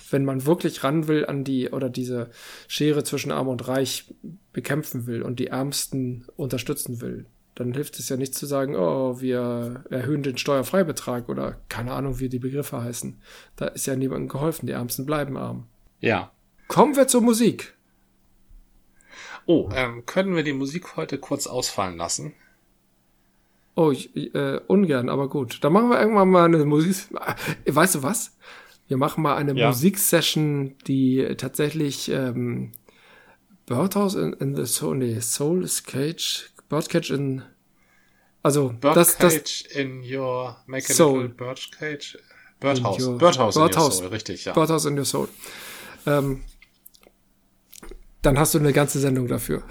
wenn 0.10 0.26
man 0.26 0.46
wirklich 0.46 0.84
ran 0.84 1.08
will 1.08 1.26
an 1.26 1.44
die 1.44 1.70
oder 1.70 1.90
diese 1.90 2.30
Schere 2.68 3.04
zwischen 3.04 3.32
Arm 3.32 3.48
und 3.48 3.68
Reich 3.68 4.14
bekämpfen 4.54 5.06
will 5.08 5.22
und 5.22 5.40
die 5.40 5.48
Ärmsten 5.48 6.26
unterstützen 6.36 7.02
will, 7.02 7.26
dann 7.56 7.74
hilft 7.74 8.00
es 8.00 8.10
ja 8.10 8.18
nicht 8.18 8.36
zu 8.36 8.46
sagen, 8.46 8.76
oh, 8.76 9.20
wir 9.20 9.84
erhöhen 9.90 10.24
den 10.24 10.38
Steuerfreibetrag 10.38 11.30
oder 11.30 11.58
keine 11.70 11.94
Ahnung, 11.94 12.20
wie 12.20 12.30
die 12.30 12.40
Begriffe 12.40 12.84
heißen. 12.84 13.20
Da 13.56 13.68
ist 13.68 13.88
ja 13.88 13.96
niemandem 13.96 14.30
geholfen, 14.30 14.68
die 14.68 14.74
Ärmsten 14.74 15.06
bleiben 15.06 15.38
arm. 15.38 15.68
Ja. 16.00 16.32
Kommen 16.68 16.96
wir 16.96 17.08
zur 17.08 17.22
Musik. 17.22 17.74
Oh, 19.46 19.70
ähm, 19.74 20.06
können 20.06 20.36
wir 20.36 20.44
die 20.44 20.54
Musik 20.54 20.98
heute 20.98 21.18
kurz 21.18 21.48
ausfallen 21.48 21.98
lassen? 21.98 22.34
Oh, 23.76 23.92
ich, 23.92 24.16
äh, 24.16 24.60
ungern, 24.68 25.08
aber 25.08 25.30
gut. 25.30 25.64
Dann 25.64 25.72
machen 25.72 25.90
wir 25.90 26.00
irgendwann 26.00 26.30
mal 26.30 26.46
eine 26.46 26.66
Musik. 26.66 27.08
Weißt 27.66 27.96
du 27.96 28.04
was? 28.04 28.36
Wir 28.88 28.98
machen 28.98 29.22
mal 29.22 29.36
eine 29.36 29.54
ja. 29.54 29.68
Musiksession, 29.68 30.76
die 30.88 31.36
tatsächlich 31.38 32.10
ähm, 32.10 32.72
Birdhouse 33.66 34.16
in, 34.16 34.34
in 34.34 34.56
the 34.56 34.66
Soul, 34.66 34.98
nee, 34.98 35.20
Soul 35.20 35.64
is 35.64 35.84
Cage, 35.84 36.50
Birdcage 36.70 37.12
in, 37.12 37.44
also 38.42 38.70
Birdcage 38.70 39.18
das, 39.18 39.18
das 39.18 39.62
in 39.76 40.02
your 40.04 40.58
make 40.68 40.90
a 40.90 40.94
Soul. 40.94 41.28
Birdcage, 41.28 42.18
Birdhouse, 42.60 43.00
your, 43.00 43.18
Birdhouse, 43.18 43.56
Birdhouse 43.56 44.00
in 44.00 44.04
your 44.06 44.08
Soul, 44.08 44.08
richtig, 44.08 44.46
ja. 44.46 44.54
Birdhouse 44.54 44.86
in 44.86 44.98
your 44.98 45.06
Soul. 45.06 45.28
Ähm, 46.06 46.44
dann 48.28 48.38
hast 48.38 48.54
du 48.54 48.60
eine 48.60 48.74
ganze 48.74 49.00
Sendung 49.00 49.28
dafür. 49.28 49.64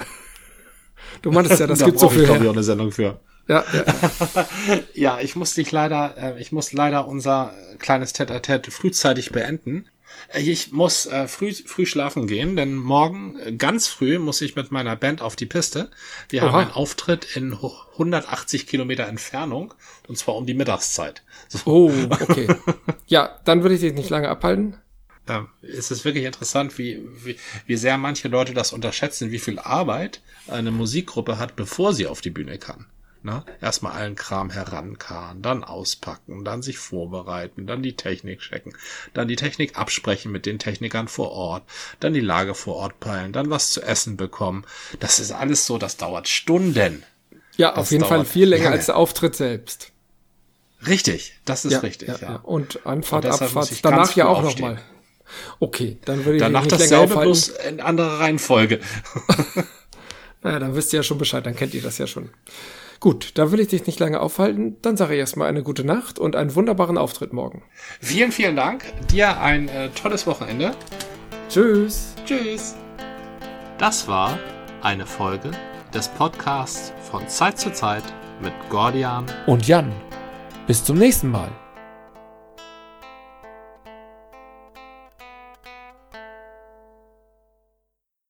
Du 1.21 1.31
meintest 1.31 1.61
ja, 1.61 1.67
das 1.67 1.79
da 1.81 1.87
gibt 1.87 1.99
so 1.99 2.09
viel. 2.09 2.25
Ich, 2.25 2.31
ich 2.31 2.49
auch 2.49 2.53
eine 2.53 2.63
Sendung 2.63 2.91
für. 2.91 3.21
Ja, 3.49 3.65
ja. 3.73 4.47
ja, 4.95 5.21
ich 5.21 5.37
muss 5.37 5.55
dich 5.55 5.71
leider, 5.71 6.17
äh, 6.17 6.41
ich 6.41 6.53
muss 6.53 6.73
leider 6.73 7.07
unser 7.07 7.53
kleines 7.79 8.15
Tête-à-Tête 8.15 8.71
frühzeitig 8.71 9.31
beenden. 9.31 9.87
Äh, 10.33 10.41
ich 10.41 10.73
muss 10.73 11.07
äh, 11.07 11.29
früh, 11.29 11.53
früh 11.53 11.85
schlafen 11.85 12.27
gehen, 12.27 12.57
denn 12.57 12.75
morgen 12.75 13.39
äh, 13.39 13.53
ganz 13.53 13.89
früh 13.89 14.19
muss 14.19 14.41
ich 14.41 14.57
mit 14.57 14.73
meiner 14.73 14.97
Band 14.97 15.21
auf 15.21 15.37
die 15.37 15.47
Piste. 15.47 15.91
Wir 16.31 16.43
Oha. 16.43 16.53
haben 16.53 16.59
einen 16.63 16.73
Auftritt 16.73 17.37
in 17.37 17.53
180 17.53 18.67
Kilometer 18.67 19.07
Entfernung 19.07 19.75
und 20.09 20.17
zwar 20.17 20.35
um 20.35 20.47
die 20.47 20.55
Mittagszeit. 20.55 21.23
So. 21.49 21.61
Oh, 21.67 21.93
okay. 22.11 22.49
ja, 23.07 23.39
dann 23.45 23.63
würde 23.63 23.75
ich 23.75 23.83
dich 23.83 23.93
nicht 23.93 24.11
lange 24.11 24.29
abhalten. 24.29 24.79
Ja, 25.29 25.49
es 25.62 25.91
ist 25.91 26.05
wirklich 26.05 26.24
interessant, 26.24 26.79
wie, 26.79 27.03
wie, 27.24 27.37
wie 27.66 27.77
sehr 27.77 27.99
manche 27.99 28.29
Leute 28.29 28.55
das 28.55 28.72
unterschätzen, 28.72 29.33
wie 29.33 29.41
viel 29.41 29.59
Arbeit 29.59 30.20
eine 30.47 30.70
Musikgruppe 30.70 31.39
hat, 31.39 31.57
bevor 31.57 31.93
sie 31.93 32.07
auf 32.07 32.20
die 32.20 32.31
Bühne 32.31 32.59
kann. 32.59 32.87
Ne? 33.27 33.43
Erstmal 33.61 33.93
allen 33.93 34.14
Kram 34.14 34.51
herankarren, 34.51 35.43
dann 35.43 35.64
auspacken, 35.64 36.45
dann 36.45 36.62
sich 36.62 36.79
vorbereiten, 36.79 37.66
dann 37.66 37.83
die 37.83 37.97
Technik 37.97 38.39
checken, 38.39 38.72
dann 39.14 39.27
die 39.27 39.35
Technik 39.35 39.77
absprechen 39.77 40.31
mit 40.31 40.47
den 40.47 40.61
Technikern 40.61 41.09
vor 41.09 41.33
Ort, 41.33 41.64
dann 41.99 42.12
die 42.14 42.20
Lage 42.20 42.55
vor 42.55 42.77
Ort 42.77 43.01
peilen, 43.01 43.33
dann 43.33 43.51
was 43.51 43.72
zu 43.72 43.83
essen 43.83 44.16
bekommen. 44.16 44.64
Das 45.01 45.18
ist 45.18 45.33
alles 45.33 45.66
so, 45.66 45.77
das 45.77 45.97
dauert 45.97 46.29
Stunden. 46.29 47.03
Ja, 47.57 47.70
das 47.70 47.79
auf 47.79 47.91
jeden 47.91 48.05
Fall 48.05 48.24
viel 48.24 48.49
länger 48.49 48.64
lange. 48.64 48.77
als 48.77 48.87
der 48.87 48.97
Auftritt 48.97 49.35
selbst. 49.35 49.91
Richtig, 50.87 51.35
das 51.45 51.64
ist 51.64 51.72
ja, 51.72 51.79
richtig, 51.81 52.07
ja, 52.07 52.18
ja. 52.20 52.37
Und 52.37 52.87
Anfahrt, 52.87 53.24
Und 53.24 53.33
Abfahrt, 53.33 53.85
danach 53.85 54.14
ja 54.14 54.29
auch 54.29 54.43
nochmal. 54.43 54.81
Okay, 55.61 55.99
dann 56.05 56.24
würde 56.24 56.37
ich 56.37 56.43
Danach 56.43 56.62
nicht 56.62 56.72
dasselbe, 56.72 57.14
länger 57.14 57.22
bloß 57.22 57.49
in 57.68 57.81
anderer 57.81 58.20
Reihenfolge. 58.20 58.81
naja, 60.43 60.59
dann 60.59 60.74
wisst 60.74 60.93
ihr 60.93 60.99
ja 60.99 61.03
schon 61.03 61.18
Bescheid, 61.18 61.45
dann 61.45 61.57
kennt 61.57 61.74
ihr 61.74 61.83
das 61.83 61.99
ja 61.99 62.07
schon. 62.07 62.31
Gut, 63.01 63.33
da 63.35 63.53
will 63.53 63.61
ich 63.61 63.68
dich 63.68 63.87
nicht 63.87 64.01
lange 64.01 64.20
aufhalten. 64.20 64.77
Dann 64.83 64.97
sage 64.97 65.14
ich 65.14 65.20
erstmal 65.20 65.49
eine 65.49 65.62
gute 65.62 65.85
Nacht 65.85 66.18
und 66.18 66.35
einen 66.35 66.55
wunderbaren 66.55 66.97
Auftritt 66.97 67.33
morgen. 67.33 67.62
Vielen, 68.01 68.33
vielen 68.33 68.57
Dank. 68.57 68.85
Dir 69.11 69.39
ein 69.41 69.68
äh, 69.68 69.91
tolles 69.91 70.27
Wochenende. 70.27 70.72
Tschüss. 71.49 72.14
Tschüss. 72.24 72.74
Das 73.79 74.09
war 74.09 74.39
eine 74.83 75.07
Folge 75.07 75.51
des 75.93 76.09
Podcasts 76.09 76.93
von 77.11 77.29
Zeit 77.29 77.59
zu 77.59 77.72
Zeit 77.72 78.05
mit 78.41 78.53
Gordian 78.70 79.27
und 79.47 79.66
Jan. 79.66 79.93
Bis 80.66 80.83
zum 80.83 80.99
nächsten 80.99 81.31
Mal. 81.31 81.51